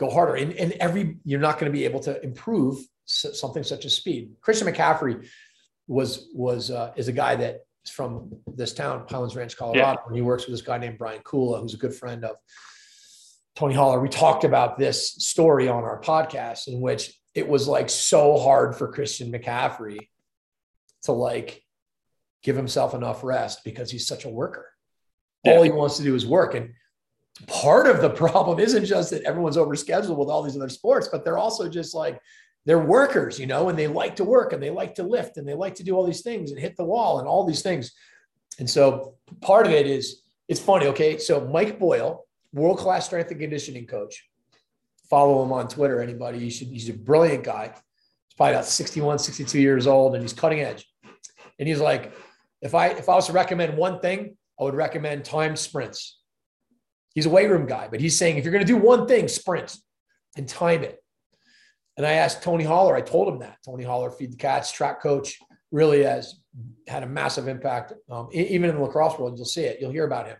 go 0.00 0.10
harder. 0.10 0.34
And, 0.34 0.52
and 0.54 0.72
every 0.80 1.18
you're 1.24 1.40
not 1.40 1.58
going 1.58 1.70
to 1.70 1.78
be 1.78 1.84
able 1.84 2.00
to 2.00 2.20
improve 2.24 2.78
something 3.04 3.62
such 3.62 3.84
as 3.84 3.94
speed. 3.94 4.32
Christian 4.40 4.66
McCaffrey 4.66 5.28
was 5.86 6.30
was 6.34 6.70
uh, 6.70 6.92
is 6.96 7.08
a 7.08 7.12
guy 7.12 7.36
that 7.36 7.60
is 7.84 7.90
from 7.90 8.32
this 8.46 8.72
town, 8.72 9.04
Highlands 9.08 9.36
Ranch, 9.36 9.56
Colorado, 9.56 9.80
yeah. 9.80 9.96
and 10.06 10.16
he 10.16 10.22
works 10.22 10.46
with 10.46 10.54
this 10.54 10.62
guy 10.62 10.78
named 10.78 10.96
Brian 10.96 11.20
Kula, 11.22 11.60
who's 11.60 11.74
a 11.74 11.76
good 11.76 11.94
friend 11.94 12.24
of 12.24 12.36
Tony 13.56 13.74
Holler. 13.74 14.00
We 14.00 14.08
talked 14.08 14.44
about 14.44 14.78
this 14.78 15.12
story 15.16 15.68
on 15.68 15.84
our 15.84 16.00
podcast 16.00 16.66
in 16.66 16.80
which 16.80 17.12
it 17.34 17.46
was 17.46 17.68
like 17.68 17.90
so 17.90 18.38
hard 18.38 18.74
for 18.74 18.90
Christian 18.90 19.30
McCaffrey 19.30 20.08
to 21.02 21.12
like 21.12 21.62
give 22.42 22.56
himself 22.56 22.94
enough 22.94 23.22
rest 23.22 23.64
because 23.64 23.90
he's 23.90 24.06
such 24.06 24.24
a 24.24 24.30
worker. 24.30 24.66
Yeah. 25.44 25.52
All 25.52 25.62
he 25.62 25.70
wants 25.70 25.98
to 25.98 26.02
do 26.02 26.14
is 26.14 26.26
work. 26.26 26.54
And 26.54 26.72
part 27.46 27.86
of 27.86 28.00
the 28.00 28.10
problem 28.10 28.58
isn't 28.58 28.84
just 28.84 29.10
that 29.10 29.22
everyone's 29.22 29.56
overscheduled 29.56 30.16
with 30.16 30.28
all 30.28 30.42
these 30.42 30.56
other 30.56 30.68
sports, 30.68 31.08
but 31.08 31.24
they're 31.24 31.38
also 31.38 31.68
just 31.68 31.94
like 31.94 32.20
they're 32.66 32.78
workers, 32.78 33.38
you 33.38 33.46
know, 33.46 33.68
and 33.68 33.78
they 33.78 33.86
like 33.86 34.16
to 34.16 34.24
work 34.24 34.52
and 34.52 34.62
they 34.62 34.70
like 34.70 34.94
to 34.96 35.02
lift 35.02 35.36
and 35.36 35.48
they 35.48 35.54
like 35.54 35.74
to 35.76 35.84
do 35.84 35.94
all 35.94 36.06
these 36.06 36.22
things 36.22 36.50
and 36.50 36.60
hit 36.60 36.76
the 36.76 36.84
wall 36.84 37.18
and 37.18 37.26
all 37.26 37.46
these 37.46 37.62
things. 37.62 37.92
And 38.58 38.68
so 38.68 39.14
part 39.40 39.66
of 39.66 39.72
it 39.72 39.86
is 39.86 40.22
it's 40.48 40.60
funny. 40.60 40.86
Okay. 40.88 41.18
So 41.18 41.46
Mike 41.46 41.78
Boyle, 41.78 42.26
world 42.52 42.78
class 42.78 43.06
strength 43.06 43.30
and 43.30 43.40
conditioning 43.40 43.86
coach. 43.86 44.26
Follow 45.08 45.42
him 45.42 45.52
on 45.52 45.68
Twitter. 45.68 46.00
Anybody, 46.00 46.38
you 46.38 46.50
should, 46.50 46.68
he's 46.68 46.88
a 46.88 46.92
brilliant 46.92 47.44
guy. 47.44 47.68
He's 47.68 48.34
probably 48.36 48.54
about 48.54 48.66
61, 48.66 49.18
62 49.18 49.60
years 49.60 49.86
old 49.86 50.14
and 50.14 50.22
he's 50.22 50.32
cutting 50.32 50.60
edge. 50.60 50.86
And 51.58 51.68
he's 51.68 51.80
like, 51.80 52.12
if 52.62 52.74
I 52.74 52.88
if 52.88 53.08
I 53.08 53.14
was 53.14 53.26
to 53.26 53.32
recommend 53.32 53.76
one 53.76 54.00
thing, 54.00 54.36
I 54.58 54.64
would 54.64 54.74
recommend 54.74 55.24
time 55.24 55.56
sprints. 55.56 56.19
He's 57.14 57.26
a 57.26 57.30
weight 57.30 57.50
room 57.50 57.66
guy, 57.66 57.88
but 57.90 58.00
he's 58.00 58.16
saying 58.16 58.36
if 58.36 58.44
you're 58.44 58.52
going 58.52 58.66
to 58.66 58.72
do 58.72 58.76
one 58.76 59.06
thing, 59.06 59.28
sprint 59.28 59.76
and 60.36 60.48
time 60.48 60.82
it. 60.82 61.02
And 61.96 62.06
I 62.06 62.12
asked 62.12 62.42
Tony 62.42 62.64
Holler, 62.64 62.96
I 62.96 63.00
told 63.00 63.28
him 63.28 63.40
that. 63.40 63.58
Tony 63.64 63.84
Holler, 63.84 64.10
Feed 64.10 64.32
the 64.32 64.36
Cats, 64.36 64.72
track 64.72 65.02
coach, 65.02 65.38
really 65.72 66.04
has 66.04 66.40
had 66.86 67.02
a 67.02 67.06
massive 67.06 67.48
impact. 67.48 67.92
Um, 68.10 68.28
even 68.32 68.70
in 68.70 68.76
the 68.76 68.82
lacrosse 68.82 69.18
world, 69.18 69.36
you'll 69.36 69.44
see 69.44 69.64
it, 69.64 69.78
you'll 69.80 69.90
hear 69.90 70.06
about 70.06 70.26
him. 70.26 70.36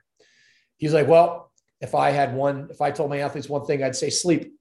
He's 0.78 0.94
like, 0.94 1.08
well, 1.08 1.52
if 1.80 1.94
I 1.94 2.10
had 2.10 2.34
one, 2.34 2.68
if 2.70 2.80
I 2.80 2.90
told 2.90 3.10
my 3.10 3.18
athletes 3.18 3.48
one 3.48 3.64
thing, 3.64 3.82
I'd 3.82 3.96
say 3.96 4.10
sleep. 4.10 4.54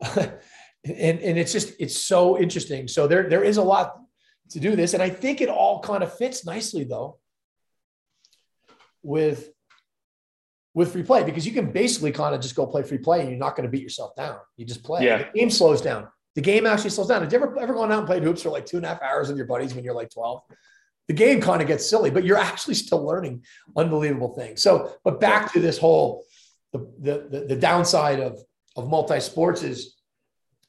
and, 0.16 0.38
and 0.84 1.38
it's 1.38 1.52
just, 1.52 1.74
it's 1.78 1.96
so 1.96 2.38
interesting. 2.38 2.88
So 2.88 3.06
there, 3.06 3.28
there 3.28 3.44
is 3.44 3.56
a 3.56 3.62
lot 3.62 3.96
to 4.50 4.60
do 4.60 4.76
this. 4.76 4.94
And 4.94 5.02
I 5.02 5.10
think 5.10 5.40
it 5.40 5.48
all 5.48 5.80
kind 5.80 6.02
of 6.02 6.16
fits 6.16 6.44
nicely 6.44 6.84
though 6.84 7.18
with 9.02 9.50
with 10.76 10.92
free 10.92 11.02
play 11.02 11.24
because 11.24 11.46
you 11.46 11.52
can 11.52 11.72
basically 11.72 12.12
kind 12.12 12.34
of 12.34 12.40
just 12.42 12.54
go 12.54 12.66
play 12.66 12.82
free 12.82 12.98
play 12.98 13.20
and 13.20 13.30
you're 13.30 13.38
not 13.38 13.56
going 13.56 13.64
to 13.64 13.70
beat 13.70 13.82
yourself 13.82 14.14
down. 14.14 14.36
You 14.58 14.66
just 14.66 14.84
play. 14.84 15.06
Yeah. 15.06 15.24
The 15.32 15.38
game 15.38 15.48
slows 15.48 15.80
down. 15.80 16.06
The 16.34 16.42
game 16.42 16.66
actually 16.66 16.90
slows 16.90 17.08
down. 17.08 17.22
Have 17.22 17.32
you 17.32 17.38
ever, 17.38 17.58
ever 17.58 17.72
gone 17.72 17.90
out 17.90 18.00
and 18.00 18.06
played 18.06 18.22
hoops 18.22 18.42
for 18.42 18.50
like 18.50 18.66
two 18.66 18.76
and 18.76 18.84
a 18.84 18.90
half 18.90 19.00
hours 19.00 19.28
with 19.28 19.38
your 19.38 19.46
buddies 19.46 19.74
when 19.74 19.84
you're 19.84 19.94
like 19.94 20.10
12? 20.10 20.42
The 21.08 21.14
game 21.14 21.40
kind 21.40 21.62
of 21.62 21.66
gets 21.66 21.88
silly, 21.88 22.10
but 22.10 22.24
you're 22.24 22.36
actually 22.36 22.74
still 22.74 23.02
learning 23.02 23.42
unbelievable 23.74 24.34
things. 24.34 24.60
So, 24.60 24.92
but 25.02 25.18
back 25.18 25.50
to 25.54 25.60
this 25.60 25.78
whole 25.78 26.24
the 26.72 26.80
the 27.00 27.26
the, 27.30 27.46
the 27.46 27.56
downside 27.56 28.20
of 28.20 28.38
of 28.76 28.86
multi 28.86 29.20
sports 29.20 29.62
is, 29.62 29.94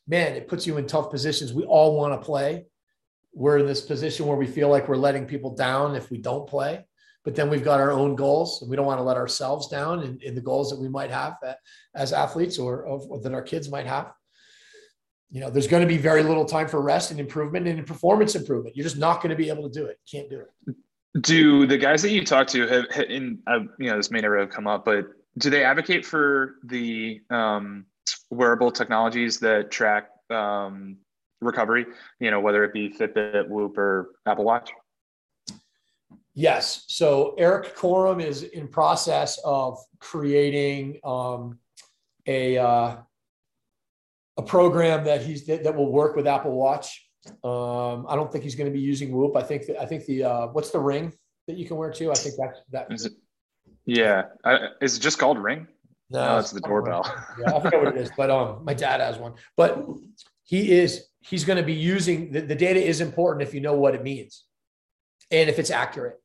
man, 0.08 0.36
it 0.36 0.48
puts 0.48 0.66
you 0.66 0.78
in 0.78 0.88
tough 0.88 1.12
positions. 1.12 1.54
We 1.54 1.64
all 1.64 1.98
want 1.98 2.14
to 2.14 2.26
play. 2.26 2.68
We're 3.34 3.58
in 3.58 3.66
this 3.66 3.82
position 3.82 4.26
where 4.26 4.38
we 4.38 4.48
feel 4.48 4.70
like 4.70 4.88
we're 4.88 4.96
letting 4.96 5.26
people 5.26 5.54
down 5.54 5.96
if 5.96 6.10
we 6.10 6.18
don't 6.18 6.48
play 6.48 6.86
but 7.28 7.36
then 7.36 7.50
we've 7.50 7.62
got 7.62 7.82
our 7.82 7.92
own 7.92 8.16
goals 8.16 8.62
and 8.62 8.70
we 8.70 8.78
don't 8.78 8.86
want 8.86 9.00
to 9.00 9.04
let 9.04 9.18
ourselves 9.18 9.68
down 9.68 10.02
in, 10.02 10.18
in 10.22 10.34
the 10.34 10.40
goals 10.40 10.70
that 10.70 10.80
we 10.80 10.88
might 10.88 11.12
have 11.12 11.36
as 11.94 12.14
athletes 12.14 12.58
or, 12.58 12.84
or 12.84 13.20
that 13.20 13.34
our 13.34 13.42
kids 13.42 13.70
might 13.70 13.86
have. 13.86 14.14
You 15.30 15.42
know 15.42 15.50
there's 15.50 15.68
going 15.68 15.82
to 15.82 15.88
be 15.88 15.98
very 15.98 16.24
little 16.24 16.46
time 16.46 16.70
for 16.70 16.82
rest 16.82 17.12
and 17.12 17.20
improvement 17.20 17.68
and 17.68 17.86
performance 17.86 18.36
improvement. 18.36 18.78
You're 18.78 18.86
just 18.86 18.98
not 18.98 19.22
going 19.22 19.32
to 19.32 19.36
be 19.36 19.50
able 19.50 19.70
to 19.70 19.78
do 19.78 19.88
it. 19.88 20.00
Can't 20.10 20.30
do 20.30 20.40
it. 20.40 20.76
Do 21.20 21.68
the 21.68 21.78
guys 21.78 22.02
that 22.04 22.12
you 22.12 22.24
talk 22.24 22.48
to 22.48 22.66
have 22.66 22.86
in 23.10 23.40
uh, 23.46 23.60
you 23.78 23.90
know 23.90 23.98
this 23.98 24.10
may 24.10 24.22
never 24.22 24.40
have 24.40 24.50
come 24.50 24.66
up 24.66 24.86
but 24.86 25.08
do 25.38 25.50
they 25.50 25.66
advocate 25.66 26.06
for 26.06 26.56
the 26.64 27.20
um, 27.30 27.88
wearable 28.30 28.72
technologies 28.72 29.38
that 29.40 29.70
track 29.70 30.12
um, 30.30 30.96
recovery? 31.42 31.88
You 32.22 32.32
know 32.32 32.40
whether 32.40 32.64
it 32.64 32.72
be 32.72 32.88
fitbit 32.88 33.50
whoop 33.50 33.78
or 33.78 34.12
apple 34.26 34.46
watch 34.46 34.72
Yes. 36.38 36.86
So 36.88 37.34
Eric 37.40 37.76
Korem 37.76 38.24
is 38.24 38.44
in 38.44 38.68
process 38.68 39.40
of 39.44 39.80
creating 39.98 41.00
um, 41.04 41.58
a 42.28 42.60
uh, 42.60 42.98
a 44.38 44.44
program 44.44 45.04
that 45.06 45.24
he's 45.24 45.48
that, 45.48 45.64
that, 45.64 45.76
will 45.76 45.92
work 45.92 46.16
with 46.16 46.28
Apple 46.28 46.52
Watch. 46.52 47.10
Um, 47.44 48.06
I 48.08 48.16
don't 48.16 48.32
think 48.32 48.44
he's 48.44 48.54
going 48.54 48.72
to 48.72 48.74
be 48.74 48.80
using 48.80 49.12
Whoop. 49.12 49.36
I 49.36 49.42
think 49.42 49.66
that, 49.66 49.82
I 49.82 49.88
think 49.88 50.06
the 50.06 50.26
uh, 50.26 50.48
what's 50.50 50.70
the 50.70 50.80
ring 50.80 51.12
that 51.48 51.58
you 51.58 51.66
can 51.66 51.76
wear 51.76 51.92
too. 51.92 52.12
I 52.12 52.14
think 52.14 52.36
that's 52.38 52.60
that. 52.70 52.86
Is 52.92 53.08
it, 53.08 53.14
yeah, 53.86 54.26
is 54.80 54.96
it 54.96 55.00
just 55.00 55.18
called 55.18 55.40
Ring? 55.40 55.66
No, 56.12 56.24
no 56.24 56.38
it's 56.38 56.52
the 56.52 56.62
doorbell. 56.62 57.04
yeah, 57.40 57.56
I 57.56 57.60
forget 57.62 57.84
what 57.84 57.96
it 57.96 58.00
is, 58.00 58.12
but 58.16 58.30
um, 58.30 58.64
my 58.64 58.76
dad 58.76 59.02
has 59.02 59.18
one. 59.18 59.34
But 59.56 59.84
he 60.44 60.72
is 60.72 61.08
he's 61.22 61.46
going 61.46 61.58
to 61.58 61.66
be 61.66 61.74
using 61.74 62.32
the, 62.32 62.42
the 62.42 62.54
data 62.54 62.80
is 62.80 63.02
important 63.02 63.42
if 63.42 63.56
you 63.56 63.60
know 63.60 63.74
what 63.74 63.96
it 63.96 64.04
means 64.04 64.44
and 65.32 65.50
if 65.50 65.58
it's 65.58 65.72
accurate. 65.72 66.22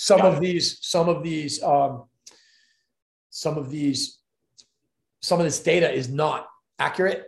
Some 0.00 0.22
of 0.22 0.40
these, 0.40 0.78
some 0.80 1.10
of 1.10 1.22
these, 1.22 1.62
um, 1.62 2.04
some 3.28 3.58
of 3.58 3.68
these, 3.68 4.18
some 5.20 5.38
of 5.38 5.44
this 5.44 5.60
data 5.60 5.92
is 5.92 6.08
not 6.08 6.48
accurate, 6.78 7.26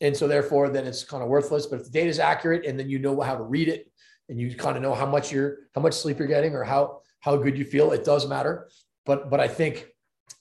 and 0.00 0.16
so 0.16 0.28
therefore, 0.28 0.68
then 0.68 0.86
it's 0.86 1.02
kind 1.02 1.20
of 1.20 1.28
worthless. 1.28 1.66
But 1.66 1.80
if 1.80 1.86
the 1.86 1.90
data 1.90 2.08
is 2.08 2.20
accurate, 2.20 2.64
and 2.64 2.78
then 2.78 2.88
you 2.88 3.00
know 3.00 3.20
how 3.20 3.34
to 3.34 3.42
read 3.42 3.68
it, 3.68 3.90
and 4.28 4.38
you 4.38 4.54
kind 4.54 4.76
of 4.76 4.84
know 4.84 4.94
how 4.94 5.04
much 5.04 5.32
you're, 5.32 5.56
how 5.74 5.80
much 5.80 5.94
sleep 5.94 6.20
you're 6.20 6.28
getting, 6.28 6.54
or 6.54 6.62
how 6.62 7.00
how 7.18 7.36
good 7.36 7.58
you 7.58 7.64
feel, 7.64 7.90
it 7.90 8.04
does 8.04 8.28
matter. 8.28 8.68
But 9.04 9.28
but 9.28 9.40
I 9.40 9.48
think, 9.48 9.88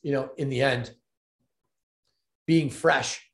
you 0.04 0.12
know, 0.12 0.30
in 0.38 0.50
the 0.50 0.62
end, 0.62 0.92
being 2.46 2.70
fresh 2.70 3.28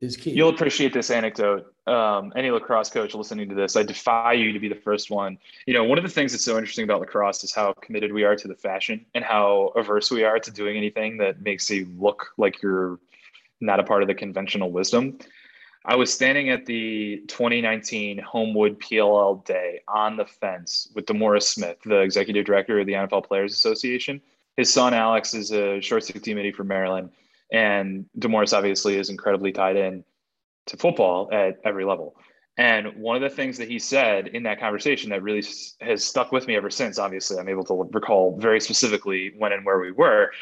is 0.00 0.16
key. 0.16 0.30
You'll 0.30 0.50
appreciate 0.50 0.92
this 0.92 1.10
anecdote. 1.10 1.72
Um, 1.86 2.32
any 2.36 2.50
lacrosse 2.50 2.90
coach 2.90 3.14
listening 3.14 3.48
to 3.48 3.54
this, 3.54 3.76
I 3.76 3.82
defy 3.82 4.32
you 4.32 4.52
to 4.52 4.58
be 4.58 4.68
the 4.68 4.74
first 4.74 5.10
one. 5.10 5.38
You 5.66 5.74
know, 5.74 5.84
one 5.84 5.98
of 5.98 6.04
the 6.04 6.10
things 6.10 6.32
that's 6.32 6.44
so 6.44 6.56
interesting 6.56 6.84
about 6.84 7.00
lacrosse 7.00 7.44
is 7.44 7.52
how 7.52 7.74
committed 7.74 8.12
we 8.12 8.24
are 8.24 8.36
to 8.36 8.48
the 8.48 8.54
fashion 8.54 9.04
and 9.14 9.24
how 9.24 9.72
averse 9.76 10.10
we 10.10 10.24
are 10.24 10.38
to 10.38 10.50
doing 10.50 10.76
anything 10.76 11.18
that 11.18 11.42
makes 11.42 11.68
you 11.70 11.88
look 11.98 12.28
like 12.38 12.62
you're 12.62 12.98
not 13.60 13.80
a 13.80 13.82
part 13.82 14.02
of 14.02 14.08
the 14.08 14.14
conventional 14.14 14.70
wisdom. 14.70 15.18
I 15.84 15.96
was 15.96 16.12
standing 16.12 16.50
at 16.50 16.66
the 16.66 17.22
2019 17.28 18.18
Homewood 18.18 18.80
PLL 18.80 19.44
Day 19.44 19.80
on 19.88 20.16
the 20.16 20.26
fence 20.26 20.88
with 20.94 21.06
DeMaurice 21.06 21.44
Smith, 21.44 21.78
the 21.84 22.00
executive 22.00 22.44
director 22.44 22.80
of 22.80 22.86
the 22.86 22.92
NFL 22.92 23.26
Players 23.26 23.52
Association. 23.52 24.20
His 24.56 24.72
son 24.72 24.92
Alex 24.92 25.32
is 25.32 25.52
a 25.52 25.80
short 25.80 26.04
stick 26.04 26.22
teammate 26.22 26.54
for 26.54 26.64
Maryland 26.64 27.10
and 27.52 28.06
DeMaurice 28.18 28.56
obviously 28.56 28.96
is 28.96 29.10
incredibly 29.10 29.52
tied 29.52 29.76
in 29.76 30.04
to 30.66 30.76
football 30.76 31.28
at 31.32 31.58
every 31.64 31.84
level. 31.84 32.16
And 32.56 32.96
one 32.96 33.16
of 33.16 33.22
the 33.22 33.30
things 33.30 33.56
that 33.58 33.68
he 33.68 33.78
said 33.78 34.28
in 34.28 34.42
that 34.42 34.60
conversation 34.60 35.10
that 35.10 35.22
really 35.22 35.42
has 35.80 36.04
stuck 36.04 36.30
with 36.30 36.46
me 36.46 36.56
ever 36.56 36.68
since, 36.68 36.98
obviously, 36.98 37.38
I'm 37.38 37.48
able 37.48 37.64
to 37.64 37.88
recall 37.92 38.38
very 38.38 38.60
specifically 38.60 39.32
when 39.38 39.52
and 39.52 39.64
where 39.64 39.80
we 39.80 39.92
were, 39.92 40.32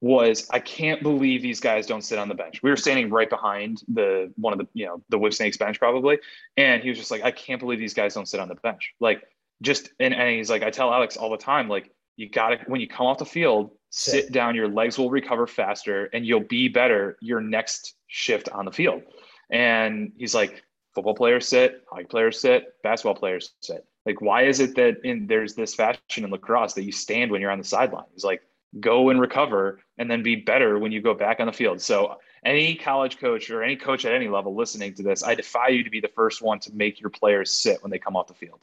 was 0.00 0.48
I 0.50 0.60
can't 0.60 1.02
believe 1.02 1.42
these 1.42 1.58
guys 1.58 1.86
don't 1.86 2.02
sit 2.02 2.18
on 2.18 2.28
the 2.28 2.34
bench. 2.34 2.62
We 2.62 2.70
were 2.70 2.76
standing 2.76 3.10
right 3.10 3.28
behind 3.28 3.82
the 3.88 4.32
one 4.36 4.52
of 4.52 4.60
the, 4.60 4.68
you 4.72 4.86
know, 4.86 5.02
the 5.08 5.18
Whipsnakes 5.18 5.56
bench 5.56 5.80
probably. 5.80 6.18
And 6.56 6.82
he 6.82 6.90
was 6.90 6.98
just 6.98 7.10
like, 7.10 7.24
I 7.24 7.32
can't 7.32 7.58
believe 7.58 7.80
these 7.80 7.94
guys 7.94 8.14
don't 8.14 8.28
sit 8.28 8.38
on 8.38 8.46
the 8.46 8.54
bench. 8.54 8.94
Like, 9.00 9.24
just, 9.60 9.90
and, 9.98 10.14
and 10.14 10.36
he's 10.36 10.50
like, 10.50 10.62
I 10.62 10.70
tell 10.70 10.92
Alex 10.92 11.16
all 11.16 11.30
the 11.30 11.36
time, 11.36 11.68
like, 11.68 11.90
you 12.16 12.28
got 12.28 12.50
to, 12.50 12.58
when 12.68 12.80
you 12.80 12.86
come 12.86 13.06
off 13.06 13.18
the 13.18 13.24
field, 13.24 13.72
sit 13.90 14.32
down, 14.32 14.54
your 14.54 14.68
legs 14.68 14.98
will 14.98 15.10
recover 15.10 15.46
faster 15.46 16.06
and 16.12 16.26
you'll 16.26 16.40
be 16.40 16.68
better 16.68 17.16
your 17.20 17.40
next 17.40 17.94
shift 18.06 18.48
on 18.50 18.64
the 18.64 18.72
field. 18.72 19.02
And 19.50 20.12
he's 20.16 20.34
like, 20.34 20.62
football 20.94 21.14
players 21.14 21.46
sit, 21.46 21.84
hockey 21.90 22.04
players 22.04 22.40
sit, 22.40 22.74
basketball 22.82 23.14
players 23.14 23.54
sit. 23.60 23.86
Like, 24.04 24.20
why 24.20 24.44
is 24.44 24.60
it 24.60 24.74
that 24.76 25.04
in 25.04 25.26
there's 25.26 25.54
this 25.54 25.74
fashion 25.74 26.24
in 26.24 26.30
lacrosse 26.30 26.74
that 26.74 26.84
you 26.84 26.92
stand 26.92 27.30
when 27.30 27.40
you're 27.40 27.50
on 27.50 27.58
the 27.58 27.64
sideline? 27.64 28.06
He's 28.12 28.24
like, 28.24 28.42
go 28.80 29.10
and 29.10 29.20
recover 29.20 29.80
and 29.96 30.10
then 30.10 30.22
be 30.22 30.36
better 30.36 30.78
when 30.78 30.92
you 30.92 31.00
go 31.00 31.14
back 31.14 31.40
on 31.40 31.46
the 31.46 31.52
field. 31.52 31.80
So 31.80 32.16
any 32.44 32.74
college 32.74 33.18
coach 33.18 33.50
or 33.50 33.62
any 33.62 33.76
coach 33.76 34.04
at 34.04 34.12
any 34.12 34.28
level 34.28 34.54
listening 34.54 34.94
to 34.94 35.02
this, 35.02 35.22
I 35.22 35.34
defy 35.34 35.68
you 35.68 35.82
to 35.84 35.90
be 35.90 36.00
the 36.00 36.10
first 36.14 36.42
one 36.42 36.58
to 36.60 36.72
make 36.74 37.00
your 37.00 37.10
players 37.10 37.52
sit 37.52 37.82
when 37.82 37.90
they 37.90 37.98
come 37.98 38.16
off 38.16 38.26
the 38.26 38.34
field. 38.34 38.60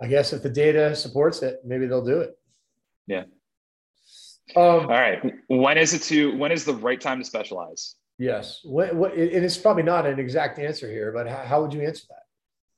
I 0.00 0.08
guess 0.08 0.32
if 0.32 0.42
the 0.42 0.50
data 0.50 0.94
supports 0.94 1.42
it, 1.42 1.60
maybe 1.64 1.86
they'll 1.86 2.04
do 2.04 2.20
it. 2.20 2.38
Yeah. 3.06 3.24
Um, 4.56 4.64
All 4.64 4.86
right. 4.86 5.20
When 5.48 5.78
is 5.78 5.94
it 5.94 6.02
to? 6.04 6.36
When 6.36 6.52
is 6.52 6.64
the 6.64 6.74
right 6.74 7.00
time 7.00 7.18
to 7.18 7.24
specialize? 7.24 7.96
Yes. 8.18 8.60
What? 8.62 8.94
What? 8.94 9.14
And 9.14 9.44
it's 9.44 9.58
probably 9.58 9.82
not 9.82 10.06
an 10.06 10.18
exact 10.18 10.58
answer 10.58 10.88
here, 10.90 11.12
but 11.12 11.26
how, 11.26 11.44
how 11.44 11.62
would 11.62 11.72
you 11.72 11.82
answer 11.82 12.04
that? 12.10 12.22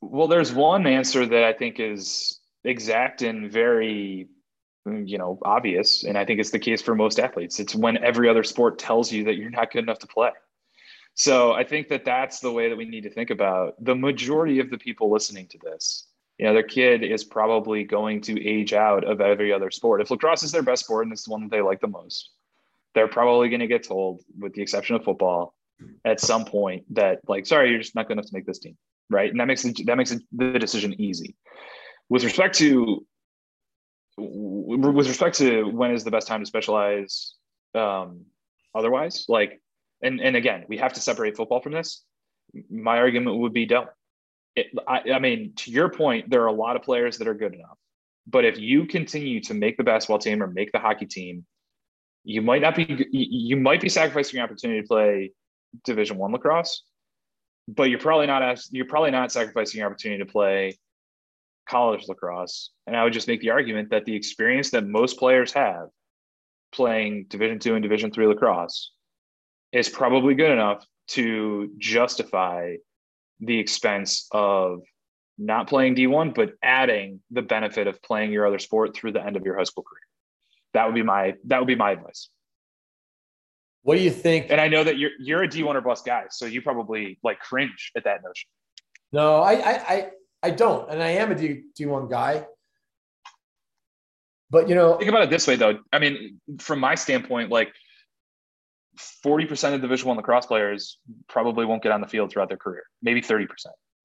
Well, 0.01 0.29
there's 0.29 0.53
one 0.53 0.87
answer 0.87 1.27
that 1.27 1.45
I 1.45 1.53
think 1.53 1.81
is 1.81 2.41
exact 2.65 3.23
and 3.23 3.51
very, 3.51 4.29
you 4.87 5.19
know, 5.19 5.39
obvious, 5.43 6.05
and 6.05 6.17
I 6.17 6.25
think 6.25 6.41
it's 6.41 6.51
the 6.51 6.59
case 6.59 6.83
for 6.83 6.95
most 6.95 7.19
athletes. 7.19 7.59
It's 7.59 7.75
when 7.75 8.03
every 8.05 8.29
other 8.29 8.45
sport 8.45 8.79
tells 8.79 9.13
you 9.13 9.25
that 9.25 9.37
you're 9.37 9.51
not 9.51 9.73
good 9.73 9.83
enough 9.83 9.99
to 10.01 10.07
play. 10.07 10.31
So 11.15 11.53
I 11.53 11.65
think 11.65 11.89
that 11.89 12.05
that's 12.05 12.41
the 12.41 12.53
way 12.53 12.69
that 12.69 12.77
we 12.77 12.85
need 12.85 13.03
to 13.05 13.11
think 13.11 13.31
about 13.31 13.83
the 13.83 13.95
majority 13.95 14.61
of 14.61 14.71
the 14.71 14.79
people 14.79 15.11
listening 15.11 15.49
to 15.49 15.59
this 15.63 16.06
you 16.39 16.47
know, 16.47 16.53
their 16.53 16.63
kid 16.63 17.03
is 17.03 17.25
probably 17.25 17.85
going 17.85 18.21
to 18.23 18.47
age 18.47 18.73
out 18.73 19.05
of 19.05 19.21
every 19.21 19.53
other 19.53 19.71
sport. 19.71 20.01
If 20.01 20.11
lacrosse 20.11 20.43
is 20.43 20.53
their 20.53 20.63
best 20.63 20.85
sport 20.85 21.07
and 21.07 21.13
it's 21.13 21.25
the 21.25 21.31
one 21.31 21.43
that 21.43 21.51
they 21.51 21.63
like 21.63 21.81
the 21.81 21.89
most, 21.89 22.31
they're 22.95 23.09
probably 23.09 23.49
going 23.49 23.61
to 23.61 23.67
get 23.67 23.85
told, 23.85 24.23
with 24.39 24.55
the 24.55 24.63
exception 24.63 24.97
of 24.97 25.05
football, 25.05 25.55
at 26.05 26.21
some 26.21 26.45
point 26.45 26.85
that 26.95 27.21
like, 27.27 27.47
sorry, 27.47 27.71
you're 27.71 27.79
just 27.79 27.95
not 27.95 28.07
good 28.07 28.15
enough 28.15 28.27
to 28.27 28.35
make 28.35 28.47
this 28.47 28.59
team, 28.59 28.77
right? 29.11 29.31
And 29.31 29.41
that 29.41 29.47
makes 29.47 29.65
it, 29.65 29.79
that 29.87 29.97
makes 29.97 30.15
the 30.33 30.59
decision 30.59 30.99
easy. 31.01 31.37
With 32.09 32.25
respect 32.25 32.57
to 32.59 33.05
with 34.19 35.07
respect 35.07 35.37
to 35.37 35.65
when 35.65 35.91
is 35.91 36.05
the 36.05 36.11
best 36.11 36.27
time 36.27 36.41
to 36.41 36.47
specialize, 36.47 37.35
um, 37.75 38.25
otherwise, 38.75 39.27
like, 39.29 39.61
and 40.03 40.21
and 40.21 40.37
again, 40.37 40.65
we 40.69 40.79
have 40.79 40.95
to 40.95 41.01
separate 41.01 41.37
football 41.37 41.61
from 41.61 41.73
this. 41.73 42.03
My 42.71 42.99
argument 42.99 43.39
would 43.39 43.53
be 43.53 43.67
don't 43.67 43.89
it, 44.57 44.69
I, 44.89 45.03
I 45.15 45.19
mean, 45.19 45.53
to 45.57 45.71
your 45.71 45.91
point, 45.91 46.31
there 46.31 46.43
are 46.43 46.47
a 46.47 46.53
lot 46.53 46.77
of 46.77 46.83
players 46.83 47.19
that 47.19 47.29
are 47.29 47.35
good 47.35 47.55
enough. 47.55 47.79
But 48.27 48.45
if 48.45 48.59
you 48.59 48.87
continue 48.87 49.41
to 49.43 49.55
make 49.55 49.77
the 49.77 49.85
basketball 49.85 50.19
team 50.19 50.43
or 50.43 50.49
make 50.49 50.73
the 50.73 50.81
hockey 50.81 51.07
team, 51.07 51.45
you 52.25 52.43
might 52.43 52.61
not 52.61 52.75
be 52.75 53.07
you 53.13 53.57
might 53.57 53.81
be 53.81 53.89
sacrificing 53.89 54.39
your 54.39 54.45
opportunity 54.45 54.81
to 54.81 54.89
play 54.89 55.31
Division 55.85 56.17
One 56.17 56.33
lacrosse, 56.33 56.83
but 57.69 57.85
you're 57.85 58.01
probably 58.01 58.27
not 58.27 58.61
you're 58.73 58.87
probably 58.87 59.13
not 59.13 59.31
sacrificing 59.31 59.79
your 59.79 59.89
opportunity 59.89 60.25
to 60.25 60.31
play 60.31 60.77
college 61.69 62.09
lacrosse. 62.09 62.71
And 62.89 62.97
I 62.97 63.05
would 63.05 63.13
just 63.13 63.29
make 63.29 63.41
the 63.43 63.51
argument 63.51 63.91
that 63.91 64.07
the 64.07 64.17
experience 64.17 64.71
that 64.71 64.85
most 64.85 65.19
players 65.19 65.53
have 65.53 65.89
playing 66.73 67.27
Division 67.29 67.61
Two 67.61 67.75
and 67.75 67.83
Division 67.83 68.11
Three 68.11 68.27
lacrosse 68.27 68.91
is 69.71 69.89
probably 69.89 70.35
good 70.35 70.51
enough 70.51 70.85
to 71.09 71.71
justify 71.79 72.75
the 73.41 73.59
expense 73.59 74.27
of 74.33 74.81
not 75.39 75.69
playing 75.69 75.95
D1, 75.95 76.35
but 76.35 76.53
adding 76.63 77.21
the 77.31 77.43
benefit 77.43 77.87
of 77.87 78.01
playing 78.03 78.33
your 78.33 78.47
other 78.47 78.59
sport 78.59 78.97
through 78.97 79.13
the 79.13 79.25
end 79.25 79.37
of 79.37 79.45
your 79.45 79.57
high 79.57 79.65
school 79.65 79.85
career. 79.85 80.01
That 80.73 80.87
would 80.87 80.95
be 80.95 81.03
my 81.03 81.35
that 81.47 81.59
would 81.59 81.67
be 81.67 81.75
my 81.75 81.93
advice. 81.93 82.29
What 83.83 83.97
do 83.97 84.03
you 84.03 84.11
think? 84.11 84.47
And 84.51 84.61
I 84.61 84.69
know 84.69 84.83
that 84.83 84.99
you're 84.99 85.13
you're 85.21 85.43
a 85.43 85.49
D1 85.49 85.75
or 85.75 85.81
bust 85.81 86.05
guy, 86.05 86.25
so 86.31 86.47
you 86.47 86.63
probably 86.63 87.19
like 87.23 87.39
cringe 87.39 87.93
at 87.97 88.05
that 88.05 88.23
notion. 88.23 88.49
No, 89.13 89.43
I 89.43 89.53
I 89.53 89.73
I, 89.73 90.11
I 90.43 90.51
don't, 90.51 90.91
and 90.91 91.03
I 91.03 91.11
am 91.11 91.31
a 91.31 91.35
D 91.35 91.63
D1 91.79 92.11
guy. 92.11 92.47
But 94.51 94.69
you 94.69 94.75
know, 94.75 94.97
think 94.97 95.09
about 95.09 95.23
it 95.23 95.31
this 95.31 95.47
way, 95.47 95.57
though. 95.57 95.79
I 95.93 95.99
mean, 95.99 96.41
from 96.59 96.81
my 96.81 96.95
standpoint, 96.95 97.51
like 97.51 97.73
40% 99.25 99.75
of 99.75 99.81
division 99.81 100.09
one 100.09 100.17
lacrosse 100.17 100.47
players 100.47 100.99
probably 101.29 101.67
won't 101.67 101.83
get 101.83 101.93
on 101.93 102.01
the 102.01 102.07
field 102.07 102.31
throughout 102.31 102.49
their 102.49 102.59
career. 102.59 102.85
Maybe 103.03 103.21
30% 103.21 103.47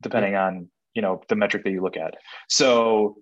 depending 0.02 0.36
on 0.36 0.68
you 0.96 1.02
know 1.02 1.22
the 1.30 1.36
metric 1.36 1.64
that 1.64 1.72
you 1.72 1.82
look 1.82 1.98
at. 1.98 2.16
So 2.50 3.18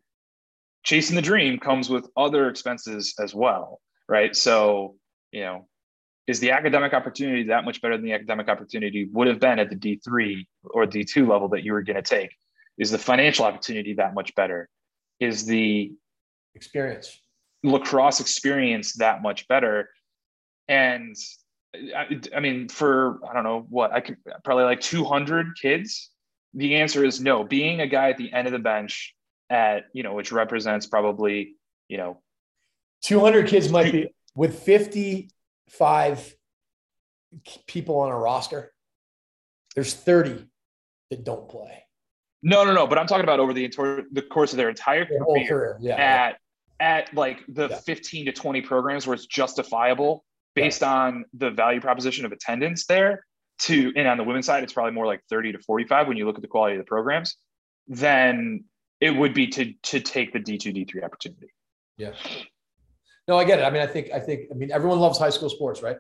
chasing 0.84 1.16
the 1.16 1.22
dream 1.22 1.60
comes 1.60 1.90
with 1.90 2.10
other 2.16 2.50
expenses 2.50 3.14
as 3.20 3.36
well 3.36 3.82
right? 4.10 4.36
So 4.36 4.96
you 5.32 5.42
know 5.42 5.68
is 6.28 6.40
the 6.40 6.52
academic 6.52 6.94
opportunity 6.94 7.44
that 7.44 7.66
much 7.66 7.82
better 7.82 7.96
than 7.96 8.06
the 8.06 8.14
academic 8.14 8.50
opportunity 8.50 9.08
would 9.14 9.28
have 9.28 9.40
been 9.40 9.58
at 9.58 9.70
the 9.70 9.76
d3 9.76 10.46
or 10.64 10.86
d2 10.86 11.28
level 11.28 11.50
that 11.50 11.64
you 11.64 11.72
were 11.72 11.82
going 11.82 11.96
to 11.96 12.02
take? 12.02 12.36
Is 12.78 12.92
the 12.92 12.98
financial 12.98 13.46
opportunity 13.46 13.94
that 13.96 14.14
much 14.14 14.36
better? 14.36 14.70
Is 15.20 15.46
the 15.46 15.92
experience. 16.56 17.20
lacrosse 17.64 18.20
experience 18.20 18.94
that 18.94 19.22
much 19.22 19.48
better? 19.48 19.90
And 20.68 21.16
I, 21.76 22.20
I 22.36 22.40
mean, 22.40 22.68
for 22.68 23.20
I 23.30 23.34
don't 23.34 23.44
know 23.44 23.66
what 23.70 23.92
I 23.92 24.02
could 24.02 24.18
probably 24.44 24.64
like 24.64 24.82
200 24.82 25.58
kids. 25.62 26.10
The 26.54 26.78
answer 26.78 27.06
is 27.06 27.22
no. 27.22 27.44
Being 27.44 27.82
a 27.82 27.88
guy 27.88 28.10
at 28.10 28.18
the 28.18 28.34
end 28.34 28.48
of 28.48 28.54
the 28.54 28.60
bench 28.60 29.16
at 29.50 29.86
you 29.94 30.04
know, 30.04 30.14
which 30.14 30.32
represents 30.32 30.88
probably 30.88 31.56
you 31.90 31.98
know, 31.98 32.22
200 33.04 33.48
kids 33.48 33.70
might 33.70 33.92
be 33.92 34.10
with 34.36 34.60
55 34.60 36.36
people 37.68 38.00
on 38.00 38.12
a 38.12 38.18
roster. 38.18 38.72
There's 39.76 39.94
30 39.94 40.48
that 41.10 41.24
don't 41.26 41.50
play. 41.50 41.84
No, 42.42 42.64
no, 42.64 42.74
no. 42.74 42.88
But 42.88 42.98
I'm 42.98 43.08
talking 43.08 43.24
about 43.24 43.40
over 43.40 43.54
the 43.54 43.68
the 44.12 44.22
course 44.22 44.54
of 44.54 44.58
their 44.58 44.70
entire 44.70 45.06
their 45.06 45.20
career, 45.20 45.48
career. 45.48 45.78
Yeah. 45.82 45.96
at 45.96 46.38
at 46.80 47.14
like 47.14 47.44
the 47.50 47.68
yeah. 47.70 47.80
15 47.80 48.28
to 48.28 48.32
20 48.32 48.62
programs 48.62 49.06
where 49.06 49.14
it's 49.14 49.26
justifiable 49.26 50.24
based 50.56 50.84
on 50.84 51.26
the 51.34 51.52
value 51.52 51.82
proposition 51.82 52.26
of 52.26 52.32
attendance 52.32 52.86
there 52.86 53.26
to 53.60 53.92
and 53.96 54.08
on 54.08 54.18
the 54.18 54.24
women's 54.24 54.46
side 54.46 54.64
it's 54.64 54.74
probably 54.74 54.94
more 54.94 55.06
like 55.06 55.22
30 55.30 55.54
to 55.54 55.60
45 55.60 56.08
when 56.08 56.18
you 56.18 56.26
look 56.26 56.36
at 56.36 56.42
the 56.42 56.48
quality 56.48 56.76
of 56.76 56.80
the 56.80 56.88
programs 56.88 57.36
then 57.88 58.64
it 59.02 59.12
would 59.12 59.34
be 59.34 59.48
to 59.48 59.74
to 59.84 60.00
take 60.00 60.34
the 60.34 60.40
d2 60.40 60.88
d3 60.88 61.04
opportunity 61.04 61.48
yeah 61.98 62.12
No, 63.30 63.38
I 63.38 63.44
get 63.44 63.60
it. 63.60 63.62
I 63.62 63.70
mean, 63.70 63.84
I 63.84 63.86
think, 63.86 64.10
I 64.12 64.20
think, 64.20 64.46
I 64.52 64.56
mean, 64.56 64.72
everyone 64.72 65.00
loves 65.00 65.20
high 65.20 65.30
school 65.30 65.50
sports, 65.50 65.84
right? 65.84 65.98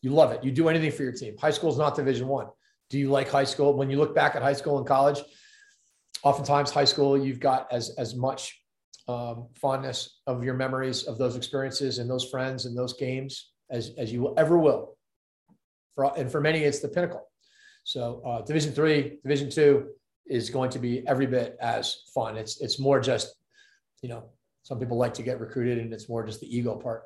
You 0.00 0.10
love 0.10 0.30
it. 0.30 0.44
You 0.44 0.52
do 0.52 0.68
anything 0.68 0.92
for 0.92 1.02
your 1.02 1.10
team. 1.10 1.36
High 1.36 1.50
school 1.50 1.72
is 1.72 1.76
not 1.76 1.96
division 1.96 2.28
one. 2.28 2.46
Do 2.88 3.00
you 3.00 3.10
like 3.10 3.28
high 3.28 3.42
school? 3.42 3.74
When 3.74 3.90
you 3.90 3.98
look 3.98 4.14
back 4.14 4.36
at 4.36 4.42
high 4.42 4.52
school 4.52 4.78
and 4.78 4.86
college, 4.86 5.20
oftentimes 6.22 6.70
high 6.70 6.84
school, 6.84 7.18
you've 7.18 7.40
got 7.40 7.66
as, 7.72 7.90
as 7.98 8.14
much 8.14 8.62
um, 9.08 9.48
fondness 9.56 10.20
of 10.28 10.44
your 10.44 10.54
memories 10.54 11.02
of 11.02 11.18
those 11.18 11.34
experiences 11.34 11.98
and 11.98 12.08
those 12.08 12.26
friends 12.30 12.64
and 12.64 12.78
those 12.78 12.92
games 12.92 13.50
as, 13.70 13.92
as 13.98 14.12
you 14.12 14.34
ever 14.36 14.58
will. 14.58 14.96
For, 15.94 16.12
and 16.16 16.30
for 16.30 16.40
many, 16.40 16.60
it's 16.60 16.80
the 16.80 16.88
pinnacle. 16.88 17.28
So 17.84 18.22
uh, 18.24 18.42
division 18.42 18.72
three, 18.72 19.18
division 19.22 19.50
two 19.50 19.88
is 20.26 20.50
going 20.50 20.70
to 20.70 20.78
be 20.78 21.06
every 21.06 21.26
bit 21.26 21.56
as 21.60 22.02
fun. 22.14 22.36
It's, 22.36 22.60
it's 22.60 22.78
more 22.78 23.00
just, 23.00 23.34
you 24.02 24.08
know, 24.08 24.24
some 24.62 24.78
people 24.78 24.98
like 24.98 25.14
to 25.14 25.22
get 25.22 25.40
recruited 25.40 25.78
and 25.78 25.92
it's 25.92 26.08
more 26.08 26.24
just 26.24 26.40
the 26.40 26.56
ego 26.56 26.76
part. 26.76 27.04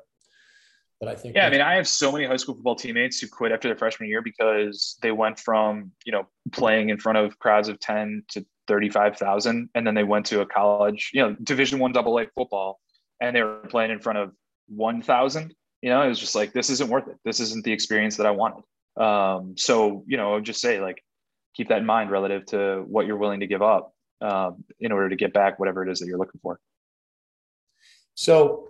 But 0.99 1.11
I 1.11 1.15
think 1.15 1.35
yeah, 1.35 1.47
I 1.47 1.49
mean, 1.49 1.59
I 1.59 1.75
have 1.75 1.87
so 1.87 2.13
many 2.13 2.25
high 2.25 2.37
school 2.37 2.55
football 2.55 2.75
teammates 2.75 3.19
who 3.19 3.27
quit 3.27 3.51
after 3.51 3.67
their 3.67 3.75
freshman 3.75 4.07
year 4.07 4.21
because 4.21 4.97
they 5.01 5.11
went 5.11 5.37
from 5.37 5.91
you 6.05 6.13
know 6.13 6.27
playing 6.53 6.91
in 6.91 6.97
front 6.97 7.17
of 7.17 7.37
crowds 7.39 7.67
of 7.67 7.77
ten 7.79 8.23
to 8.29 8.45
thirty 8.69 8.89
five 8.89 9.17
thousand, 9.17 9.69
and 9.75 9.85
then 9.85 9.95
they 9.95 10.05
went 10.05 10.25
to 10.27 10.39
a 10.39 10.45
college, 10.45 11.11
you 11.13 11.21
know, 11.21 11.35
Division 11.43 11.79
One 11.79 11.91
Double 11.91 12.17
A 12.19 12.27
football, 12.27 12.79
and 13.19 13.35
they 13.35 13.43
were 13.43 13.57
playing 13.67 13.91
in 13.91 13.99
front 13.99 14.17
of 14.17 14.31
one 14.69 15.01
thousand. 15.01 15.53
You 15.83 15.89
know, 15.89 16.01
it 16.01 16.07
was 16.07 16.17
just 16.17 16.33
like 16.33 16.53
this 16.53 16.69
isn't 16.69 16.89
worth 16.89 17.09
it. 17.09 17.17
This 17.25 17.41
isn't 17.41 17.65
the 17.65 17.73
experience 17.73 18.15
that 18.15 18.25
I 18.25 18.31
wanted. 18.31 18.63
Um, 18.95 19.55
so 19.57 20.05
you 20.07 20.15
know, 20.15 20.31
I 20.31 20.35
would 20.35 20.45
just 20.45 20.61
say 20.61 20.79
like 20.79 21.03
keep 21.53 21.67
that 21.67 21.79
in 21.79 21.85
mind 21.85 22.09
relative 22.09 22.45
to 22.47 22.85
what 22.87 23.05
you're 23.05 23.17
willing 23.17 23.41
to 23.41 23.47
give 23.47 23.61
up 23.61 23.93
um, 24.21 24.63
in 24.79 24.93
order 24.93 25.09
to 25.09 25.17
get 25.17 25.33
back 25.33 25.59
whatever 25.59 25.85
it 25.85 25.91
is 25.91 25.99
that 25.99 26.05
you're 26.05 26.17
looking 26.17 26.39
for. 26.41 26.57
So, 28.15 28.69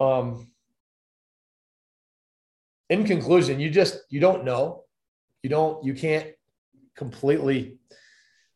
um, 0.00 0.50
in 2.88 3.04
conclusion, 3.04 3.60
you 3.60 3.68
just 3.68 4.00
you 4.08 4.18
don't 4.18 4.42
know, 4.42 4.84
you 5.42 5.50
don't 5.50 5.84
you 5.84 5.92
can't 5.92 6.30
completely 6.96 7.76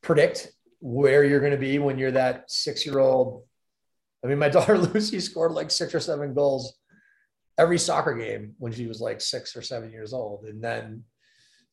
predict 0.01 0.53
where 0.81 1.23
you're 1.23 1.41
going 1.41 1.53
to 1.53 1.59
be 1.59 1.79
when 1.79 1.99
you're 1.99 2.13
that 2.13 2.51
six 2.51 2.87
year 2.87 2.99
old. 2.99 3.45
I 4.25 4.29
mean, 4.29 4.39
my 4.39 4.49
daughter 4.57 4.79
Lucy 4.79 5.21
scored 5.21 5.53
like 5.53 5.71
six 5.71 5.95
or 5.95 6.01
seven 6.01 6.33
goals 6.33 6.79
every 7.59 7.79
soccer 7.79 8.15
game 8.15 8.55
when 8.59 8.73
she 8.73 8.87
was 8.87 9.01
like 9.01 9.21
six 9.21 9.57
or 9.57 9.63
seven 9.63 9.91
years 9.91 10.13
old, 10.13 10.45
and 10.45 10.63
then 10.63 11.05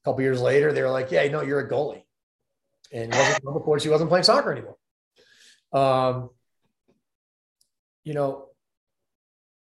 a 0.03 0.09
couple 0.09 0.21
years 0.21 0.41
later, 0.41 0.73
they 0.73 0.81
were 0.81 0.89
like, 0.89 1.11
"Yeah, 1.11 1.27
no, 1.27 1.41
you're 1.41 1.59
a 1.59 1.69
goalie," 1.69 2.03
and 2.91 3.11
before 3.43 3.79
she 3.79 3.89
wasn't 3.89 4.09
playing 4.09 4.23
soccer 4.23 4.51
anymore. 4.51 4.77
Um, 5.73 6.29
you 8.03 8.13
know, 8.13 8.47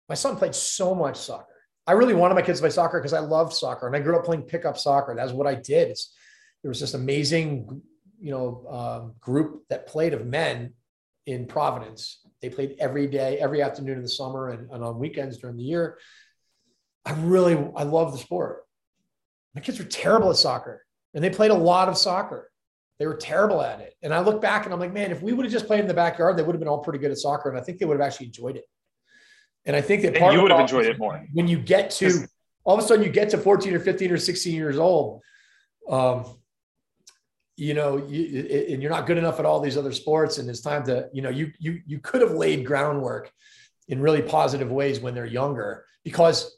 my 0.08 0.16
son 0.16 0.36
played 0.38 0.56
so 0.56 0.96
much 0.96 1.18
soccer. 1.18 1.46
I 1.86 1.94
really 1.94 2.14
wanted 2.14 2.36
my 2.36 2.42
kids 2.42 2.60
to 2.60 2.64
play 2.64 2.70
soccer 2.70 3.00
because 3.00 3.14
I 3.14 3.20
loved 3.20 3.54
soccer 3.54 3.88
and 3.88 3.96
I 3.96 4.00
grew 4.00 4.18
up 4.18 4.26
playing 4.26 4.44
pickup 4.44 4.78
soccer. 4.78 5.16
That's 5.16 5.32
what 5.32 5.48
I 5.48 5.56
did. 5.56 5.90
It's, 5.90 6.16
there 6.62 6.70
was 6.70 6.80
this 6.80 6.94
amazing, 6.94 7.82
you 8.22 8.32
know, 8.32 8.66
um, 8.70 9.14
group 9.20 9.64
that 9.70 9.88
played 9.88 10.14
of 10.14 10.26
men 10.26 10.74
in 11.26 11.48
Providence. 11.48 12.20
They 12.42 12.50
played 12.50 12.76
every 12.80 13.08
day, 13.08 13.38
every 13.40 13.62
afternoon 13.62 13.98
in 13.98 14.04
the 14.04 14.10
summer 14.10 14.50
and, 14.50 14.70
and 14.72 14.84
on 14.84 15.00
weekends 15.00 15.38
during 15.38 15.58
the 15.58 15.64
year. 15.64 15.98
I 17.06 17.14
really, 17.14 17.56
I 17.76 17.84
love 17.84 18.12
the 18.12 18.18
sport. 18.18 18.64
My 19.56 19.62
kids 19.62 19.80
were 19.80 19.86
terrible 19.86 20.30
at 20.30 20.38
soccer 20.38 20.86
and 21.14 21.24
they 21.24 21.30
played 21.30 21.52
a 21.52 21.56
lot 21.56 21.90
of 21.90 21.98
soccer. 21.98 22.52
They 23.00 23.08
were 23.08 23.16
terrible 23.16 23.62
at 23.62 23.80
it. 23.80 23.96
And 24.04 24.14
I 24.14 24.20
look 24.20 24.42
back 24.42 24.66
and 24.66 24.74
I'm 24.74 24.80
like, 24.80 24.94
man, 24.94 25.12
if 25.12 25.22
we 25.22 25.34
would 25.34 25.46
have 25.46 25.52
just 25.52 25.68
played 25.68 25.80
in 25.80 25.88
the 25.88 25.94
backyard, 25.94 26.38
they 26.38 26.44
would 26.44 26.54
have 26.54 26.60
been 26.60 26.68
all 26.68 26.80
pretty 26.80 27.00
good 27.00 27.12
at 27.12 27.18
soccer. 27.18 27.50
And 27.50 27.58
I 27.58 27.62
think 27.62 27.80
they 27.80 27.86
would 27.86 28.00
have 28.00 28.06
actually 28.06 28.28
enjoyed 28.28 28.58
it. 28.58 28.66
And 29.66 29.76
I 29.76 29.82
think 29.82 30.04
that 30.04 30.16
part 30.16 30.34
you 30.34 30.42
would 30.42 30.52
have 30.52 30.60
enjoyed 30.60 30.86
it 30.86 30.98
more 31.00 31.26
when 31.34 31.48
you 31.48 31.60
get 31.60 31.92
to 31.92 32.26
all 32.64 32.78
of 32.78 32.84
a 32.84 32.88
sudden 32.88 33.04
you 33.04 33.12
get 33.12 33.30
to 33.30 33.38
14 33.38 33.74
or 33.74 33.80
15 33.80 34.12
or 34.12 34.18
16 34.18 34.54
years 34.54 34.78
old. 34.78 35.22
Um, 35.90 36.26
you 37.60 37.74
know, 37.74 37.98
you, 38.08 38.68
and 38.70 38.82
you're 38.82 38.92
not 38.92 39.06
good 39.06 39.18
enough 39.18 39.40
at 39.40 39.46
all 39.46 39.60
these 39.60 39.78
other 39.78 39.92
sports, 39.92 40.38
and 40.38 40.50
it's 40.50 40.62
time 40.62 40.84
to, 40.86 41.10
you 41.14 41.22
know, 41.22 41.30
you 41.30 41.52
you 41.60 41.82
you 41.86 42.00
could 42.00 42.22
have 42.22 42.32
laid 42.32 42.66
groundwork 42.66 43.32
in 43.90 44.02
really 44.02 44.22
positive 44.22 44.72
ways 44.72 45.00
when 45.00 45.14
they're 45.14 45.26
younger, 45.26 45.86
because 46.04 46.58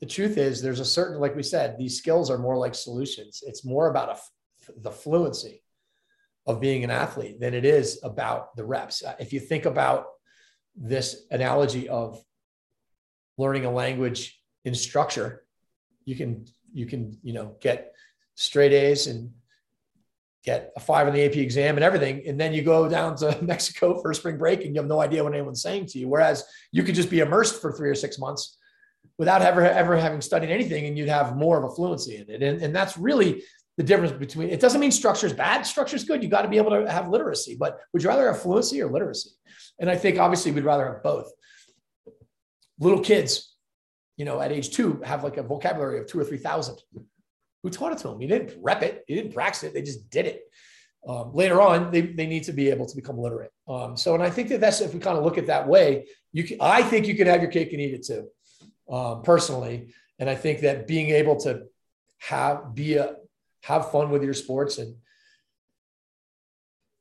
the 0.00 0.06
truth 0.06 0.36
is, 0.36 0.60
there's 0.60 0.80
a 0.80 0.84
certain, 0.84 1.20
like 1.20 1.36
we 1.36 1.42
said, 1.42 1.78
these 1.78 1.96
skills 1.96 2.30
are 2.30 2.38
more 2.38 2.56
like 2.56 2.74
solutions. 2.74 3.42
It's 3.46 3.64
more 3.64 3.88
about 3.88 4.10
a 4.10 4.72
the 4.82 4.90
fluency 4.90 5.62
of 6.44 6.60
being 6.60 6.82
an 6.82 6.90
athlete 6.90 7.38
than 7.38 7.54
it 7.54 7.64
is 7.64 8.00
about 8.02 8.56
the 8.56 8.64
reps. 8.64 9.04
Uh, 9.04 9.14
if 9.20 9.32
you 9.32 9.38
think 9.38 9.64
about 9.64 10.06
this 10.74 11.22
analogy 11.30 11.88
of 11.88 12.20
learning 13.38 13.64
a 13.64 13.70
language 13.70 14.40
in 14.64 14.74
structure, 14.74 15.44
you 16.04 16.16
can 16.16 16.46
you 16.72 16.84
can 16.84 17.16
you 17.22 17.32
know 17.32 17.56
get 17.60 17.92
straight 18.34 18.72
A's 18.72 19.06
and 19.06 19.30
get 20.46 20.72
a 20.76 20.80
five 20.80 21.08
on 21.08 21.12
the 21.12 21.24
AP 21.24 21.36
exam 21.36 21.76
and 21.76 21.84
everything, 21.84 22.22
and 22.26 22.40
then 22.40 22.54
you 22.54 22.62
go 22.62 22.88
down 22.88 23.16
to 23.16 23.36
Mexico 23.42 24.00
for 24.00 24.14
spring 24.14 24.38
break 24.38 24.64
and 24.64 24.74
you 24.74 24.80
have 24.80 24.88
no 24.88 25.00
idea 25.00 25.22
what 25.22 25.34
anyone's 25.34 25.60
saying 25.60 25.86
to 25.86 25.98
you. 25.98 26.08
Whereas 26.08 26.44
you 26.72 26.84
could 26.84 26.94
just 26.94 27.10
be 27.10 27.20
immersed 27.20 27.60
for 27.60 27.72
three 27.72 27.90
or 27.90 27.94
six 27.94 28.18
months 28.18 28.56
without 29.18 29.42
ever 29.42 29.62
ever 29.62 29.96
having 29.96 30.20
studied 30.20 30.50
anything, 30.50 30.86
and 30.86 30.96
you'd 30.96 31.08
have 31.08 31.36
more 31.36 31.58
of 31.58 31.70
a 31.70 31.74
fluency 31.74 32.16
in 32.16 32.30
it. 32.30 32.42
And, 32.42 32.62
and 32.62 32.74
that's 32.74 32.96
really 32.96 33.42
the 33.76 33.82
difference 33.82 34.12
between 34.12 34.48
it 34.48 34.60
doesn't 34.60 34.80
mean 34.80 34.90
structure 34.90 35.26
is 35.26 35.32
bad 35.32 35.66
structure 35.66 35.96
is 35.96 36.04
good 36.04 36.22
you 36.22 36.28
got 36.28 36.42
to 36.42 36.48
be 36.48 36.56
able 36.56 36.70
to 36.70 36.90
have 36.90 37.08
literacy 37.08 37.56
but 37.58 37.78
would 37.92 38.02
you 38.02 38.08
rather 38.08 38.26
have 38.26 38.40
fluency 38.40 38.80
or 38.80 38.90
literacy 38.90 39.30
and 39.78 39.90
i 39.90 39.96
think 39.96 40.18
obviously 40.18 40.50
we'd 40.50 40.64
rather 40.64 40.86
have 40.86 41.02
both 41.02 41.30
little 42.78 43.00
kids 43.00 43.54
you 44.16 44.24
know 44.24 44.40
at 44.40 44.50
age 44.50 44.70
two 44.70 45.00
have 45.04 45.22
like 45.22 45.36
a 45.36 45.42
vocabulary 45.42 45.98
of 45.98 46.06
two 46.06 46.18
or 46.18 46.24
three 46.24 46.38
thousand 46.38 46.78
who 47.66 47.70
taught 47.70 47.90
it 47.90 47.98
to 47.98 48.06
them 48.06 48.20
he 48.20 48.28
didn't 48.28 48.56
rep 48.62 48.82
it. 48.82 49.02
He 49.08 49.16
didn't 49.16 49.34
practice 49.34 49.64
it. 49.64 49.74
They 49.74 49.82
just 49.82 50.08
did 50.08 50.26
it. 50.26 50.42
Um, 51.06 51.32
later 51.34 51.60
on 51.60 51.90
they, 51.90 52.02
they 52.02 52.26
need 52.26 52.44
to 52.44 52.52
be 52.52 52.70
able 52.70 52.86
to 52.86 52.94
become 52.94 53.18
literate. 53.18 53.50
Um, 53.66 53.96
so 53.96 54.14
and 54.14 54.22
i 54.22 54.30
think 54.30 54.48
that 54.50 54.60
that's 54.60 54.80
if 54.80 54.94
we 54.94 55.00
kind 55.00 55.18
of 55.18 55.24
look 55.24 55.38
at 55.38 55.48
that 55.48 55.66
way 55.66 56.06
you 56.32 56.44
can 56.44 56.58
i 56.60 56.80
think 56.82 57.08
you 57.08 57.16
can 57.16 57.26
have 57.26 57.42
your 57.42 57.50
cake 57.50 57.72
and 57.72 57.80
eat 57.80 57.94
it 57.94 58.06
too 58.06 58.28
um, 58.94 59.22
personally. 59.22 59.92
And 60.20 60.30
i 60.30 60.36
think 60.36 60.60
that 60.60 60.86
being 60.86 61.10
able 61.10 61.36
to 61.40 61.64
have 62.18 62.72
be 62.74 62.94
a 62.94 63.16
have 63.62 63.90
fun 63.90 64.10
with 64.10 64.22
your 64.22 64.34
sports 64.34 64.78
and 64.78 64.94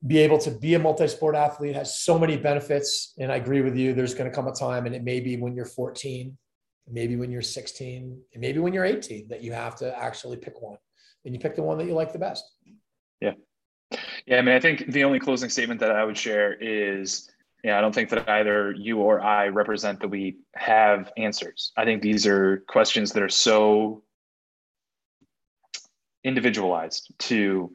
be 0.06 0.18
able 0.20 0.40
to 0.40 0.52
be 0.52 0.74
a 0.74 0.80
multi-sport 0.80 1.36
athlete 1.36 1.76
has 1.76 2.00
so 2.00 2.18
many 2.18 2.38
benefits. 2.38 3.14
And 3.20 3.32
i 3.32 3.36
agree 3.36 3.62
with 3.62 3.76
you. 3.76 3.94
There's 3.94 4.16
going 4.16 4.30
to 4.30 4.36
come 4.36 4.48
a 4.48 4.52
time 4.52 4.88
and 4.88 4.96
it 4.96 5.04
may 5.04 5.20
be 5.20 5.38
when 5.38 5.56
you're 5.56 5.66
14 5.66 6.36
maybe 6.88 7.16
when 7.16 7.32
you're 7.32 7.42
16 7.42 8.22
and 8.34 8.42
maybe 8.42 8.60
when 8.60 8.74
you're 8.74 8.86
18 8.86 9.28
that 9.28 9.42
you 9.42 9.52
have 9.52 9.76
to 9.76 9.98
actually 9.98 10.38
pick 10.38 10.62
one 10.62 10.78
and 11.26 11.34
you 11.34 11.40
pick 11.40 11.56
the 11.56 11.64
one 11.64 11.78
that 11.78 11.86
you 11.86 11.94
like 11.94 12.14
the 12.14 12.20
best 12.20 12.44
yeah 13.22 13.34
yeah 14.26 14.38
i 14.38 14.42
mean 14.42 14.56
i 14.56 14.60
think 14.60 14.86
the 14.92 15.04
only 15.04 15.20
closing 15.20 15.50
statement 15.50 15.80
that 15.80 15.92
i 15.92 16.04
would 16.04 16.18
share 16.18 16.54
is 16.54 17.30
yeah, 17.66 17.80
I 17.80 17.82
don't 17.82 17.96
think 17.96 18.12
that 18.12 18.30
either 18.30 18.74
you 18.74 19.00
or 19.00 19.22
I 19.22 19.48
represent 19.48 20.00
that 20.02 20.10
we 20.10 20.38
have 20.54 21.12
answers. 21.18 21.72
I 21.76 21.84
think 21.84 22.04
these 22.04 22.28
are 22.28 22.64
questions 22.68 23.12
that 23.14 23.24
are 23.24 23.28
so 23.28 24.04
individualized 26.24 27.12
to 27.18 27.74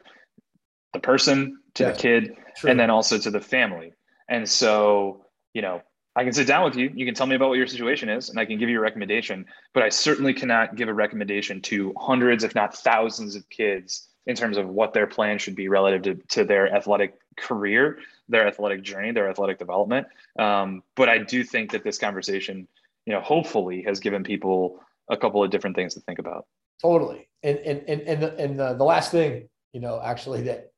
the 0.93 1.01
person, 1.01 1.59
to 1.75 1.83
yeah, 1.83 1.91
the 1.91 1.99
kid, 1.99 2.37
true. 2.57 2.71
and 2.71 2.79
then 2.79 2.89
also 2.89 3.19
to 3.19 3.33
the 3.33 3.41
family. 3.41 3.93
And 4.29 4.49
so, 4.49 5.25
you 5.55 5.63
know, 5.63 5.83
I 6.17 6.25
can 6.25 6.33
sit 6.33 6.47
down 6.47 6.65
with 6.65 6.77
you. 6.77 6.91
You 6.95 7.07
can 7.07 7.15
tell 7.15 7.27
me 7.27 7.37
about 7.37 7.51
what 7.51 7.59
your 7.59 7.67
situation 7.67 8.09
is, 8.09 8.31
and 8.31 8.39
I 8.39 8.45
can 8.45 8.59
give 8.59 8.69
you 8.69 8.79
a 8.79 8.83
recommendation. 8.83 9.47
But 9.73 9.85
I 9.85 9.89
certainly 9.89 10.35
cannot 10.35 10.77
give 10.77 10.89
a 10.89 10.95
recommendation 10.95 11.61
to 11.63 11.95
hundreds, 11.97 12.43
if 12.43 12.55
not 12.55 12.77
thousands, 12.77 13.37
of 13.37 13.49
kids 13.49 14.09
in 14.27 14.37
terms 14.37 14.57
of 14.57 14.69
what 14.69 14.93
their 14.93 15.07
plan 15.07 15.39
should 15.39 15.55
be 15.55 15.69
relative 15.69 16.03
to, 16.03 16.15
to 16.29 16.45
their 16.45 16.75
athletic 16.75 17.15
career, 17.39 17.99
their 18.29 18.47
athletic 18.47 18.83
journey, 18.83 19.13
their 19.13 19.31
athletic 19.31 19.59
development. 19.59 20.07
Um, 20.39 20.83
but 20.97 21.09
I 21.09 21.19
do 21.19 21.45
think 21.45 21.71
that 21.73 21.85
this 21.85 21.99
conversation, 21.99 22.67
you 23.07 23.13
know, 23.13 23.21
hopefully 23.21 23.83
has 23.83 24.01
given 24.01 24.25
people 24.25 24.81
a 25.09 25.17
couple 25.17 25.43
of 25.43 25.51
different 25.51 25.77
things 25.77 25.95
to 25.95 26.01
think 26.01 26.19
about. 26.19 26.47
Totally. 26.83 27.29
And 27.43 27.59
and 27.59 27.83
and 27.89 28.01
and 28.03 28.23
the, 28.23 28.37
and 28.37 28.59
the, 28.59 28.75
the 28.75 28.85
last 28.85 29.11
thing, 29.11 29.49
you 29.73 29.81
know, 29.81 30.01
actually 30.03 30.43
that 30.43 30.73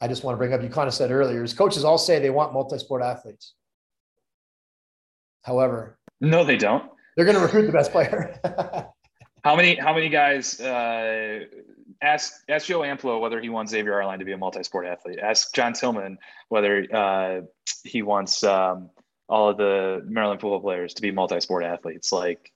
I 0.00 0.08
just 0.08 0.24
want 0.24 0.34
to 0.34 0.38
bring 0.38 0.52
up, 0.52 0.62
you 0.62 0.68
kind 0.68 0.88
of 0.88 0.94
said 0.94 1.10
earlier, 1.10 1.44
is 1.44 1.52
coaches 1.52 1.84
all 1.84 1.98
say 1.98 2.18
they 2.18 2.30
want 2.30 2.52
multi-sport 2.52 3.02
athletes. 3.02 3.54
However, 5.42 5.98
no, 6.20 6.44
they 6.44 6.56
don't. 6.56 6.90
They're 7.16 7.24
going 7.24 7.36
to 7.36 7.42
recruit 7.42 7.66
the 7.66 7.72
best 7.72 7.92
player. 7.92 8.38
how 9.44 9.56
many 9.56 9.76
how 9.76 9.94
many 9.94 10.08
guys 10.08 10.60
uh, 10.60 11.40
ask 12.02 12.32
ask 12.48 12.66
Joe 12.66 12.80
Amplo 12.80 13.20
whether 13.20 13.40
he 13.40 13.48
wants 13.48 13.72
Xavier 13.72 13.94
Arline 13.94 14.18
to 14.18 14.24
be 14.24 14.32
a 14.32 14.38
multi-sport 14.38 14.86
athlete? 14.86 15.18
Ask 15.18 15.54
John 15.54 15.72
Tillman 15.72 16.18
whether 16.48 16.86
uh, 16.94 17.40
he 17.84 18.02
wants 18.02 18.42
um, 18.44 18.90
all 19.28 19.50
of 19.50 19.56
the 19.56 20.02
Maryland 20.06 20.40
football 20.40 20.60
players 20.60 20.94
to 20.94 21.02
be 21.02 21.10
multi-sport 21.10 21.64
athletes. 21.64 22.12
Like 22.12 22.52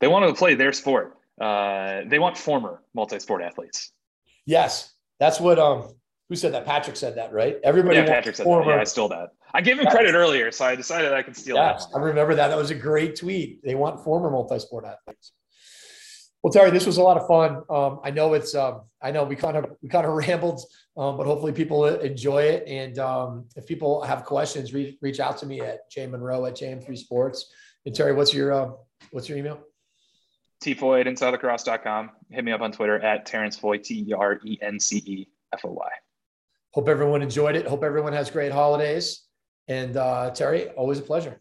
they 0.00 0.08
want 0.08 0.28
to 0.28 0.34
play 0.34 0.54
their 0.54 0.72
sport 0.72 1.16
uh, 1.40 2.02
they 2.06 2.18
want 2.18 2.36
former 2.38 2.82
multi-sport 2.94 3.42
athletes. 3.42 3.92
Yes, 4.46 4.94
that's 5.20 5.40
what 5.40 5.58
um 5.58 5.94
who 6.28 6.36
said 6.36 6.52
that? 6.54 6.64
Patrick 6.64 6.96
said 6.96 7.16
that, 7.16 7.32
right? 7.32 7.58
Everybody 7.62 7.96
yeah, 7.96 8.06
Patrick 8.06 8.36
said 8.36 8.44
former, 8.44 8.64
that. 8.70 8.76
Yeah, 8.76 8.80
I 8.80 8.84
stole 8.84 9.08
that. 9.08 9.30
I 9.54 9.60
gave 9.60 9.78
him 9.78 9.86
credit 9.86 10.14
earlier, 10.14 10.50
so 10.52 10.64
I 10.64 10.76
decided 10.76 11.12
I 11.12 11.22
could 11.22 11.36
steal 11.36 11.56
yeah, 11.56 11.74
that. 11.74 11.86
I 11.94 11.98
remember 11.98 12.34
that. 12.34 12.48
That 12.48 12.58
was 12.58 12.70
a 12.70 12.74
great 12.74 13.16
tweet. 13.16 13.62
They 13.64 13.74
want 13.74 14.02
former 14.04 14.30
multi-sport 14.30 14.84
athletes. 14.84 15.32
Well, 16.42 16.52
Terry, 16.52 16.70
this 16.70 16.86
was 16.86 16.98
a 16.98 17.02
lot 17.02 17.16
of 17.16 17.26
fun. 17.26 17.62
Um, 17.68 18.00
I 18.04 18.10
know 18.10 18.34
it's. 18.34 18.54
Um, 18.54 18.82
I 19.02 19.10
know 19.10 19.24
we 19.24 19.34
kind 19.34 19.56
of 19.56 19.66
we 19.82 19.88
kind 19.88 20.06
of 20.06 20.12
rambled, 20.26 20.60
um, 20.96 21.16
but 21.16 21.26
hopefully 21.26 21.52
people 21.52 21.86
enjoy 21.86 22.42
it. 22.42 22.68
And 22.68 22.98
um, 22.98 23.46
if 23.56 23.66
people 23.66 24.02
have 24.02 24.24
questions, 24.24 24.72
reach 24.72 24.96
reach 25.00 25.18
out 25.18 25.38
to 25.38 25.46
me 25.46 25.60
at 25.60 25.90
Jay 25.90 26.06
Munro 26.06 26.46
at 26.46 26.54
JM3 26.54 26.96
Sports. 26.96 27.52
And 27.84 27.94
Terry, 27.94 28.12
what's 28.12 28.32
your 28.32 28.52
uh, 28.52 28.70
what's 29.10 29.28
your 29.28 29.38
email? 29.38 29.60
Tfoy 30.62 31.00
at 31.00 31.06
InsideLacrosse.com. 31.06 32.10
Hit 32.30 32.44
me 32.44 32.52
up 32.52 32.60
on 32.60 32.72
Twitter 32.72 32.98
at 33.00 33.26
Terence 33.26 33.56
Foy, 33.56 33.78
T 33.78 34.06
E 34.08 34.12
R 34.12 34.38
E 34.44 34.58
N 34.62 34.78
C 34.78 34.98
E 34.98 35.28
F 35.52 35.64
O 35.64 35.72
Y. 35.72 35.88
Hope 36.72 36.88
everyone 36.88 37.22
enjoyed 37.22 37.56
it. 37.56 37.66
Hope 37.66 37.82
everyone 37.82 38.12
has 38.12 38.30
great 38.30 38.52
holidays. 38.52 39.25
And 39.68 39.96
uh, 39.96 40.30
Terry, 40.30 40.68
always 40.70 40.98
a 40.98 41.02
pleasure. 41.02 41.40